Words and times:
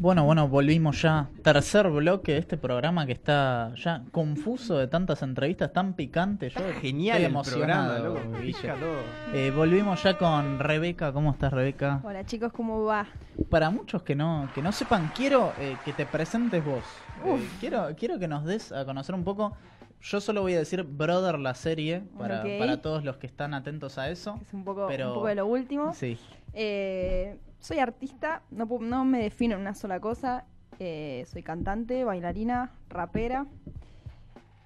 Bueno, 0.00 0.24
bueno, 0.24 0.48
volvimos 0.48 1.02
ya. 1.02 1.28
Tercer 1.42 1.90
bloque 1.90 2.32
de 2.32 2.38
este 2.38 2.56
programa 2.56 3.04
que 3.04 3.12
está 3.12 3.74
ya 3.74 4.02
confuso 4.12 4.78
de 4.78 4.86
tantas 4.86 5.20
entrevistas, 5.20 5.74
tan 5.74 5.92
picante. 5.92 6.48
Yo 6.48 6.58
Genial 6.80 7.22
estoy 7.22 7.36
el 7.36 7.42
programa, 7.42 7.98
emocionado. 7.98 8.40
Pica 8.40 8.76
todo. 8.76 9.34
Eh, 9.34 9.52
volvimos 9.54 10.02
ya 10.02 10.16
con 10.16 10.58
Rebeca. 10.58 11.12
¿Cómo 11.12 11.32
estás, 11.32 11.52
Rebeca? 11.52 12.00
Hola 12.02 12.24
chicos, 12.24 12.50
¿cómo 12.50 12.82
va? 12.82 13.08
Para 13.50 13.68
muchos 13.68 14.02
que 14.02 14.14
no, 14.14 14.48
que 14.54 14.62
no 14.62 14.72
sepan, 14.72 15.12
quiero 15.14 15.52
eh, 15.58 15.76
que 15.84 15.92
te 15.92 16.06
presentes 16.06 16.64
vos. 16.64 16.82
Eh, 17.26 17.46
quiero, 17.60 17.88
quiero 17.94 18.18
que 18.18 18.26
nos 18.26 18.46
des 18.46 18.72
a 18.72 18.86
conocer 18.86 19.14
un 19.14 19.22
poco. 19.22 19.54
Yo 20.02 20.20
solo 20.20 20.40
voy 20.42 20.54
a 20.54 20.58
decir 20.58 20.82
Brother 20.82 21.38
la 21.38 21.54
serie 21.54 22.02
para, 22.18 22.42
para 22.58 22.80
todos 22.80 23.04
los 23.04 23.16
que 23.18 23.26
están 23.26 23.52
atentos 23.54 23.98
a 23.98 24.08
eso. 24.10 24.38
Es 24.40 24.52
un 24.54 24.64
poco, 24.64 24.86
Pero- 24.88 25.08
un 25.08 25.14
poco 25.14 25.26
de 25.26 25.34
lo 25.34 25.46
último. 25.46 25.92
Sí. 25.94 26.18
Eh, 26.54 27.36
soy 27.58 27.78
artista, 27.78 28.42
no, 28.50 28.66
no 28.80 29.04
me 29.04 29.22
defino 29.22 29.54
en 29.56 29.60
una 29.60 29.74
sola 29.74 30.00
cosa. 30.00 30.44
Eh, 30.78 31.26
soy 31.30 31.42
cantante, 31.42 32.04
bailarina, 32.04 32.72
rapera, 32.88 33.46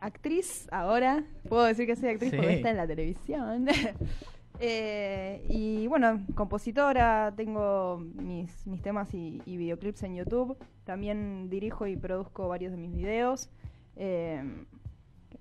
actriz 0.01 0.69
ahora. 0.71 1.25
Puedo 1.49 1.65
decir 1.65 1.87
que 1.87 1.97
soy 1.97 2.11
actriz 2.11 2.31
Sí. 2.31 2.37
porque 2.37 2.55
está 2.55 2.71
en 2.71 2.77
la 2.77 2.87
televisión. 2.87 3.67
Eh, 4.61 5.45
y 5.49 5.89
bueno, 5.89 6.25
compositora, 6.37 7.35
tengo 7.37 7.99
mis, 8.15 8.65
mis 8.69 8.81
temas 8.83 9.13
y, 9.13 9.43
y 9.47 9.57
videoclips 9.57 10.05
en 10.05 10.15
YouTube. 10.15 10.57
También 10.85 11.51
dirijo 11.51 11.89
y 11.89 11.97
produzco 11.97 12.47
varios 12.47 12.71
de 12.71 12.79
mis 12.79 12.95
videos. 12.95 13.51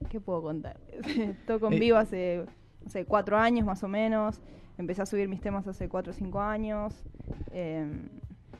¿Qué- 0.03 0.09
¿Qué 0.09 0.19
puedo 0.21 0.41
contar? 0.41 0.77
Toco 1.47 1.67
en 1.67 1.73
Eh. 1.73 1.79
vivo 1.79 1.97
hace, 1.97 2.45
hace 2.85 3.05
cuatro 3.05 3.37
años 3.37 3.65
más 3.65 3.83
o 3.83 3.87
menos. 3.87 4.39
Empecé 4.77 5.01
a 5.03 5.05
subir 5.05 5.27
mis 5.27 5.41
temas 5.41 5.67
hace 5.67 5.87
cuatro 5.89 6.11
o 6.11 6.13
cinco 6.15 6.41
años. 6.41 7.03
Eh, 7.51 7.91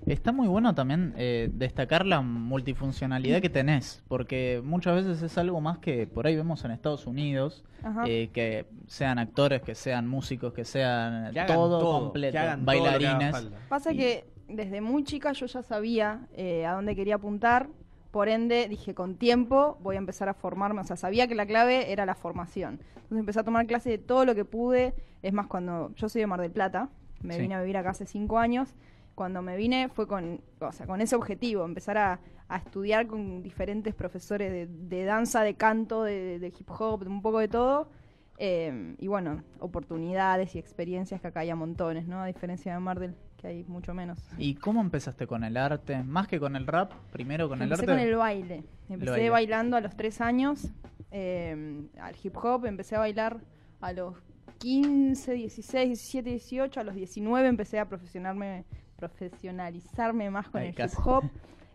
Está 0.06 0.34
muy 0.34 0.50
bueno 0.50 0.76
también 0.76 1.14
eh, 1.16 1.50
destacar 1.54 2.06
la 2.06 2.20
multifuncionalidad 2.20 3.42
que 3.42 3.50
tenés, 3.50 4.04
porque 4.10 4.62
muchas 4.64 4.96
veces 4.96 5.22
es 5.24 5.38
algo 5.38 5.62
más 5.62 5.78
que 5.80 6.08
por 6.08 6.28
ahí 6.28 6.36
vemos 6.36 6.66
en 6.66 6.72
Estados 6.72 7.08
Unidos, 7.08 7.64
ajá. 7.84 8.04
eh, 8.06 8.30
que 8.34 8.66
sean 8.88 9.18
actores, 9.18 9.62
que 9.62 9.76
sean 9.76 10.08
músicos, 10.08 10.52
que 10.54 10.66
sean 10.66 11.32
Que 11.32 11.40
hagan 11.40 11.56
todo, 11.56 11.80
todo, 11.80 12.00
completo, 12.02 12.34
que 12.34 12.38
hagan 12.38 12.66
todo 12.66 12.76
lo 12.76 12.82
que 12.84 12.90
haga 12.90 12.98
bailarines. 12.98 13.52
Pasa 13.70 13.94
y- 13.94 13.98
que 13.98 14.26
desde 14.50 14.82
muy 14.82 15.06
chica 15.06 15.32
yo 15.32 15.46
ya 15.46 15.62
sabía 15.64 16.28
eh, 16.34 16.66
a 16.66 16.74
dónde 16.74 16.96
quería 16.98 17.16
apuntar, 17.16 17.70
por 18.14 18.30
ende 18.30 18.68
dije 18.70 18.94
con 18.94 19.16
tiempo 19.18 19.80
voy 19.82 19.96
a 19.96 19.98
empezar 19.98 20.30
a 20.30 20.36
formarme, 20.36 20.82
o 20.82 20.84
sea, 20.84 20.96
sabía 20.96 21.28
que 21.28 21.34
la 21.34 21.48
clave 21.48 21.92
era 21.92 22.06
la 22.06 22.14
formación. 22.14 22.80
Entonces 22.96 23.18
empecé 23.18 23.40
a 23.40 23.44
tomar 23.44 23.66
clases 23.66 23.92
de 23.92 23.98
todo 23.98 24.24
lo 24.24 24.36
que 24.36 24.46
pude, 24.46 24.94
es 25.24 25.34
más, 25.34 25.48
cuando 25.48 25.92
yo 25.96 26.08
soy 26.10 26.22
de 26.22 26.28
Mar 26.28 26.40
del 26.40 26.52
Plata, 26.52 26.90
me 27.24 27.34
Sí. 27.34 27.42
vine 27.42 27.56
a 27.56 27.62
vivir 27.62 27.76
acá 27.76 27.90
hace 27.90 28.06
cinco 28.06 28.38
años, 28.38 28.76
cuando 29.16 29.42
me 29.42 29.58
vine 29.58 29.90
fue 29.90 30.06
con, 30.08 30.42
o 30.60 30.72
sea, 30.72 30.86
con 30.86 31.02
ese 31.02 31.16
objetivo, 31.16 31.66
empezar 31.66 31.98
a, 31.98 32.20
a 32.50 32.58
estudiar 32.58 33.08
con 33.08 33.42
diferentes 33.42 33.96
profesores 33.96 34.52
de, 34.52 34.68
de 34.68 35.06
danza, 35.06 35.42
de 35.42 35.56
canto, 35.56 36.04
de, 36.04 36.38
de 36.38 36.48
hip 36.48 36.70
hop, 36.70 37.04
de 37.06 37.10
un 37.10 37.24
poco 37.24 37.40
de 37.40 37.48
todo. 37.48 37.90
Eh, 38.38 38.96
y 39.00 39.08
bueno, 39.08 39.42
oportunidades 39.60 40.54
y 40.56 40.60
experiencias 40.60 41.20
que 41.20 41.28
acá 41.28 41.40
hay 41.40 41.50
a 41.50 41.56
montones, 41.56 42.08
¿no? 42.08 42.22
A 42.22 42.28
diferencia 42.28 42.74
de 42.74 42.80
Mar 42.80 43.00
del, 43.00 43.16
que 43.44 43.50
hay 43.50 43.64
mucho 43.66 43.94
menos. 43.94 44.20
¿Y 44.38 44.56
cómo 44.56 44.80
empezaste 44.80 45.28
con 45.28 45.44
el 45.44 45.58
arte? 45.58 46.02
Más 46.02 46.28
que 46.30 46.40
con 46.40 46.56
el 46.56 46.66
rap, 46.66 46.94
primero 47.12 47.50
con 47.50 47.60
el 47.62 47.64
Empecé 47.64 47.82
arte. 47.82 47.92
con 47.92 48.00
el 48.00 48.16
baile. 48.16 48.64
Empecé 48.90 49.12
baile. 49.12 49.30
bailando 49.30 49.76
a 49.76 49.82
los 49.82 49.96
tres 49.98 50.22
años 50.22 50.70
eh, 51.12 51.84
al 52.00 52.16
hip 52.24 52.38
hop. 52.38 52.66
Empecé 52.66 52.96
a 52.96 53.00
bailar 53.00 53.42
a 53.82 53.92
los 53.92 54.16
15, 54.60 55.34
16, 55.34 55.88
17, 55.90 56.30
18. 56.30 56.80
A 56.80 56.84
los 56.86 56.96
19 56.96 57.48
empecé 57.50 57.80
a 57.80 57.90
profesionarme, 57.90 58.64
profesionalizarme 58.96 60.30
más 60.30 60.48
con 60.48 60.62
Ay, 60.62 60.70
el 60.70 60.76
casi. 60.76 60.96
hip 60.98 61.06
hop. 61.06 61.24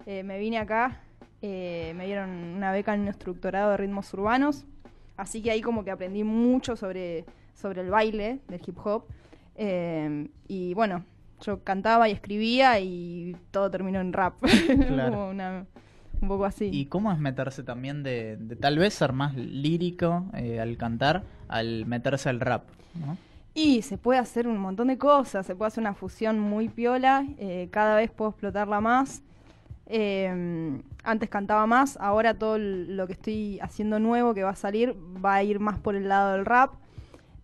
Eh, 0.07 0.23
me 0.23 0.39
vine 0.39 0.57
acá, 0.57 1.03
eh, 1.43 1.93
me 1.97 2.07
dieron 2.07 2.31
una 2.31 2.73
beca 2.73 2.95
en 2.95 3.03
un 3.03 3.09
instructorado 3.09 3.73
de 3.73 3.77
ritmos 3.77 4.13
urbanos. 4.15 4.65
Así 5.19 5.43
que 5.43 5.51
ahí 5.51 5.61
como 5.61 5.85
que 5.85 5.91
aprendí 5.91 6.25
mucho 6.25 6.77
sobre, 6.77 7.27
sobre 7.53 7.83
el 7.83 7.91
baile 7.91 8.41
del 8.49 8.63
hip 8.67 8.79
hop. 8.87 9.05
Eh, 9.55 10.29
y 10.47 10.73
bueno, 10.73 11.05
yo 11.43 11.63
cantaba 11.63 12.09
y 12.09 12.13
escribía 12.13 12.79
y 12.81 13.37
todo 13.51 13.71
terminó 13.71 14.01
en 14.01 14.13
rap. 14.13 14.35
Claro. 14.89 15.13
Como 15.13 15.31
una- 15.31 15.67
un 16.21 16.27
poco 16.29 16.45
así. 16.47 16.69
¿Y 16.73 16.87
cómo 16.87 17.13
es 17.13 17.19
meterse 17.21 17.63
también 17.63 18.03
de, 18.03 18.37
de 18.39 18.57
tal 18.57 18.77
vez 18.79 18.93
ser 18.95 19.13
más 19.13 19.37
lírico 19.37 20.27
eh, 20.35 20.59
al 20.61 20.77
cantar, 20.77 21.23
al 21.47 21.87
meterse 21.87 22.29
al 22.29 22.41
rap? 22.41 22.65
¿no? 22.95 23.17
Y 23.55 23.83
se 23.83 23.99
puede 23.99 24.19
hacer 24.19 24.49
un 24.49 24.59
montón 24.59 24.89
de 24.89 24.99
cosas, 24.99 25.47
se 25.47 25.55
puede 25.55 25.69
hacer 25.69 25.83
una 25.83 25.95
fusión 25.95 26.41
muy 26.41 26.69
piola, 26.69 27.25
eh, 27.39 27.69
cada 27.71 27.97
vez 27.97 28.11
puedo 28.11 28.31
explotarla 28.31 28.81
más. 28.81 29.23
Eh, 29.87 30.81
antes 31.05 31.31
cantaba 31.31 31.67
más, 31.67 31.97
ahora 32.01 32.35
todo 32.35 32.59
lo 32.59 33.07
que 33.07 33.15
estoy 33.15 33.59
haciendo 33.61 33.99
nuevo 33.99 34.35
que 34.35 34.43
va 34.43 34.51
a 34.51 34.57
salir 34.57 34.95
va 35.25 35.35
a 35.37 35.43
ir 35.43 35.61
más 35.61 35.79
por 35.79 35.95
el 35.97 36.09
lado 36.09 36.33
del 36.33 36.45
rap. 36.45 36.73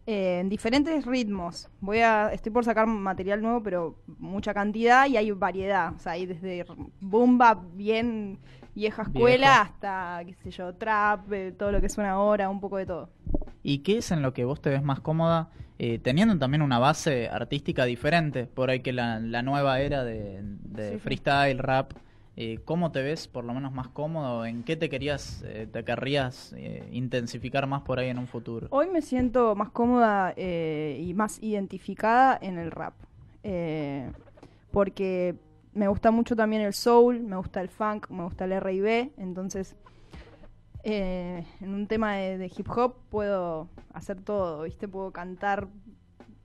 Eh, 0.06 0.40
en 0.40 0.48
diferentes 0.48 1.04
ritmos. 1.06 1.68
Voy 1.80 1.98
a, 2.00 2.32
estoy 2.32 2.52
por 2.52 2.64
sacar 2.64 2.86
material 2.86 3.40
nuevo, 3.42 3.62
pero 3.62 3.96
mucha 4.18 4.52
cantidad 4.54 5.06
y 5.06 5.16
hay 5.16 5.30
variedad. 5.30 5.92
O 5.94 5.98
sea, 5.98 6.12
hay 6.12 6.26
desde 6.26 6.64
bomba 7.00 7.62
bien 7.74 8.38
vieja 8.74 9.02
escuela 9.02 9.60
hasta, 9.62 10.22
qué 10.26 10.34
sé 10.34 10.50
yo, 10.50 10.74
trap, 10.74 11.32
eh, 11.32 11.52
todo 11.52 11.70
lo 11.72 11.80
que 11.80 11.88
suena 11.88 12.12
ahora, 12.12 12.48
un 12.50 12.60
poco 12.60 12.76
de 12.76 12.86
todo. 12.86 13.08
¿Y 13.62 13.78
qué 13.78 13.98
es 13.98 14.10
en 14.10 14.20
lo 14.20 14.34
que 14.34 14.44
vos 14.44 14.60
te 14.60 14.70
ves 14.70 14.82
más 14.82 15.00
cómoda, 15.00 15.48
eh, 15.78 15.98
teniendo 15.98 16.36
también 16.38 16.60
una 16.60 16.78
base 16.78 17.28
artística 17.28 17.84
diferente, 17.84 18.46
por 18.46 18.70
ahí 18.70 18.80
que 18.80 18.92
la, 18.92 19.20
la 19.20 19.42
nueva 19.42 19.80
era 19.80 20.04
de, 20.04 20.40
de 20.42 20.88
Sí, 20.88 20.94
sí. 20.94 20.98
freestyle, 21.00 21.58
rap? 21.58 21.92
Eh, 22.36 22.58
¿Cómo 22.64 22.90
te 22.90 23.00
ves 23.00 23.28
por 23.28 23.44
lo 23.44 23.54
menos 23.54 23.72
más 23.72 23.88
cómodo? 23.88 24.44
¿En 24.44 24.64
qué 24.64 24.76
te 24.76 24.88
querías, 24.88 25.44
eh, 25.46 25.68
te 25.70 25.84
querrías 25.84 26.52
eh, 26.56 26.88
intensificar 26.90 27.68
más 27.68 27.82
por 27.82 28.00
ahí 28.00 28.08
en 28.08 28.18
un 28.18 28.26
futuro? 28.26 28.66
Hoy 28.70 28.88
me 28.88 29.02
siento 29.02 29.54
más 29.54 29.70
cómoda 29.70 30.34
y 30.36 31.12
más 31.14 31.40
identificada 31.42 32.36
en 32.40 32.58
el 32.58 32.72
rap. 32.72 32.94
Porque 34.72 35.36
me 35.72 35.86
gusta 35.86 36.10
mucho 36.10 36.34
también 36.34 36.62
el 36.62 36.74
soul, 36.74 37.20
me 37.20 37.36
gusta 37.36 37.60
el 37.60 37.68
funk, 37.68 38.10
me 38.10 38.24
gusta 38.24 38.46
el 38.46 38.52
R&B. 38.52 39.12
Entonces, 39.16 39.76
en 40.82 41.44
un 41.62 41.86
tema 41.86 42.16
de, 42.16 42.38
de 42.38 42.46
hip 42.46 42.68
hop 42.68 42.96
puedo 43.10 43.68
hacer 43.92 44.20
todo, 44.20 44.62
¿viste? 44.62 44.88
Puedo 44.88 45.12
cantar 45.12 45.68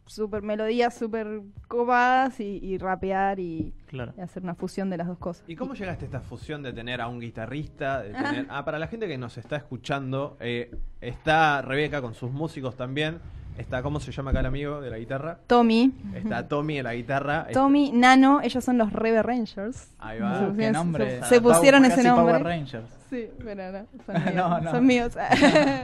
súper 0.10 0.42
melodías, 0.42 0.98
súper 0.98 1.42
copadas 1.68 2.40
y, 2.40 2.60
y 2.64 2.78
rapear 2.78 3.40
y, 3.40 3.74
Claro. 3.86 4.14
y 4.18 4.22
hacer 4.22 4.44
una 4.44 4.56
fusión 4.56 4.90
de 4.90 4.98
las 4.98 5.08
dos 5.08 5.18
cosas. 5.20 5.44
¿Y 5.48 5.56
cómo 5.56 5.74
llegaste 5.76 6.06
a 6.06 6.08
esta 6.08 6.20
fusión 6.22 6.64
de 6.64 6.74
tener 6.74 7.00
a 7.00 7.08
un 7.08 7.20
guitarrista? 7.20 8.02
De 8.02 8.14
tener... 8.14 8.48
Ah, 8.50 8.66
para 8.66 8.80
la 8.80 8.88
gente 8.88 9.08
que 9.08 9.18
nos 9.18 9.38
está 9.38 9.56
escuchando, 9.56 10.36
eh, 10.40 10.76
está 11.00 11.62
Rebeca 11.62 12.02
con 12.02 12.14
sus 12.16 12.32
músicos 12.32 12.76
también. 12.76 13.20
Está, 13.60 13.84
¿cómo 13.84 14.00
se 14.00 14.12
llama 14.14 14.32
acá 14.32 14.40
el 14.40 14.46
amigo 14.46 14.80
de 14.80 14.90
la 14.90 14.98
guitarra? 14.98 15.40
Tommy, 15.46 15.92
Está 16.16 16.48
Tommy 16.48 16.78
en 16.78 16.86
la 16.86 16.96
guitarra. 16.96 17.48
Tommy, 17.54 17.92
Nano, 17.92 18.40
ellos 18.42 18.64
son 18.64 18.78
los 18.78 18.94
Rebe 18.94 19.22
Rangers. 19.22 19.94
Ahí 20.00 20.20
va. 20.20 20.48
Uh, 20.48 20.56
qué 20.56 20.72
nombre. 20.72 21.22
se 21.26 21.42
pusieron 21.42 21.84
Power- 21.84 21.92
ese 21.92 22.04
nombre. 22.08 22.34
Power 22.40 22.44
Rangers. 22.44 22.88
Sí, 23.10 23.28
pero 23.44 23.72
no, 23.72 23.86
son 24.06 24.16
míos. 24.24 24.36
No, 24.36 24.62
no. 24.62 24.72
Son 24.72 24.86
míos. 24.86 25.18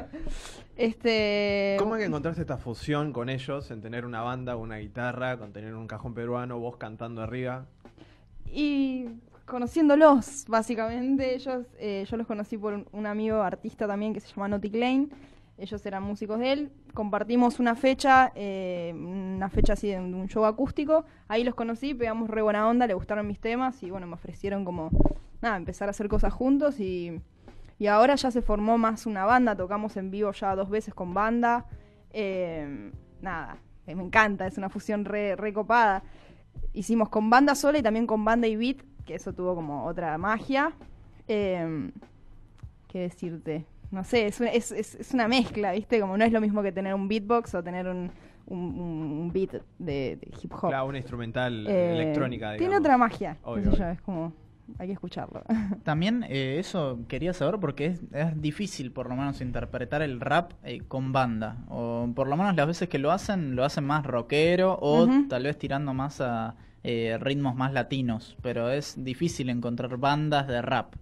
este. 0.78 1.76
¿Cómo 1.80 1.96
es 1.96 2.00
que 2.00 2.06
encontraste 2.06 2.42
esta 2.42 2.58
fusión 2.58 3.12
con 3.12 3.30
ellos 3.30 3.70
en 3.72 3.82
tener 3.82 4.06
una 4.06 4.22
banda, 4.22 4.56
una 4.56 4.78
guitarra, 4.78 5.38
con 5.38 5.52
tener 5.52 5.74
un 5.76 5.88
cajón 5.88 6.14
peruano, 6.14 6.60
vos 6.60 6.78
cantando 6.78 7.22
arriba? 7.22 7.66
Y 8.52 9.08
conociéndolos, 9.46 10.46
básicamente. 10.48 11.36
Ellos, 11.36 11.66
eh, 11.78 12.06
yo 12.10 12.18
los 12.18 12.26
conocí 12.28 12.58
por 12.58 12.74
un, 12.74 12.88
un 12.92 13.06
amigo 13.06 13.42
artista 13.42 13.86
también 13.88 14.14
que 14.14 14.20
se 14.22 14.30
llama 14.30 14.48
Naughty 14.48 14.70
Lane. 14.70 15.08
Ellos 15.58 15.86
eran 15.86 16.04
músicos 16.04 16.40
de 16.40 16.52
él. 16.52 16.72
Compartimos 16.94 17.60
una 17.60 17.76
fecha, 17.76 18.32
eh, 18.36 18.94
una 18.96 19.50
fecha 19.50 19.74
así 19.74 19.88
de 19.88 20.00
un, 20.00 20.28
show 20.28 20.46
acústico. 20.46 21.06
Ahí 21.28 21.44
los 21.44 21.56
conocí, 21.56 21.94
pegamos 21.94 22.30
re 22.30 22.42
buena 22.42 22.68
onda, 22.68 22.88
le 22.88 22.94
gustaron 22.94 23.26
mis 23.26 23.40
temas 23.40 23.82
y 23.82 23.90
bueno, 23.90 24.06
me 24.06 24.14
ofrecieron 24.16 24.66
como, 24.66 24.90
nada, 25.42 25.56
empezar 25.56 25.88
a 25.88 25.92
hacer 25.92 26.10
cosas 26.10 26.34
juntos 26.34 26.80
y, 26.80 27.22
y 27.80 27.88
ahora 27.88 28.16
ya 28.16 28.32
se 28.32 28.42
formó 28.42 28.78
más 28.78 29.06
una 29.06 29.24
banda. 29.26 29.56
Tocamos 29.56 29.96
en 29.96 30.12
vivo 30.12 30.32
ya 30.34 30.56
dos 30.56 30.70
veces 30.70 30.94
con 30.94 31.14
banda. 31.14 31.66
Eh, 32.12 32.92
nada, 33.22 33.58
me 33.86 33.94
encanta, 33.94 34.48
es 34.48 34.58
una 34.58 34.70
fusión 34.70 35.06
re 35.06 35.54
copada. 35.54 36.04
Hicimos 36.74 37.08
con 37.08 37.30
banda 37.30 37.56
sola 37.56 37.78
y 37.78 37.82
también 37.82 38.08
con 38.08 38.26
banda 38.26 38.48
y 38.48 38.58
beat, 38.58 38.78
que 39.06 39.16
eso 39.16 39.32
tuvo 39.32 39.56
como 39.56 39.86
otra 39.86 40.18
magia. 40.18 40.74
Eh, 41.30 41.92
¿Qué 42.90 43.00
decirte? 43.00 43.66
No 43.96 44.04
sé, 44.04 44.28
es 44.28 44.40
una, 44.40 44.50
es, 44.52 44.72
es- 44.72 44.96
es 44.96 45.14
una 45.14 45.28
mezcla, 45.28 45.72
¿viste? 45.72 46.00
Como 46.00 46.18
no 46.18 46.24
es 46.26 46.32
lo 46.32 46.42
mismo 46.42 46.62
que 46.62 46.72
tener 46.72 46.94
un 46.94 47.08
beatbox 47.08 47.56
o 47.56 47.64
tener 47.64 47.88
un, 47.88 48.12
un, 48.48 48.60
un 48.60 49.32
beat 49.34 49.52
de, 49.80 50.18
de 50.18 50.28
hip 50.42 50.52
hop. 50.54 50.70
Claro, 50.70 50.86
una 50.88 50.98
instrumental 50.98 51.66
Eh, 51.68 51.94
electrónica, 51.94 52.52
digamos. 52.52 52.58
Tiene 52.60 52.78
otra 52.78 52.98
magia, 52.98 53.38
Obvio, 53.44 53.72
sé 53.72 53.78
yo, 53.78 53.84
obvio. 53.84 53.94
es 53.94 54.02
como, 54.02 54.34
hay 54.78 54.88
que 54.88 54.94
escucharlo. 54.94 55.44
También 55.84 56.26
eh, 56.28 56.58
eso 56.60 57.00
quería 57.08 57.34
saber 57.34 57.60
porque 57.60 57.86
es, 57.88 58.02
es 58.12 58.42
difícil 58.42 58.92
por 58.92 59.10
lo 59.10 59.16
menos 59.16 59.42
interpretar 59.42 60.02
el 60.02 60.20
rap 60.20 60.52
eh, 60.64 60.82
con 60.88 61.12
banda. 61.12 61.58
O 61.70 62.08
por 62.16 62.28
lo 62.28 62.36
menos 62.38 62.56
las 62.56 62.68
veces 62.68 62.90
que 62.90 63.00
lo 63.00 63.12
hacen, 63.12 63.56
lo 63.56 63.64
hacen 63.64 63.86
más 63.86 64.06
rockero 64.06 64.78
o 64.82 65.08
tal 65.30 65.44
vez 65.44 65.58
tirando 65.58 65.94
más 65.94 66.20
a 66.22 66.56
eh, 66.84 67.18
ritmos 67.20 67.56
más 67.56 67.74
latinos, 67.74 68.38
pero 68.44 68.70
es 68.70 69.04
difícil 69.04 69.50
encontrar 69.50 69.98
bandas 69.98 70.48
de 70.48 70.62
rap. 70.62 70.96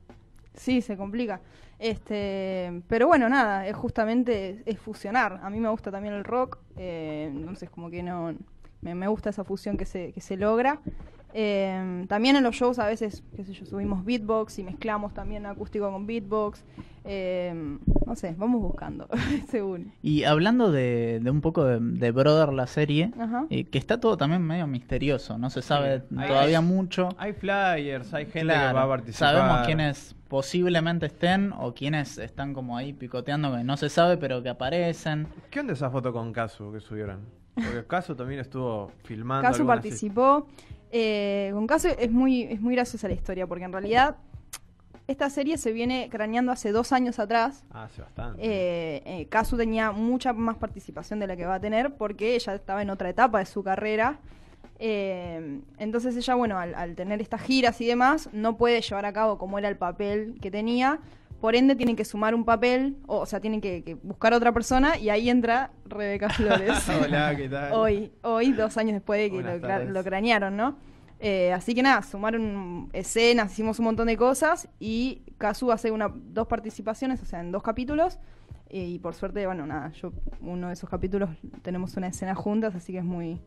Sí, 0.55 0.81
se 0.81 0.97
complica. 0.97 1.41
Este, 1.79 2.81
pero 2.87 3.07
bueno, 3.07 3.27
nada, 3.27 3.67
es 3.67 3.75
justamente 3.75 4.63
es 4.65 4.79
fusionar. 4.79 5.39
A 5.43 5.49
mí 5.49 5.59
me 5.59 5.69
gusta 5.69 5.91
también 5.91 6.13
el 6.13 6.23
rock, 6.23 6.59
eh, 6.77 7.29
entonces 7.33 7.69
como 7.69 7.89
que 7.89 8.03
no 8.03 8.35
me, 8.81 8.95
me 8.95 9.07
gusta 9.07 9.31
esa 9.31 9.43
fusión 9.43 9.77
que 9.77 9.85
se, 9.85 10.11
que 10.13 10.21
se 10.21 10.37
logra. 10.37 10.79
Eh, 11.35 12.05
también 12.07 12.35
en 12.35 12.43
los 12.43 12.55
shows 12.55 12.77
a 12.79 12.85
veces, 12.85 13.23
qué 13.35 13.43
sé 13.43 13.53
yo, 13.53 13.65
subimos 13.65 14.05
beatbox 14.05 14.59
y 14.59 14.63
mezclamos 14.63 15.13
también 15.13 15.45
acústico 15.45 15.91
con 15.91 16.05
beatbox. 16.05 16.63
Eh, 17.05 17.77
no 18.05 18.15
sé, 18.15 18.35
vamos 18.37 18.61
buscando, 18.61 19.07
según. 19.49 19.91
Y 20.01 20.23
hablando 20.25 20.71
de, 20.71 21.19
de 21.21 21.31
un 21.31 21.41
poco 21.41 21.65
de, 21.65 21.79
de 21.81 22.11
Brother 22.11 22.53
la 22.53 22.67
serie, 22.67 23.11
eh, 23.49 23.65
que 23.65 23.77
está 23.77 23.99
todo 23.99 24.15
también 24.15 24.41
medio 24.43 24.67
misterioso, 24.67 25.37
no 25.37 25.49
se 25.49 25.61
sabe 25.61 26.01
Sí. 26.09 26.15
Todavía 26.15 26.59
hay- 26.59 26.63
mucho. 26.65 27.09
Hay 27.17 27.33
flyers, 27.33 28.13
hay 28.13 28.25
gente 28.25 28.41
Claro, 28.41 28.69
que 28.69 28.73
va 28.75 28.83
a 28.83 28.87
participar. 28.87 29.35
Sabemos 29.35 29.65
quiénes 29.65 30.15
posiblemente 30.27 31.07
estén 31.07 31.51
o 31.57 31.73
quiénes 31.73 32.17
están 32.19 32.53
como 32.53 32.77
ahí 32.77 32.93
picoteando 32.93 33.55
que 33.55 33.63
no 33.63 33.75
se 33.77 33.89
sabe 33.89 34.17
pero 34.17 34.41
que 34.43 34.49
aparecen. 34.49 35.27
¿Qué 35.49 35.59
onda 35.59 35.73
esa 35.73 35.89
foto 35.89 36.13
con 36.13 36.31
Casu 36.31 36.71
que 36.71 36.79
subieron? 36.79 37.19
Porque 37.55 37.83
Casu 37.87 38.15
también 38.15 38.39
estuvo 38.39 38.91
filmando. 39.03 39.47
Casu 39.47 39.65
participó. 39.65 40.47
Eh, 40.95 41.49
con 41.53 41.65
Casu 41.65 41.87
es 41.97 42.11
muy, 42.11 42.43
es 42.43 42.61
muy 42.61 42.75
graciosa 42.75 43.07
la 43.07 43.15
historia, 43.15 43.47
porque 43.47 43.63
en 43.63 43.71
realidad 43.71 44.15
esta 45.07 45.27
serie 45.31 45.57
se 45.57 45.73
viene 45.73 46.07
craneando 46.11 46.51
hace 46.51 46.71
dos 46.71 46.93
años 46.93 47.17
atrás. 47.17 47.65
Ah, 47.71 47.85
hace 47.85 48.03
bastante. 48.03 48.39
Eh, 48.41 49.01
eh, 49.03 49.25
Kazu 49.27 49.57
tenía 49.57 49.91
mucha 49.91 50.33
más 50.33 50.55
participación 50.57 51.19
de 51.19 51.25
la 51.25 51.35
que 51.35 51.47
va 51.47 51.55
a 51.55 51.59
tener 51.59 51.95
porque 51.95 52.35
ella 52.35 52.53
estaba 52.53 52.83
en 52.83 52.91
otra 52.91 53.09
etapa 53.09 53.39
de 53.39 53.47
su 53.47 53.63
carrera. 53.63 54.19
Eh, 54.77 55.61
entonces 55.79 56.15
ella, 56.15 56.35
bueno, 56.35 56.59
al, 56.59 56.75
al 56.75 56.95
tener 56.95 57.21
estas 57.21 57.41
giras 57.41 57.81
y 57.81 57.87
demás, 57.87 58.29
no 58.31 58.55
puede 58.55 58.79
llevar 58.81 59.05
a 59.05 59.13
cabo 59.13 59.39
como 59.39 59.57
era 59.57 59.69
el 59.69 59.77
papel 59.77 60.37
que 60.41 60.51
tenía. 60.51 60.99
Por 61.43 61.57
ende, 61.57 61.75
tienen 61.75 61.97
que 61.97 62.05
sumar 62.05 62.33
un 62.33 62.45
papel, 62.45 62.95
o, 63.05 63.17
o 63.17 63.25
sea, 63.25 63.41
tienen 63.41 63.59
que, 63.59 63.83
que 63.83 63.95
buscar 63.95 64.31
a 64.31 64.37
otra 64.37 64.53
persona 64.53 64.97
y 64.97 65.09
ahí 65.09 65.29
entra 65.29 65.71
Rebeca 65.83 66.29
Flores. 66.29 66.71
Hola, 67.03 67.35
¿qué 67.35 67.49
tal? 67.49 67.73
hoy, 67.73 68.13
hoy, 68.21 68.53
dos 68.53 68.77
años 68.77 68.93
después 68.93 69.19
de 69.19 69.29
que 69.29 69.43
lo, 69.43 69.91
lo 69.91 70.03
cranearon, 70.05 70.55
¿no? 70.55 70.77
Eh, 71.19 71.51
así 71.51 71.75
que 71.75 71.83
nada, 71.83 72.01
sumaron 72.01 72.89
escenas, 72.93 73.51
hicimos 73.51 73.77
un 73.79 73.83
montón 73.83 74.07
de 74.07 74.15
cosas 74.15 74.69
y 74.79 75.23
Kazu 75.37 75.73
hace 75.73 75.91
una, 75.91 76.09
dos 76.15 76.47
participaciones, 76.47 77.21
o 77.21 77.25
sea, 77.25 77.41
en 77.41 77.51
dos 77.51 77.61
capítulos. 77.61 78.19
eh, 78.69 78.85
y 78.85 78.99
por 78.99 79.13
suerte, 79.13 79.45
bueno, 79.45 79.65
nada, 79.65 79.91
yo 79.91 80.13
uno 80.39 80.67
de 80.67 80.75
esos 80.75 80.89
capítulos 80.89 81.29
tenemos 81.61 81.97
una 81.97 82.07
escena 82.07 82.35
juntas, 82.35 82.73
así 82.73 82.93
que 82.93 82.99
es 82.99 83.03
muy, 83.03 83.41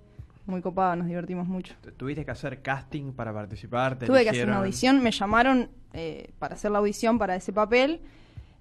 muy 0.47 0.63
copado, 0.63 0.97
nos 0.97 1.07
divertimos 1.07 1.47
mucho. 1.47 1.75
¿Tuviste 1.97 2.25
que 2.25 2.31
hacer 2.31 2.63
casting 2.63 3.13
para 3.13 3.33
participar? 3.33 3.99
¿Te 3.99 4.07
Tuve 4.07 4.25
que 4.25 4.31
hacer 4.31 4.47
una 4.47 4.59
audición, 4.59 5.03
me 5.03 5.11
llamaron 5.11 5.69
eh, 5.93 6.31
para 6.39 6.55
hacer 6.55 6.71
la 6.71 6.79
audición 6.79 7.19
para 7.19 7.37
ese 7.37 7.53
papel, 7.53 8.01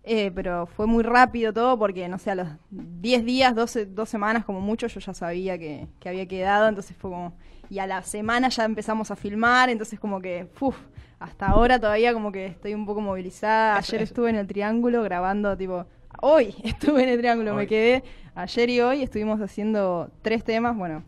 eh, 0.03 0.31
pero 0.33 0.67
fue 0.67 0.87
muy 0.87 1.03
rápido 1.03 1.51
todo 1.53 1.77
porque, 1.77 2.07
no 2.07 2.19
sé, 2.19 2.31
a 2.31 2.35
los 2.35 2.47
10 2.69 3.25
días, 3.25 3.55
12, 3.55 3.87
dos 3.87 4.09
semanas 4.09 4.45
como 4.45 4.61
mucho, 4.61 4.87
yo 4.87 4.99
ya 4.99 5.13
sabía 5.13 5.57
que, 5.57 5.87
que 5.99 6.09
había 6.09 6.27
quedado, 6.27 6.67
entonces 6.67 6.95
fue 6.97 7.11
como... 7.11 7.33
Y 7.67 7.79
a 7.79 7.87
la 7.87 8.03
semana 8.03 8.49
ya 8.49 8.63
empezamos 8.63 9.09
a 9.09 9.15
filmar, 9.15 9.69
entonces 9.69 9.99
como 9.99 10.21
que, 10.21 10.47
uff, 10.59 10.77
hasta 11.19 11.47
ahora 11.47 11.79
todavía 11.79 12.13
como 12.13 12.31
que 12.31 12.45
estoy 12.45 12.73
un 12.73 12.85
poco 12.85 13.01
movilizada. 13.01 13.77
Ayer 13.77 14.03
estuve 14.03 14.29
en 14.29 14.35
el 14.35 14.47
Triángulo 14.47 15.01
grabando, 15.01 15.57
tipo, 15.57 15.85
hoy 16.21 16.53
estuve 16.63 17.03
en 17.03 17.09
el 17.09 17.17
Triángulo, 17.17 17.51
Hoy. 17.51 17.57
me 17.57 17.67
quedé 17.67 18.03
ayer 18.35 18.69
y 18.69 18.81
hoy, 18.81 19.01
estuvimos 19.01 19.41
haciendo 19.41 20.11
tres 20.21 20.43
temas, 20.43 20.75
bueno, 20.77 21.03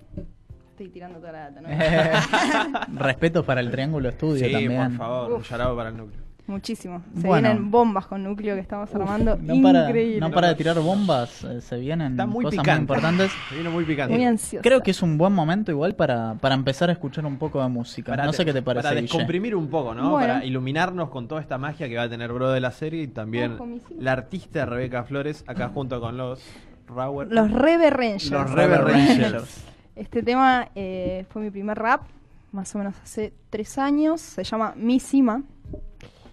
estoy 0.77 0.89
tirando 0.89 1.18
toda 1.19 1.31
la 1.31 1.50
data, 1.50 1.62
¿no? 1.62 3.00
Respeto 3.00 3.44
para 3.44 3.62
el 3.62 3.71
Triángulo 3.71 4.09
Estudio 4.09 4.45
Sí, 4.45 4.51
también. 4.51 4.89
por 4.97 5.07
favor, 5.07 5.33
un 5.33 5.41
yarao 5.44 5.75
para 5.75 5.89
el 5.89 5.97
núcleo. 5.97 6.21
Muchísimo. 6.45 7.01
Se 7.19 7.27
Bueno. 7.27 7.50
vienen 7.50 7.71
bombas 7.71 8.06
con 8.06 8.24
núcleo 8.24 8.56
que 8.56 8.62
estamos 8.62 8.94
armando. 8.95 9.38
No 9.41 9.62
para, 9.62 9.88
Increíble. 9.88 10.19
no 10.21 10.31
para 10.31 10.47
de 10.50 10.56
tirar 10.56 10.79
bombas, 10.79 11.44
eh, 11.44 11.59
se 11.62 11.77
vienen 11.77 12.12
Está 12.13 12.25
muy 12.25 12.45
cosas 12.45 12.59
picante. 12.62 12.71
muy 12.79 12.81
importantes. 12.83 13.31
Se 13.50 13.56
vino 13.57 13.71
muy 13.71 13.83
picante. 13.85 14.13
Muy 14.15 14.24
ansiosa. 14.25 14.62
Creo 14.62 14.81
que 14.81 14.91
es 14.91 15.01
un 15.01 15.18
buen 15.18 15.33
momento 15.33 15.71
igual 15.71 15.95
para, 15.95 16.35
para 16.35 16.56
empezar 16.56 16.89
a 16.89 16.94
escuchar 16.94 17.25
un 17.25 17.38
poco 17.38 17.62
de 17.62 17.68
música. 17.68 18.12
Para 18.13 18.23
no 18.25 18.31
te- 18.31 18.38
sé 18.38 18.45
qué 18.45 18.53
te 18.53 18.62
parece, 18.62 18.83
Para 18.83 18.95
Guille. 19.01 19.07
descomprimir 19.12 19.56
un 19.56 19.68
poco, 19.69 19.94
¿no? 19.94 20.12
Bueno. 20.12 20.35
Para 20.35 20.45
iluminarnos 20.45 21.09
con 21.09 21.27
toda 21.27 21.41
esta 21.41 21.57
magia 21.57 21.89
que 21.89 21.97
va 21.97 22.03
a 22.03 22.09
tener 22.09 22.31
Bro 22.31 22.51
de 22.51 22.62
la 22.62 22.71
serie 22.71 23.03
y 23.03 23.07
también 23.07 23.57
la 24.00 24.12
artista 24.13 24.65
Rebeca 24.65 25.03
Flores 25.03 25.44
acá 25.47 25.68
junto 25.73 26.00
con 26.00 26.15
los 26.15 26.41
Rauer. 26.88 27.27
Los 27.30 27.51
Rebe 27.51 27.89
Rangers. 27.89 28.31
Los 28.31 28.50
Rebel 28.51 28.80
Rangers. 28.85 29.65
Este 29.97 30.21
tema 30.21 30.69
eh, 30.75 31.25
fue 31.29 31.41
mi 31.41 31.49
primer 31.49 31.75
rap, 31.75 32.03
más 32.51 32.73
o 32.75 32.77
menos 32.77 32.94
hace 33.03 33.33
tres 33.49 33.79
años. 33.79 34.21
Se 34.21 34.44
llama 34.44 34.73
Mi 34.77 34.99
Cima. 34.99 35.41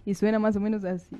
Y 0.04 0.14
suena 0.14 0.38
más 0.38 0.54
o 0.56 0.60
menos 0.60 0.84
así. 0.84 1.16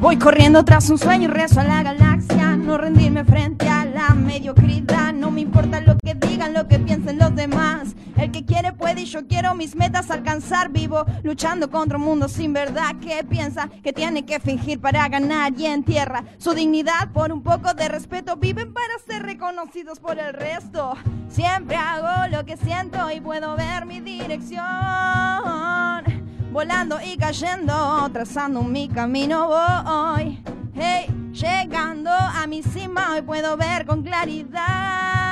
Voy 0.00 0.18
corriendo 0.18 0.64
tras 0.64 0.88
un 0.88 0.98
sueño 0.98 1.24
y 1.24 1.32
rezo 1.32 1.60
a 1.60 1.64
la 1.64 1.82
galaxia. 1.82 2.56
No 2.56 2.78
rendirme 2.78 3.24
frente 3.24 3.68
a 3.68 3.84
la 3.84 4.14
mediocridad. 4.14 5.12
No 5.12 5.32
me 5.32 5.40
importa 5.40 5.80
lo 5.80 5.96
que 5.98 6.14
digan, 6.14 6.54
lo 6.54 6.68
que 6.68 6.78
piensen 6.78 7.18
los 7.18 7.34
demás. 7.34 7.96
El 8.20 8.30
que 8.32 8.44
quiere 8.44 8.74
puede 8.74 9.00
y 9.00 9.06
yo 9.06 9.26
quiero 9.26 9.54
mis 9.54 9.74
metas 9.74 10.10
alcanzar. 10.10 10.68
Vivo 10.68 11.06
luchando 11.22 11.70
contra 11.70 11.96
un 11.96 12.04
mundo 12.04 12.28
sin 12.28 12.52
verdad 12.52 12.96
que 13.00 13.24
piensa 13.24 13.70
que 13.82 13.94
tiene 13.94 14.26
que 14.26 14.38
fingir 14.40 14.78
para 14.78 15.08
ganar 15.08 15.54
y 15.56 15.64
en 15.64 15.82
tierra 15.82 16.24
su 16.36 16.52
dignidad 16.52 17.10
por 17.14 17.32
un 17.32 17.42
poco 17.42 17.72
de 17.72 17.88
respeto. 17.88 18.36
Viven 18.36 18.74
para 18.74 18.98
ser 19.06 19.22
reconocidos 19.22 19.98
por 20.00 20.18
el 20.18 20.34
resto. 20.34 20.92
Siempre 21.28 21.76
hago 21.76 22.28
lo 22.28 22.44
que 22.44 22.58
siento 22.58 23.10
y 23.10 23.22
puedo 23.22 23.56
ver 23.56 23.86
mi 23.86 24.00
dirección 24.00 24.60
volando 26.52 26.98
y 27.00 27.16
cayendo, 27.16 28.06
trazando 28.12 28.62
mi 28.62 28.88
camino 28.88 29.48
voy. 29.48 30.42
Hey, 30.74 31.06
llegando 31.32 32.10
a 32.10 32.46
mi 32.46 32.62
cima, 32.62 33.12
hoy 33.14 33.22
puedo 33.22 33.56
ver 33.56 33.86
con 33.86 34.02
claridad 34.02 35.29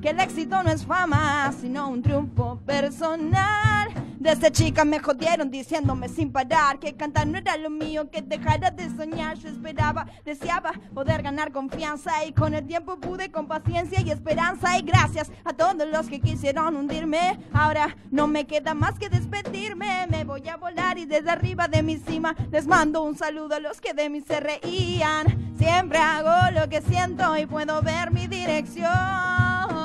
que 0.00 0.10
el 0.10 0.20
éxito 0.20 0.62
no 0.62 0.70
es 0.70 0.84
fama, 0.84 1.52
sino 1.60 1.88
un 1.88 2.02
triunfo 2.02 2.58
personal. 2.64 3.88
Desde 4.18 4.50
chica 4.50 4.84
me 4.84 4.98
jodieron 4.98 5.50
diciéndome 5.50 6.08
sin 6.08 6.30
parar 6.30 6.78
que 6.78 6.94
cantar 6.94 7.26
no 7.26 7.38
era 7.38 7.56
lo 7.56 7.70
mío, 7.70 8.10
que 8.10 8.20
dejara 8.20 8.70
de 8.70 8.88
soñar. 8.94 9.38
Yo 9.38 9.48
esperaba, 9.48 10.06
deseaba 10.24 10.72
poder 10.94 11.22
ganar 11.22 11.52
confianza 11.52 12.24
y 12.26 12.32
con 12.32 12.54
el 12.54 12.66
tiempo 12.66 12.98
pude 12.98 13.30
con 13.30 13.46
paciencia 13.46 14.00
y 14.00 14.10
esperanza. 14.10 14.78
Y 14.78 14.82
gracias 14.82 15.30
a 15.44 15.52
todos 15.52 15.88
los 15.90 16.06
que 16.08 16.20
quisieron 16.20 16.76
hundirme, 16.76 17.38
ahora 17.52 17.96
no 18.10 18.26
me 18.26 18.46
queda 18.46 18.74
más 18.74 18.98
que 18.98 19.08
despedirme. 19.08 20.06
Me 20.10 20.24
voy 20.24 20.46
a 20.48 20.56
volar 20.56 20.98
y 20.98 21.06
desde 21.06 21.30
arriba 21.30 21.68
de 21.68 21.82
mi 21.82 21.96
cima 21.96 22.36
les 22.50 22.66
mando 22.66 23.02
un 23.02 23.16
saludo 23.16 23.54
a 23.54 23.60
los 23.60 23.80
que 23.80 23.94
de 23.94 24.10
mí 24.10 24.20
se 24.20 24.40
reían. 24.40 25.54
Siempre 25.56 25.98
hago 25.98 26.58
lo 26.58 26.68
que 26.68 26.80
siento 26.82 27.36
y 27.36 27.46
puedo 27.46 27.80
ver 27.82 28.10
mi 28.10 28.26
dirección 28.26 29.79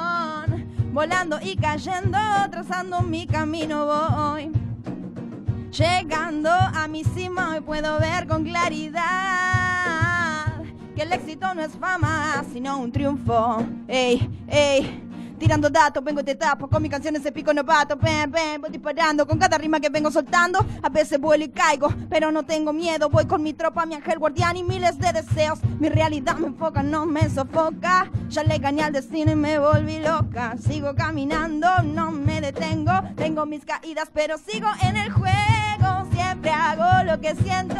volando 0.95 1.37
y 1.41 1.57
cayendo, 1.57 2.17
trazando 2.49 3.01
mi 3.01 3.27
camino 3.27 3.85
voy. 3.85 4.49
Llegando 5.69 6.49
a 6.49 6.87
mi 6.87 7.03
cima 7.03 7.51
hoy 7.51 7.59
puedo 7.59 7.99
ver 7.99 8.25
con 8.27 8.45
claridad 8.45 9.03
que 10.95 11.01
el 11.01 11.11
éxito 11.11 11.53
no 11.53 11.63
es 11.63 11.73
fama, 11.73 12.45
sino 12.53 12.77
un 12.79 12.93
triunfo. 12.93 13.57
Ey, 13.89 14.29
ey. 14.47 15.04
Tirando 15.38 15.70
datos, 15.70 16.04
vengo 16.04 16.24
de 16.24 16.36
tapo, 16.36 16.68
con 16.68 16.82
mis 16.82 16.89
canciones 16.89 17.24
de 17.24 17.32
pico 17.32 17.54
novato, 17.54 17.98
pen, 17.98 18.32
pen, 18.32 18.62
voy 18.62 18.70
disparando 18.70 19.27
con 19.27 19.38
cada 19.38 19.58
rima 19.58 19.80
que 19.80 19.89
vengo 19.89 20.10
soltando. 20.10 20.65
A 20.82 20.89
veces 20.89 21.20
vuelo 21.20 21.44
y 21.44 21.50
caigo, 21.50 21.89
pero 22.10 22.32
no 22.32 22.44
tengo 22.44 22.72
miedo. 22.72 23.10
Voy 23.10 23.25
con 23.25 23.44
mi 23.44 23.54
tropa, 23.54 23.86
mi 23.86 23.96
ángel 23.96 24.18
guardián 24.18 24.56
y 24.56 24.63
miles 24.63 24.98
de 24.98 25.12
deseos. 25.12 25.60
Mi 25.80 25.89
realidad 25.89 26.38
me 26.38 26.48
enfoca, 26.48 26.82
no 26.82 27.06
me 27.06 27.30
sofoca. 27.30 28.10
Ya 28.30 28.44
le 28.44 28.58
gané 28.60 28.84
al 28.84 28.94
destino 28.94 29.32
y 29.32 29.36
me 29.36 29.60
volví 29.60 30.00
loca. 30.00 30.56
Sigo 30.58 30.96
caminando, 30.96 31.68
no 31.84 32.12
me 32.12 32.39
detengo. 32.39 32.94
Tengo 33.15 33.46
mis 33.46 33.65
caídas, 33.65 34.10
pero 34.13 34.38
sigo 34.38 34.68
en 34.82 34.96
el 34.96 35.12
juego. 35.12 36.08
Siempre 36.13 36.50
hago 36.50 37.04
lo 37.04 37.20
que 37.20 37.36
siento 37.36 37.75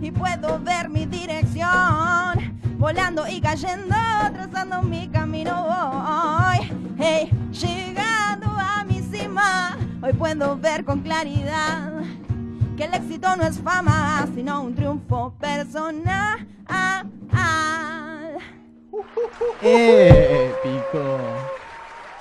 y 0.00 0.12
puedo 0.12 0.60
ver 0.60 0.88
mi 0.88 1.06
dirección 1.06 2.55
volando 2.78 3.26
y 3.28 3.40
cayendo, 3.40 3.94
trazando 4.32 4.82
mi 4.82 5.08
camino 5.08 5.64
voy. 5.64 6.70
Hey, 6.98 7.30
llegando 7.50 8.46
a 8.48 8.84
mi 8.84 9.00
cima, 9.02 9.76
hoy 10.02 10.12
puedo 10.12 10.56
ver 10.56 10.84
con 10.84 11.00
claridad 11.00 12.02
que 12.76 12.84
el 12.84 12.94
éxito 12.94 13.34
no 13.36 13.44
es 13.46 13.58
fama, 13.58 14.26
sino 14.34 14.62
un 14.62 14.74
triunfo 14.74 15.34
personal. 15.38 16.46
Épico. 19.62 21.18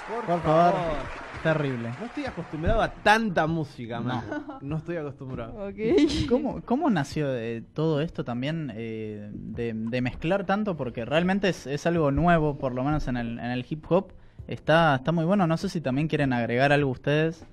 Por, 0.08 0.26
Por 0.26 0.42
favor. 0.42 0.74
favor. 0.74 1.25
Terrible. 1.54 1.90
No 2.00 2.06
estoy 2.08 2.26
acostumbrado 2.26 2.82
a 2.82 2.92
tanta 2.92 3.46
música, 3.48 4.00
man. 4.00 4.24
No, 4.62 4.78
estoy 4.78 4.98
acostumbrado. 4.98 5.72
¿Cómo, 6.30 6.62
cómo 6.64 6.90
nació 6.90 7.34
eh, 7.36 7.64
todo 7.74 8.02
esto 8.02 8.24
también 8.24 8.72
eh, 8.76 9.30
de, 9.32 9.74
de 9.74 10.02
mezclar 10.02 10.46
tanto? 10.46 10.76
Porque 10.76 11.06
realmente 11.06 11.50
es, 11.50 11.68
es 11.68 11.86
algo 11.86 12.12
nuevo, 12.12 12.58
por 12.58 12.74
lo 12.74 12.84
menos 12.84 13.08
en 13.08 13.18
el, 13.18 13.40
en 13.40 13.52
el 13.52 13.66
hip 13.70 13.86
hop. 13.90 14.12
Está, 14.48 14.96
está 14.96 15.12
muy 15.12 15.26
bueno. 15.26 15.46
No 15.48 15.58
sé 15.58 15.70
si 15.70 15.82
también 15.82 16.08
quieren 16.08 16.34
agregar 16.34 16.72
algo 16.72 16.90
ustedes. 16.90 17.46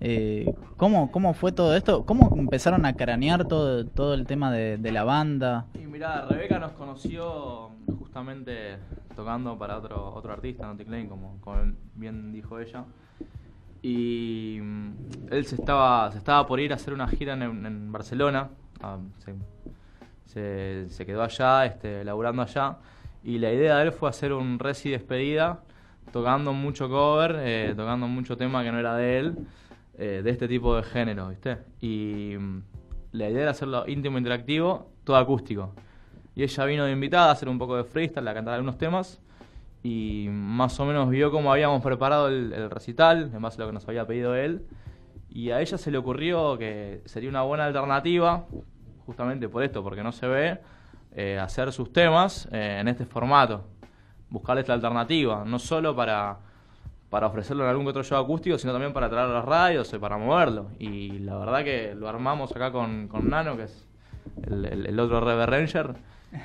Eh, 0.00 0.52
¿cómo, 0.76 1.10
¿Cómo 1.10 1.34
fue 1.34 1.52
todo 1.52 1.74
esto? 1.74 2.04
¿Cómo 2.04 2.34
empezaron 2.36 2.84
a 2.84 2.94
cranear 2.94 3.46
todo, 3.46 3.86
todo 3.86 4.14
el 4.14 4.26
tema 4.26 4.52
de, 4.52 4.92
la 4.92 5.04
banda? 5.04 5.66
Y 5.74 5.86
mirá, 5.86 6.26
Rebeca 6.26 6.58
nos 6.58 6.72
conoció 6.72 7.70
justamente 7.98 8.76
tocando 9.14 9.56
para 9.56 9.78
otro 9.78 10.12
otro 10.14 10.32
artista, 10.32 10.66
Naughty 10.66 10.84
Klein, 10.84 11.08
como, 11.08 11.38
como 11.40 11.58
bien 11.94 12.32
dijo 12.32 12.58
ella. 12.58 12.84
Y 13.82 14.58
mm, 14.62 14.92
él 15.30 15.46
se 15.46 15.56
estaba, 15.56 16.10
se 16.10 16.18
estaba 16.18 16.46
por 16.46 16.58
ir 16.58 16.72
a 16.72 16.76
hacer 16.76 16.92
una 16.94 17.06
gira 17.06 17.34
en, 17.34 17.92
Barcelona. 17.92 18.48
ah, 18.82 18.98
se 20.26 21.06
quedó 21.06 21.22
allá, 21.22 21.66
este, 21.66 22.04
laburando 22.04 22.42
allá. 22.42 22.76
Y 23.22 23.38
la 23.38 23.52
idea 23.52 23.76
de 23.76 23.84
él 23.84 23.92
fue 23.92 24.10
hacer 24.10 24.32
un 24.32 24.58
resi 24.58 24.90
despedida, 24.90 25.60
tocando 26.12 26.52
mucho 26.52 26.90
cover, 26.90 27.36
eh, 27.40 27.72
tocando 27.74 28.06
mucho 28.06 28.36
tema 28.36 28.62
que 28.62 28.70
no 28.70 28.78
era 28.78 28.96
de 28.96 29.18
él, 29.18 29.36
eh, 29.96 30.22
de 30.24 30.30
este 30.30 30.48
tipo 30.48 30.76
de 30.76 30.82
género, 30.82 31.28
¿viste? 31.28 31.58
Y 31.80 32.34
mm, 32.38 32.62
la 33.12 33.30
idea 33.30 33.42
era 33.42 33.50
hacerlo 33.52 33.84
íntimo, 33.86 34.18
interactivo, 34.18 34.90
todo 35.04 35.16
acústico. 35.16 35.72
Y 36.34 36.42
ella 36.42 36.64
vino 36.64 36.84
de 36.84 36.92
invitada 36.92 37.28
a 37.28 37.32
hacer 37.32 37.48
un 37.48 37.58
poco 37.58 37.76
de 37.76 37.84
freestyle, 37.84 38.26
a 38.26 38.34
cantar 38.34 38.54
algunos 38.54 38.76
temas. 38.76 39.20
Y 39.84 40.26
más 40.30 40.80
o 40.80 40.86
menos 40.86 41.08
vio 41.10 41.30
cómo 41.30 41.52
habíamos 41.52 41.82
preparado 41.82 42.28
el, 42.28 42.70
recital, 42.70 43.30
en 43.32 43.40
base 43.40 43.60
lo 43.60 43.66
que 43.66 43.72
nos 43.72 43.86
había 43.86 44.06
pedido 44.06 44.34
él. 44.34 44.66
Y 45.28 45.50
a 45.50 45.60
ella 45.60 45.78
se 45.78 45.90
le 45.90 45.98
ocurrió 45.98 46.58
que 46.58 47.02
sería 47.04 47.28
una 47.28 47.42
buena 47.42 47.66
alternativa, 47.66 48.46
justamente 49.06 49.48
por 49.48 49.62
esto, 49.62 49.82
porque 49.82 50.02
no 50.02 50.10
se 50.10 50.26
ve, 50.26 50.60
eh, 51.12 51.38
hacer 51.38 51.72
sus 51.72 51.92
temas 51.92 52.48
eh, 52.50 52.78
en 52.80 52.88
este 52.88 53.04
formato. 53.04 53.64
Buscar 54.28 54.58
esta 54.58 54.72
alternativa, 54.72 55.44
no 55.44 55.60
solo 55.60 55.94
para, 55.94 56.38
para 57.14 57.28
ofrecerlo 57.28 57.62
en 57.62 57.70
algún 57.70 57.86
otro 57.86 58.02
show 58.02 58.18
acústico, 58.18 58.58
sino 58.58 58.72
también 58.72 58.92
para 58.92 59.08
traer 59.08 59.26
a 59.30 59.34
las 59.34 59.44
radios 59.44 59.92
y 59.94 59.98
para 59.98 60.18
moverlo. 60.18 60.66
Y 60.80 61.20
la 61.20 61.36
verdad 61.38 61.62
que 61.62 61.94
lo 61.94 62.08
armamos 62.08 62.50
acá 62.50 62.72
con, 62.72 63.06
con 63.06 63.30
Nano, 63.30 63.56
que 63.56 63.62
es 63.62 63.86
el, 64.48 64.64
el- 64.64 64.86
el 64.86 64.98
otro 64.98 65.20
Rever 65.20 65.48
Ranger. 65.48 65.94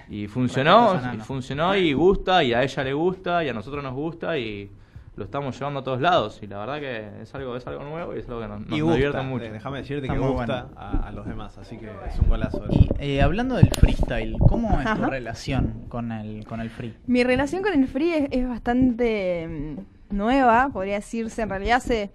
Y 0.10 0.28
funcionó, 0.36 1.02
y 1.16 1.18
funcionó 1.18 1.76
y 1.76 1.94
gusta, 1.94 2.44
y 2.44 2.54
a 2.54 2.62
ella 2.62 2.84
le 2.84 2.94
gusta, 2.94 3.44
y 3.44 3.50
a 3.50 3.54
nosotros 3.54 3.84
nos 3.84 3.96
gusta, 3.96 4.38
y 4.38 4.70
lo 5.16 5.24
estamos 5.26 5.58
llevando 5.58 5.80
a 5.80 5.84
todos 5.84 6.02
lados. 6.02 6.40
Y 6.44 6.46
la 6.46 6.60
verdad 6.60 6.80
que 6.80 7.22
es 7.24 7.34
algo, 7.34 7.56
es 7.56 7.66
algo 7.66 7.84
nuevo 7.86 8.16
y 8.16 8.20
es 8.20 8.30
algo 8.30 8.40
que 8.42 8.48
nos, 8.48 8.60
nos- 8.60 8.70
divierte 8.70 9.22
mucho. 9.24 9.46
eh, 9.46 9.52
déjame 9.52 9.80
decirte 9.80 10.06
Está 10.06 10.14
que 10.14 10.20
gusta 10.20 10.46
bueno. 10.66 10.70
a, 10.80 11.08
a 11.08 11.12
los 11.12 11.26
demás, 11.26 11.58
así 11.58 11.78
que 11.80 11.88
es 12.08 12.20
un 12.20 12.30
golazo. 12.30 12.64
Y 12.70 12.88
eh, 13.00 13.24
hablando 13.24 13.56
del 13.56 13.72
freestyle, 13.72 14.36
¿cómo 14.38 14.80
es 14.80 14.94
tu 14.96 15.02
relación 15.04 15.86
con 15.90 16.12
el, 16.12 16.46
con 16.46 16.62
el 16.62 16.70
free? 16.70 16.94
Mi 17.08 17.24
relación 17.24 17.64
con 17.64 17.74
el 17.74 17.88
free 17.88 18.14
es, 18.14 18.28
es 18.30 18.48
bastante 18.48 19.48
mm, 19.80 19.99
nueva, 20.12 20.70
podría 20.74 20.96
decirse. 20.96 21.42
En 21.42 21.50
realidad 21.50 21.78
hace, 21.78 22.12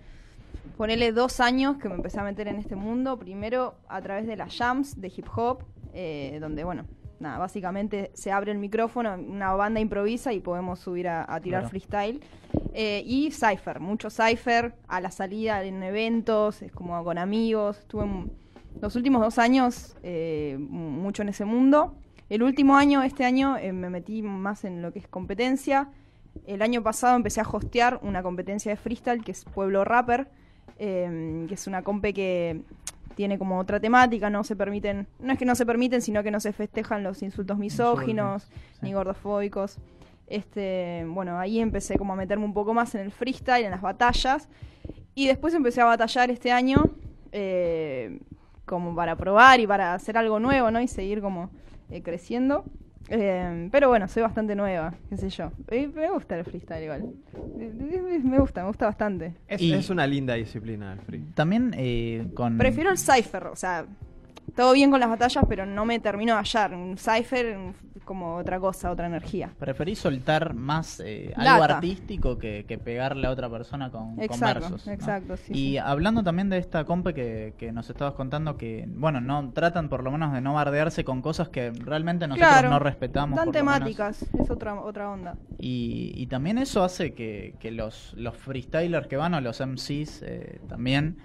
ponele 0.77 1.13
dos 1.13 1.41
años 1.41 1.77
que 1.79 1.89
me 1.89 1.95
empecé 1.95 2.21
a 2.21 2.25
meter 2.25 2.49
en 2.49 2.57
este 2.57 2.77
mundo. 2.77 3.19
Primero 3.19 3.75
a 3.89 4.01
través 4.03 4.27
de 4.27 4.37
las 4.37 4.57
jams 4.57 5.01
de 5.01 5.09
hip 5.09 5.27
hop, 5.35 5.63
eh, 5.93 6.39
donde, 6.41 6.65
bueno, 6.65 6.85
nada, 7.21 7.39
básicamente 7.39 8.11
se 8.15 8.33
abre 8.33 8.53
el 8.53 8.59
micrófono, 8.59 9.15
una 9.15 9.53
banda 9.55 9.81
improvisa 9.81 10.33
y 10.33 10.41
podemos 10.41 10.81
subir 10.81 11.09
a, 11.09 11.25
a 11.33 11.41
tirar 11.41 11.61
Claro. 11.63 11.71
freestyle. 11.71 12.21
Eh, 12.73 13.03
y 13.07 13.31
Cypher, 13.31 13.79
mucho 13.81 14.11
Cypher 14.11 14.75
a 14.89 15.01
la 15.01 15.11
salida 15.11 15.63
en 15.63 15.83
eventos, 15.83 16.61
es 16.63 16.73
como 16.73 17.03
con 17.05 17.19
amigos. 17.19 17.79
Estuve 17.79 18.05
en- 18.05 18.33
los 18.83 18.97
últimos 18.97 19.23
dos 19.23 19.39
años 19.39 19.97
eh, 20.03 20.57
mucho 20.59 21.23
en 21.23 21.29
ese 21.29 21.45
mundo. 21.45 21.95
El 22.29 22.43
último 22.43 22.77
año, 22.77 23.03
este 23.05 23.25
año, 23.25 23.57
me 23.73 23.89
metí 23.91 24.21
más 24.23 24.65
en 24.65 24.83
lo 24.83 24.93
que 24.93 24.99
es 24.99 25.07
competencia. 25.07 25.89
El 26.47 26.63
año 26.63 26.83
pasado 26.83 27.17
empecé 27.17 27.41
a 27.41 27.45
hostear 27.45 28.01
una 28.03 28.23
competencia 28.23 28.71
de 28.71 28.77
freestyle 28.77 29.25
que 29.25 29.33
es 29.33 29.45
Pueblo 29.45 29.85
Rapper, 29.85 30.29
eh, 30.79 31.45
que 31.49 31.55
es 31.55 31.67
una 31.67 31.83
compe 31.83 32.13
que 32.13 32.63
tiene 33.15 33.39
como 33.39 33.59
otra 33.59 33.81
temática, 33.81 34.29
no 34.31 34.45
se 34.45 34.57
permiten, 34.57 35.07
no 35.21 35.33
es 35.33 35.39
que 35.39 35.45
no 35.45 35.55
se 35.55 35.65
permiten, 35.65 36.03
sino 36.03 36.23
que 36.23 36.31
no 36.31 36.41
se 36.41 36.53
festejan 36.53 37.03
los 37.03 37.23
insultos 37.23 37.59
misóginos 37.59 38.45
sí. 38.45 38.51
ni 38.83 38.93
gordofóbicos. 38.93 39.79
Este, 40.27 41.05
bueno, 41.09 41.39
ahí 41.39 41.61
empecé 41.61 41.97
como 41.97 42.15
a 42.15 42.17
meterme 42.17 42.45
un 42.45 42.55
poco 42.55 42.75
más 42.75 42.95
en 42.95 43.03
el 43.03 43.13
freestyle, 43.13 43.65
en 43.65 43.71
las 43.71 43.83
batallas. 43.83 44.49
Y 45.15 45.29
después 45.29 45.55
empecé 45.55 45.81
a 45.81 45.85
batallar 45.85 46.31
este 46.31 46.51
año 46.51 46.91
eh, 47.31 48.19
como 48.65 48.95
para 48.95 49.17
probar 49.17 49.61
y 49.61 49.67
para 49.67 49.95
hacer 49.95 50.19
algo 50.19 50.41
nuevo, 50.41 50.71
¿no? 50.71 50.81
Y 50.81 50.89
seguir 50.89 51.21
como 51.21 51.51
eh, 51.91 52.03
creciendo. 52.03 52.65
Eh, 53.09 53.69
pero 53.71 53.89
bueno, 53.89 54.09
soy 54.09 54.23
bastante 54.23 54.55
nueva, 54.55 54.95
qué 55.11 55.17
sé 55.17 55.29
yo. 55.29 55.53
Me 55.71 56.11
gusta 56.11 56.39
el 56.39 56.45
freestyle 56.45 56.85
igual. 56.85 57.11
Me 58.23 58.39
gusta, 58.39 58.63
me 58.63 58.69
gusta 58.69 58.87
bastante. 58.87 59.35
Es, 59.47 59.61
Y- 59.61 59.73
es 59.73 59.91
una 59.91 60.07
linda 60.07 60.35
disciplina 60.35 60.93
el 60.95 61.01
free. 61.01 61.25
También 61.35 61.75
eh, 61.77 62.27
con... 62.35 62.57
Prefiero 62.59 62.91
el 62.91 62.99
Cypher, 62.99 63.47
o 63.49 63.57
sea, 63.57 63.87
todo 64.55 64.73
bien 64.73 64.91
con 64.91 65.01
las 65.01 65.09
batallas, 65.09 65.45
pero 65.49 65.67
no 65.67 65.85
me 65.85 65.99
termino 65.99 66.35
de 66.35 66.39
hallar. 66.39 66.75
Un 66.75 66.97
Cypher 66.97 67.57
mm, 67.57 67.75
como 68.05 68.37
otra 68.37 68.61
cosa, 68.61 68.91
otra 68.91 69.07
energía. 69.07 69.51
Preferís 69.59 69.99
soltar 69.99 70.55
más 70.55 71.01
eh, 71.05 71.33
algo 71.37 71.65
artístico 71.65 72.39
que, 72.39 72.65
que 72.69 72.79
pegarle 72.79 73.27
a 73.27 73.31
otra 73.31 73.49
persona 73.49 73.91
con, 73.91 74.15
con 74.15 74.23
Exacto, 74.23 74.61
versos. 74.61 74.87
¿no? 74.87 74.93
exacto, 74.93 75.37
sí, 75.37 75.53
y 75.53 75.71
sí. 75.73 75.79
hablando 75.79 76.23
también 76.23 76.51
de 76.51 76.59
esta 76.59 76.85
compe 76.85 77.15
que, 77.15 77.55
que 77.59 77.73
nos 77.73 77.89
estabas 77.91 78.15
contando, 78.15 78.57
que, 78.57 78.85
bueno, 78.89 79.21
no 79.21 79.51
tratan 79.53 79.89
por 79.89 80.05
lo 80.05 80.11
menos 80.11 80.33
de 80.33 80.41
no 80.41 80.55
bardearse 80.55 81.05
con 81.05 81.23
cosas 81.23 81.49
que 81.49 81.71
realmente 81.71 82.29
nosotros 82.29 82.51
claro, 82.51 82.71
no 82.71 82.79
respetamos. 82.79 83.39
Menos. 83.39 83.53
temáticas, 83.53 84.23
es 84.23 84.51
otra, 84.51 84.75
otra 84.81 85.11
onda. 85.11 85.37
Y, 85.59 86.13
y 86.15 86.27
también 86.27 86.59
eso 86.59 86.85
hace 86.85 87.15
que, 87.15 87.55
que 87.59 87.71
los, 87.71 88.15
los 88.17 88.37
freestylers 88.37 89.07
que 89.07 89.17
van 89.17 89.35
o 89.35 89.41
los 89.41 89.61
MCs 89.61 90.23
eh, 90.23 90.61
también 90.69 91.17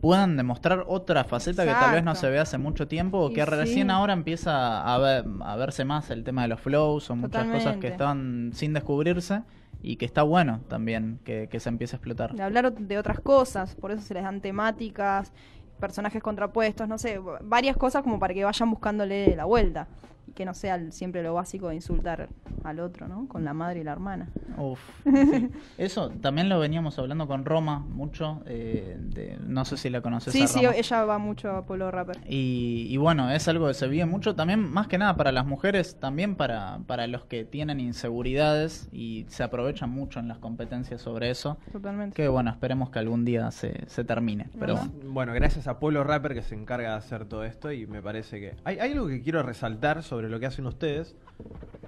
puedan 0.00 0.36
demostrar 0.36 0.84
otra 0.86 1.24
faceta 1.24 1.64
que 1.64 1.72
tal 1.72 1.92
vez 1.92 2.04
no 2.04 2.14
se 2.14 2.30
ve 2.30 2.38
hace 2.38 2.56
mucho 2.58 2.86
tiempo 2.86 3.18
o 3.18 3.30
Y 3.30 3.34
que 3.34 3.44
recién 3.44 3.88
sí. 3.88 3.92
ahora 3.92 4.12
empieza 4.12 4.82
a, 4.82 4.98
ver- 4.98 5.24
a 5.40 5.56
verse 5.56 5.84
más 5.84 6.10
el 6.10 6.22
tema 6.24 6.42
de 6.42 6.48
los 6.48 6.60
flows 6.60 7.10
o 7.10 7.16
muchas 7.16 7.48
cosas 7.48 7.76
que 7.78 7.88
estaban 7.88 8.50
sin 8.54 8.72
descubrirse 8.72 9.42
y 9.82 9.96
que 9.96 10.04
está 10.04 10.22
bueno 10.22 10.60
también 10.68 11.18
que, 11.24 11.48
que 11.50 11.60
se 11.60 11.68
empiece 11.68 11.96
a 11.96 11.98
explotar. 11.98 12.32
de 12.34 12.42
hablar 12.42 12.72
de 12.72 12.98
otras 12.98 13.20
cosas, 13.20 13.74
por 13.76 13.90
eso 13.92 14.02
se 14.02 14.14
les 14.14 14.22
dan 14.22 14.40
temáticas, 14.40 15.32
personajes 15.80 16.22
contrapuestos, 16.22 16.88
no 16.88 16.98
sé, 16.98 17.20
varias 17.42 17.76
cosas 17.76 18.02
como 18.02 18.18
para 18.18 18.34
que 18.34 18.44
vayan 18.44 18.70
buscándole 18.70 19.36
la 19.36 19.44
vuelta 19.44 19.86
y 20.28 20.32
que 20.32 20.44
no 20.44 20.54
sea 20.54 20.90
siempre 20.90 21.22
lo 21.22 21.34
básico 21.34 21.68
de 21.68 21.74
insultar 21.76 22.28
al 22.64 22.80
otro, 22.80 23.08
¿no? 23.08 23.26
Con 23.28 23.44
la 23.44 23.54
madre 23.54 23.80
y 23.80 23.84
la 23.84 23.92
hermana. 23.92 24.28
Uf, 24.56 24.80
sí. 25.04 25.48
Eso 25.78 26.10
también 26.20 26.48
lo 26.48 26.58
veníamos 26.58 26.98
hablando 26.98 27.26
con 27.26 27.44
Roma 27.44 27.78
mucho, 27.80 28.42
eh, 28.46 28.96
de- 28.98 29.38
no 29.40 29.64
sé 29.64 29.76
si 29.76 29.90
la 29.90 30.00
conoces. 30.00 30.32
Sí, 30.32 30.42
a 30.42 30.46
sí, 30.46 30.60
Roma. 30.64 30.76
ella 30.76 31.04
va 31.04 31.18
mucho 31.18 31.50
a 31.50 31.64
Pueblo 31.66 31.90
Rapper. 31.90 32.18
Y, 32.28 32.86
y 32.88 32.96
bueno, 32.96 33.30
es 33.30 33.46
algo 33.48 33.68
que 33.68 33.74
se 33.74 33.86
vive 33.88 34.06
mucho 34.06 34.34
también, 34.34 34.60
más 34.60 34.86
que 34.88 34.98
nada 34.98 35.16
para 35.16 35.32
las 35.32 35.46
mujeres, 35.46 35.98
también 36.00 36.34
para, 36.34 36.80
para 36.86 37.06
los 37.06 37.24
que 37.24 37.44
tienen 37.44 37.80
inseguridades 37.80 38.88
y 38.92 39.26
se 39.28 39.42
aprovechan 39.44 39.90
mucho 39.90 40.18
en 40.20 40.28
las 40.28 40.38
competencias 40.38 41.00
sobre 41.00 41.30
eso. 41.30 41.58
Totalmente. 41.72 42.14
Que 42.16 42.28
bueno, 42.28 42.50
esperemos 42.50 42.90
que 42.90 42.98
algún 42.98 43.24
día 43.24 43.50
se, 43.50 43.86
se 43.88 44.04
termine. 44.04 44.48
Pero. 44.58 44.76
Bueno, 45.04 45.32
gracias 45.32 45.68
a 45.68 45.78
Pueblo 45.78 46.02
Rapper 46.04 46.34
que 46.34 46.42
se 46.42 46.54
encarga 46.54 46.90
de 46.90 46.96
hacer 46.96 47.24
todo 47.26 47.44
esto 47.44 47.70
y 47.70 47.86
me 47.86 48.02
parece 48.02 48.40
que... 48.40 48.56
Hay, 48.64 48.78
hay 48.78 48.92
algo 48.92 49.06
que 49.08 49.22
quiero 49.22 49.42
resaltar 49.42 50.02
sobre 50.02 50.17
lo 50.28 50.40
que 50.40 50.46
hacen 50.46 50.66
ustedes, 50.66 51.14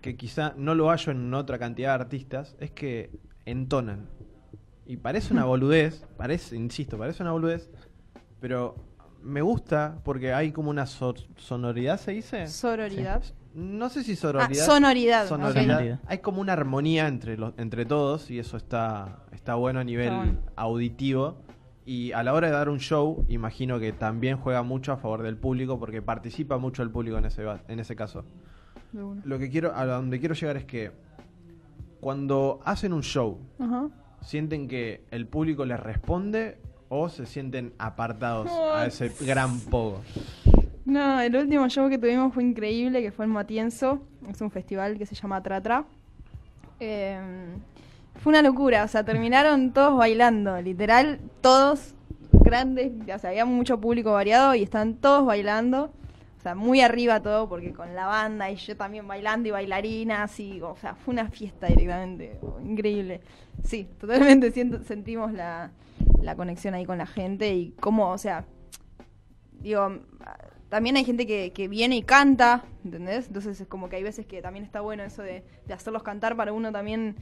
que 0.00 0.16
quizá 0.16 0.54
no 0.56 0.74
lo 0.74 0.88
hallo 0.90 1.10
en 1.12 1.34
otra 1.34 1.58
cantidad 1.58 1.88
de 1.90 1.94
artistas, 2.02 2.56
es 2.60 2.70
que 2.70 3.10
entonan. 3.46 4.06
Y 4.86 4.96
parece 4.98 5.32
una 5.32 5.44
boludez, 5.46 6.04
parece, 6.16 6.56
insisto, 6.56 6.96
parece 6.98 7.22
una 7.22 7.32
boludez, 7.32 7.70
pero 8.40 8.76
me 9.22 9.42
gusta 9.42 9.98
porque 10.04 10.32
hay 10.32 10.52
como 10.52 10.70
una 10.70 10.86
so- 10.86 11.14
sonoridad, 11.36 11.98
¿se 11.98 12.12
dice? 12.12 12.46
Sororidad. 12.46 13.22
No 13.52 13.88
sé 13.88 14.04
si 14.04 14.12
Ah, 14.12 14.16
sonoridad. 14.16 14.64
sonoridad. 14.64 15.26
Sonoridad. 15.28 15.62
ok. 15.62 15.66
Sonoridad. 15.72 16.00
Hay 16.06 16.18
como 16.18 16.40
una 16.40 16.52
armonía 16.52 17.08
entre 17.08 17.36
los, 17.36 17.52
entre 17.58 17.84
todos 17.84 18.30
y 18.30 18.38
eso 18.38 18.56
está, 18.56 19.24
está 19.32 19.56
bueno 19.56 19.80
a 19.80 19.84
nivel 19.84 20.14
bueno. 20.14 20.38
auditivo. 20.54 21.42
Y 21.90 22.12
a 22.12 22.22
la 22.22 22.34
hora 22.34 22.46
de 22.46 22.52
dar 22.52 22.68
un 22.68 22.78
show, 22.78 23.24
imagino 23.28 23.80
que 23.80 23.92
también 23.92 24.36
juega 24.36 24.62
mucho 24.62 24.92
a 24.92 24.96
favor 24.96 25.22
del 25.22 25.36
público 25.36 25.80
porque 25.80 26.00
participa 26.00 26.56
mucho 26.56 26.84
el 26.84 26.90
público 26.90 27.18
en 27.18 27.24
ese, 27.24 27.44
en 27.66 27.80
ese 27.80 27.96
caso. 27.96 28.24
Lo 29.24 29.40
que 29.40 29.50
quiero, 29.50 29.74
a 29.74 29.84
donde 29.84 30.20
quiero 30.20 30.36
llegar 30.36 30.56
es 30.56 30.64
que 30.66 30.92
cuando 31.98 32.60
hacen 32.64 32.92
un 32.92 33.02
show. 33.02 33.40
¿sienten 34.20 34.68
que 34.68 35.02
el 35.10 35.26
público 35.26 35.64
les 35.64 35.80
responde 35.80 36.58
o 36.90 37.08
se 37.08 37.26
sienten 37.26 37.72
apartados 37.76 38.48
a 38.48 38.86
ese 38.86 39.10
gran 39.26 39.58
pogo? 39.58 40.00
No, 40.84 41.20
el 41.20 41.34
último 41.34 41.68
show 41.68 41.88
que 41.88 41.98
tuvimos 41.98 42.32
fue 42.32 42.44
increíble, 42.44 43.02
que 43.02 43.10
fue 43.10 43.24
en 43.24 43.32
Matienzo. 43.32 44.00
Es 44.28 44.40
un 44.40 44.52
festival 44.52 44.96
que 44.96 45.06
se 45.06 45.16
llama 45.16 45.42
Tratra. 45.42 45.84
Eh, 46.78 47.18
Fue 48.22 48.30
una 48.30 48.42
locura, 48.42 48.84
o 48.84 48.88
sea, 48.88 49.04
terminaron 49.04 49.72
todos 49.72 49.96
bailando, 49.96 50.60
literal, 50.60 51.20
todos 51.40 51.94
grandes, 52.32 52.92
o 53.02 53.18
sea, 53.18 53.30
había 53.30 53.44
mucho 53.44 53.80
público 53.80 54.12
variado 54.12 54.54
y 54.54 54.62
están 54.62 54.96
todos 54.96 55.24
bailando. 55.24 55.92
O 56.38 56.42
sea, 56.42 56.54
muy 56.54 56.80
arriba 56.80 57.20
todo, 57.20 57.50
porque 57.50 57.72
con 57.74 57.94
la 57.94 58.06
banda 58.06 58.50
y 58.50 58.56
yo 58.56 58.74
también 58.74 59.06
bailando 59.06 59.48
y 59.48 59.52
bailarinas 59.52 60.40
y, 60.40 60.62
o 60.62 60.74
sea, 60.76 60.94
fue 60.94 61.12
una 61.12 61.28
fiesta 61.28 61.66
directamente, 61.66 62.38
increíble. 62.64 63.20
Sí, 63.62 63.86
totalmente 63.98 64.50
sentimos 64.84 65.32
la, 65.32 65.70
la 66.22 66.36
conexión 66.36 66.72
ahí 66.72 66.86
con 66.86 66.96
la 66.96 67.06
gente 67.06 67.54
y 67.54 67.72
cómo, 67.80 68.10
o 68.10 68.16
sea, 68.16 68.46
digo, 69.60 69.98
también 70.70 70.96
hay 70.96 71.04
gente 71.04 71.26
que, 71.26 71.52
que 71.52 71.68
viene 71.68 71.96
y 71.96 72.02
canta, 72.02 72.64
¿entendés? 72.84 73.26
Entonces 73.26 73.60
es 73.60 73.66
como 73.66 73.90
que 73.90 73.96
hay 73.96 74.02
veces 74.02 74.24
que 74.24 74.40
también 74.40 74.64
está 74.64 74.80
bueno 74.80 75.02
eso 75.02 75.20
de, 75.22 75.44
de 75.66 75.74
hacerlos 75.74 76.02
cantar 76.02 76.36
para 76.36 76.52
uno 76.52 76.72
también 76.72 77.16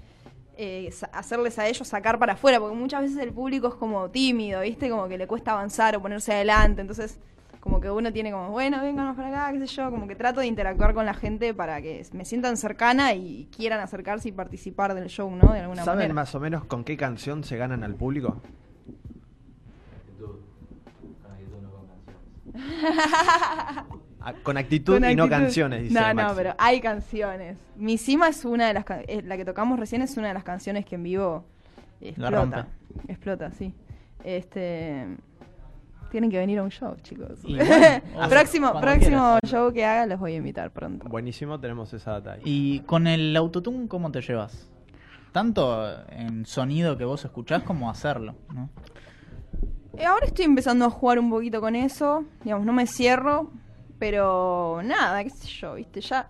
eh, 0.61 0.91
hacerles 1.12 1.57
a 1.61 1.69
ellos 1.69 1.87
sacar 1.87 2.19
para 2.19 2.33
afuera, 2.33 2.59
porque 2.59 2.75
muchas 2.75 3.03
veces 3.03 3.19
el 3.19 3.33
público 3.33 3.69
es 3.69 3.75
como 3.75 4.11
tímido, 4.11 4.61
¿viste? 4.62 4.91
Como 4.91 5.07
que 5.07 5.17
le 5.17 5.29
cuesta 5.29 5.53
avanzar 5.53 5.95
o 5.95 6.03
ponerse 6.03 6.33
adelante, 6.33 6.81
entonces 6.81 7.21
como 7.61 7.81
que 7.81 7.88
uno 7.91 8.12
tiene 8.12 8.33
como, 8.33 8.50
bueno, 8.50 8.83
vénganos 8.83 9.15
para 9.17 9.29
acá, 9.29 9.53
qué 9.53 9.65
sé 9.67 9.77
yo, 9.77 9.88
como 9.91 10.09
que 10.09 10.17
trato 10.17 10.41
de 10.41 10.47
interactuar 10.47 10.95
con 10.95 11.07
la 11.07 11.15
gente 11.15 11.55
para 11.55 11.81
que 11.81 12.05
me 12.12 12.25
sientan 12.25 12.57
cercana 12.57 13.15
y 13.15 13.49
quieran 13.57 13.79
acercarse 13.79 14.31
y 14.31 14.33
participar 14.33 14.95
del 14.95 15.07
show, 15.09 15.31
¿no? 15.31 15.53
De 15.53 15.61
alguna 15.61 15.85
¿Saben 15.85 15.99
manera. 15.99 16.15
más 16.15 16.35
o 16.35 16.41
menos 16.41 16.65
con 16.65 16.83
qué 16.83 16.97
canción 16.97 17.45
se 17.45 17.57
ganan 17.57 17.85
al 17.85 17.95
público? 17.95 18.43
Ah, 24.20 24.34
con 24.42 24.56
actitud 24.56 24.94
Con 25.00 25.08
y 25.10 25.14
no 25.14 25.28
canciones, 25.28 25.82
dice 25.84 25.94
No, 25.94 26.12
no, 26.12 26.34
pero 26.34 26.54
hay 26.58 26.80
canciones. 26.80 27.56
Mi 27.76 27.98
Sima 27.98 28.28
es 28.28 28.44
una 28.44 28.66
de 28.66 28.75
las 28.75 28.84
ca- 28.84 29.00
eh, 29.06 29.22
la 29.22 29.37
que 29.37 29.44
tocamos 29.44 29.78
recién 29.78 30.02
es 30.02 30.16
una 30.16 30.28
de 30.28 30.34
las 30.34 30.42
canciones 30.44 30.84
que 30.84 30.96
en 30.96 31.04
vivo 31.04 31.44
La 32.00 32.08
explota. 32.08 32.66
Explota, 33.06 33.50
sí. 33.52 33.72
Este 34.25 35.06
tienen 36.10 36.30
que 36.30 36.38
venir 36.38 36.58
a 36.58 36.62
un 36.62 36.70
show, 36.70 36.96
chicos. 37.02 37.38
Y 37.44 37.54
bueno, 37.56 38.00
próximo 38.30 38.80
próximo 38.80 39.38
quieras. 39.40 39.40
show 39.46 39.72
que 39.72 39.84
haga 39.84 40.06
los 40.06 40.18
voy 40.18 40.32
a 40.32 40.37
invitar 40.37 40.70
pronto. 40.70 41.06
Buenísimo, 41.08 41.60
tenemos 41.60 41.92
esa 41.92 42.12
data 42.12 42.32
ahí. 42.32 42.40
Y 42.44 42.80
con 42.80 43.06
el 43.06 43.37
autotune, 43.37 43.87
¿cómo 43.88 44.10
te 44.10 44.20
llevas? 44.22 44.68
Tanto 45.32 45.87
en 46.10 46.46
sonido 46.46 46.96
que 46.96 47.04
vos 47.04 47.25
escuchás 47.25 47.62
como 47.62 47.90
hacerlo, 47.90 48.34
¿no? 48.54 48.70
Eh, 49.98 50.06
ahora 50.06 50.26
estoy 50.26 50.46
empezando 50.46 50.87
a 50.87 50.90
jugar 50.90 51.18
un 51.18 51.28
poquito 51.30 51.60
con 51.60 51.76
eso, 51.76 52.25
digamos, 52.42 52.64
no 52.64 52.72
me 52.72 52.87
cierro, 52.87 53.50
pero 53.99 54.81
nada, 54.85 55.23
qué 55.25 55.31
sé 55.31 55.47
yo, 55.49 55.75
viste, 55.75 56.00
ya 56.00 56.28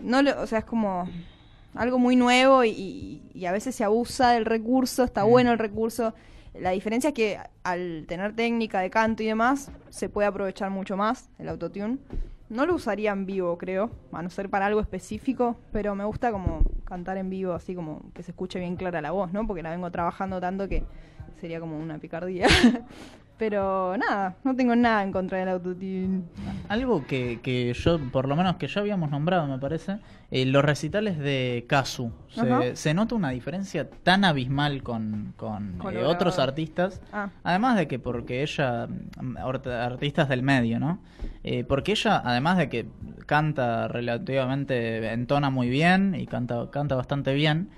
no 0.00 0.22
lo, 0.22 0.40
o 0.40 0.46
sea, 0.46 0.60
es 0.60 0.64
como 0.64 1.08
algo 1.74 1.98
muy 1.98 2.16
nuevo 2.16 2.64
y, 2.64 3.20
a 3.46 3.52
veces 3.52 3.74
se 3.74 3.84
abusa 3.84 4.30
del 4.32 4.44
recurso, 4.44 5.04
está 5.04 5.24
Mm. 5.24 5.30
bueno 5.30 5.52
el 5.52 5.58
recurso. 5.58 6.14
La 6.54 6.70
diferencia 6.70 7.08
es 7.08 7.14
que 7.14 7.38
al 7.62 8.04
tener 8.08 8.34
técnica 8.34 8.80
de 8.80 8.90
canto 8.90 9.22
y 9.22 9.26
demás, 9.26 9.70
se 9.88 10.08
puede 10.08 10.26
aprovechar 10.26 10.70
mucho 10.70 10.96
más 10.96 11.28
el 11.38 11.48
autotune. 11.48 11.98
No 12.48 12.66
lo 12.66 12.74
usaría 12.74 13.12
en 13.12 13.24
vivo, 13.26 13.56
creo, 13.56 13.90
a 14.12 14.22
no 14.22 14.30
ser 14.30 14.50
para 14.50 14.66
algo 14.66 14.80
específico, 14.80 15.56
pero 15.70 15.94
me 15.94 16.04
gusta 16.04 16.32
como 16.32 16.64
cantar 16.84 17.16
en 17.18 17.30
vivo, 17.30 17.52
así 17.52 17.76
como 17.76 18.02
que 18.12 18.24
se 18.24 18.32
escuche 18.32 18.58
bien 18.58 18.74
clara 18.74 19.00
la 19.00 19.12
voz, 19.12 19.32
¿no? 19.32 19.46
Porque 19.46 19.62
la 19.62 19.70
vengo 19.70 19.88
trabajando 19.92 20.40
tanto 20.40 20.68
que 20.68 20.82
sería 21.40 21.60
como 21.60 21.78
una 21.78 21.98
picardía. 21.98 22.48
pero 23.40 23.96
nada, 23.96 24.36
no 24.44 24.54
tengo 24.54 24.76
nada 24.76 25.02
en 25.02 25.12
contra 25.12 25.38
del 25.38 25.48
autotune. 25.48 26.24
Algo 26.68 27.06
que, 27.06 27.40
que 27.42 27.72
yo, 27.72 27.98
por 28.12 28.28
lo 28.28 28.36
menos 28.36 28.56
que 28.56 28.68
ya 28.68 28.82
habíamos 28.82 29.10
nombrado, 29.10 29.46
me 29.46 29.58
parece, 29.58 29.96
eh, 30.30 30.44
los 30.44 30.62
recitales 30.62 31.18
de 31.18 31.64
Kazu. 31.66 32.12
Se, 32.28 32.76
se 32.76 32.92
nota 32.92 33.14
una 33.14 33.30
diferencia 33.30 33.88
tan 33.88 34.26
abismal 34.26 34.82
con, 34.82 35.32
con, 35.38 35.78
Con 35.78 35.96
eh, 35.96 36.04
otros 36.04 36.38
artistas. 36.38 37.00
Ah, 37.14 37.30
Además 37.42 37.78
de 37.78 37.88
que 37.88 37.98
porque 37.98 38.42
ella, 38.42 38.86
mm, 38.86 39.38
artistas 39.68 40.28
del 40.28 40.42
medio, 40.42 40.78
¿no? 40.78 41.00
Eh, 41.42 41.64
porque 41.64 41.92
ella, 41.92 42.20
además 42.22 42.58
de 42.58 42.68
que 42.68 42.88
canta 43.24 43.88
relativamente, 43.88 45.14
entona 45.14 45.48
muy 45.48 45.70
bien 45.70 46.14
y 46.14 46.26
canta, 46.26 46.68
canta 46.70 46.94
bastante 46.94 47.32
bien, 47.32 47.70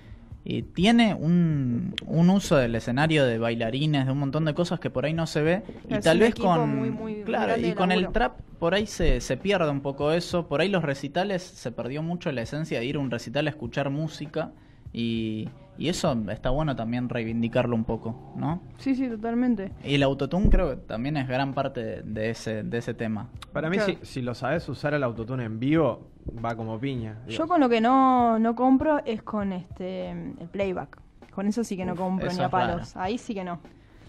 eh, 0.45 0.65
tiene 0.75 1.15
un, 1.15 1.95
un 2.07 2.31
uso 2.31 2.57
del 2.57 2.75
escenario 2.75 3.25
de 3.25 3.39
bailarines, 3.39 4.07
de 4.07 4.13
un 4.13 4.19
montón 4.19 4.45
de 4.45 4.55
cosas 4.55 4.81
que 4.81 4.91
por 4.91 5.05
ahí 5.05 5.13
no 5.13 5.27
se 5.27 5.43
ve. 5.43 5.63
Y 5.89 5.99
tal 6.01 6.19
vez 6.19 6.35
con, 6.35 6.79
muy, 6.79 6.91
muy 6.91 7.23
claro, 7.23 7.57
y 7.57 7.73
con 7.73 7.93
el 7.93 8.09
trap 8.11 8.41
por 8.59 8.75
ahí 8.75 8.87
se, 8.87 9.21
se 9.21 9.37
pierde 9.37 9.71
un 9.71 9.81
poco 9.81 10.13
eso. 10.13 10.49
Por 10.49 10.61
ahí 10.61 10.69
los 10.69 10.83
recitales 10.83 11.43
se 11.43 11.71
perdió 11.71 12.03
mucho 12.03 12.33
la 12.33 12.43
esencia 12.43 12.81
de 12.81 12.87
ir 12.87 12.97
a 12.97 13.01
un 13.01 13.11
recital 13.11 13.47
a 13.47 13.51
escuchar 13.51 13.91
música. 13.91 14.53
Y, 14.93 15.49
y 15.79 15.89
eso 15.89 16.17
está 16.31 16.51
bueno 16.51 16.77
también 16.77 17.09
reivindicarlo 17.09 17.75
un 17.75 17.85
poco, 17.85 18.33
¿no? 18.37 18.61
sí, 18.79 18.95
sí, 18.95 19.09
totalmente. 19.09 19.73
Y 19.85 19.95
el 19.95 20.03
autotune 20.03 20.49
creo 20.51 20.71
que 20.71 20.77
también 20.77 21.17
es 21.17 21.27
gran 21.27 21.55
parte 21.55 21.83
de, 21.83 22.03
de 22.03 22.31
ese, 22.31 22.63
de 22.63 22.79
ese 22.79 22.95
tema. 22.95 23.29
Para 23.53 23.69
mí, 23.71 23.77
Claro. 23.79 23.95
si, 24.03 24.07
si 24.07 24.23
lo 24.23 24.35
sabes 24.35 24.69
usar 24.69 24.95
el 24.95 25.03
autotune 25.03 25.45
en 25.45 25.59
vivo, 25.59 26.09
va 26.45 26.55
como 26.55 26.79
piña. 26.79 27.19
Digo, 27.27 27.39
Yo 27.39 27.49
con 27.49 27.61
lo 27.61 27.69
que 27.69 27.81
no, 27.81 28.39
no 28.39 28.55
compro 28.55 29.01
es 29.05 29.23
con 29.23 29.53
este 29.53 30.11
el 30.11 30.49
playback. 30.51 30.99
Con 31.35 31.47
eso 31.47 31.65
sí 31.65 31.77
que 31.79 31.85
no 31.87 31.93
Uf, 31.95 31.99
compro 31.99 32.31
ni 32.33 32.41
a 32.41 32.51
palos. 32.51 32.95
Ahí 32.97 33.17
sí 33.19 33.33
que 33.35 33.43
no. 33.43 33.59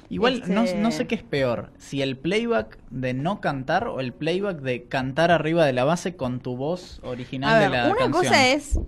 Igual 0.10 0.44
no, 0.50 0.64
Este- 0.64 0.80
no 0.82 0.92
sé 0.92 1.08
qué 1.08 1.16
es 1.16 1.24
peor, 1.24 1.72
si 1.78 2.02
el 2.02 2.18
playback 2.18 2.78
de 2.92 3.14
no 3.14 3.40
cantar 3.42 3.88
o 3.88 4.00
el 4.02 4.12
playback 4.14 4.58
de 4.60 4.84
cantar 4.84 5.32
arriba 5.32 5.66
de 5.66 5.72
la 5.74 5.86
base 5.86 6.16
con 6.18 6.40
tu 6.42 6.56
voz 6.58 7.00
original 7.04 7.56
A 7.56 7.60
ver, 7.60 7.72
de 7.72 7.78
la 7.78 7.86
una 7.86 7.96
canción. 7.96 8.24
cosa 8.24 8.48
es, 8.50 8.80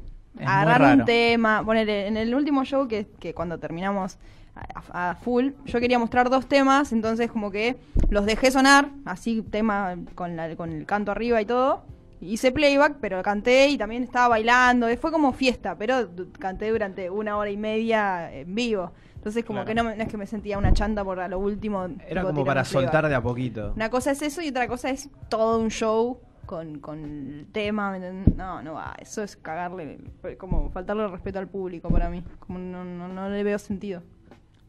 agarrar 0.44 0.98
un 1.00 1.06
tema, 1.06 1.64
ponerle 1.66 2.08
en 2.08 2.18
el 2.18 2.34
último 2.36 2.64
show 2.66 2.88
que, 2.88 3.08
que 3.20 3.34
cuando 3.34 3.58
terminamos 3.58 4.18
a, 4.56 5.12
a 5.12 5.16
full, 5.16 5.50
yo 5.66 5.80
quería 5.80 6.00
mostrar 6.00 6.30
dos 6.30 6.48
temas, 6.48 6.92
entonces 6.94 7.30
como 7.32 7.52
que 7.52 7.76
los 8.10 8.26
dejé 8.26 8.52
sonar, 8.52 8.90
así 9.06 9.42
tema 9.42 9.96
con, 10.16 10.36
la- 10.36 10.56
con 10.56 10.72
el 10.72 10.86
canto 10.86 11.12
arriba 11.12 11.42
y 11.42 11.46
todo. 11.46 11.84
Hice 12.22 12.52
playback, 12.54 12.96
pero 13.02 13.22
canté 13.22 13.68
y 13.68 13.78
también 13.78 14.02
estaba 14.02 14.30
bailando. 14.30 14.88
Fue 14.98 15.12
como 15.12 15.34
fiesta, 15.34 15.76
pero 15.78 16.10
canté 16.40 16.70
durante 16.72 17.10
una 17.10 17.38
hora 17.38 17.52
y 17.52 17.58
media 17.58 18.32
en 18.34 18.56
vivo. 18.56 18.94
Entonces 19.16 19.44
como 19.44 19.58
Claro. 19.64 19.68
que 19.68 19.76
no, 19.76 19.84
me- 19.84 19.96
no 19.98 20.04
es 20.04 20.10
que 20.10 20.18
me 20.18 20.26
sentía 20.26 20.58
una 20.58 20.72
chanta 20.74 21.04
por 21.04 21.20
a 21.20 21.28
lo 21.28 21.38
último. 21.40 21.88
Era 22.08 22.22
tipo, 22.22 22.28
como 22.34 22.46
para 22.46 22.64
soltar 22.64 23.08
de 23.10 23.16
a 23.16 23.22
poquito. 23.22 23.74
Una 23.76 23.90
cosa 23.90 24.12
es 24.12 24.22
eso 24.22 24.42
y 24.42 24.48
otra 24.50 24.68
cosa 24.68 24.90
es 24.92 25.10
todo 25.30 25.60
un 25.60 25.70
show 25.70 26.20
con, 26.46 26.80
con 26.80 27.04
el 27.04 27.48
tema. 27.52 27.98
No, 28.36 28.62
no 28.62 28.74
va. 28.74 28.96
Eso 29.00 29.24
es 29.24 29.36
cagarle, 29.36 30.00
como 30.38 30.70
faltarle 30.70 31.04
el 31.06 31.12
respeto 31.12 31.40
al 31.40 31.48
público 31.48 31.90
para 31.90 32.10
mí. 32.10 32.24
Como 32.40 32.60
no, 32.60 32.84
no, 32.86 33.08
no 33.08 33.30
le 33.30 33.44
veo 33.44 33.60
sentido. 33.60 34.02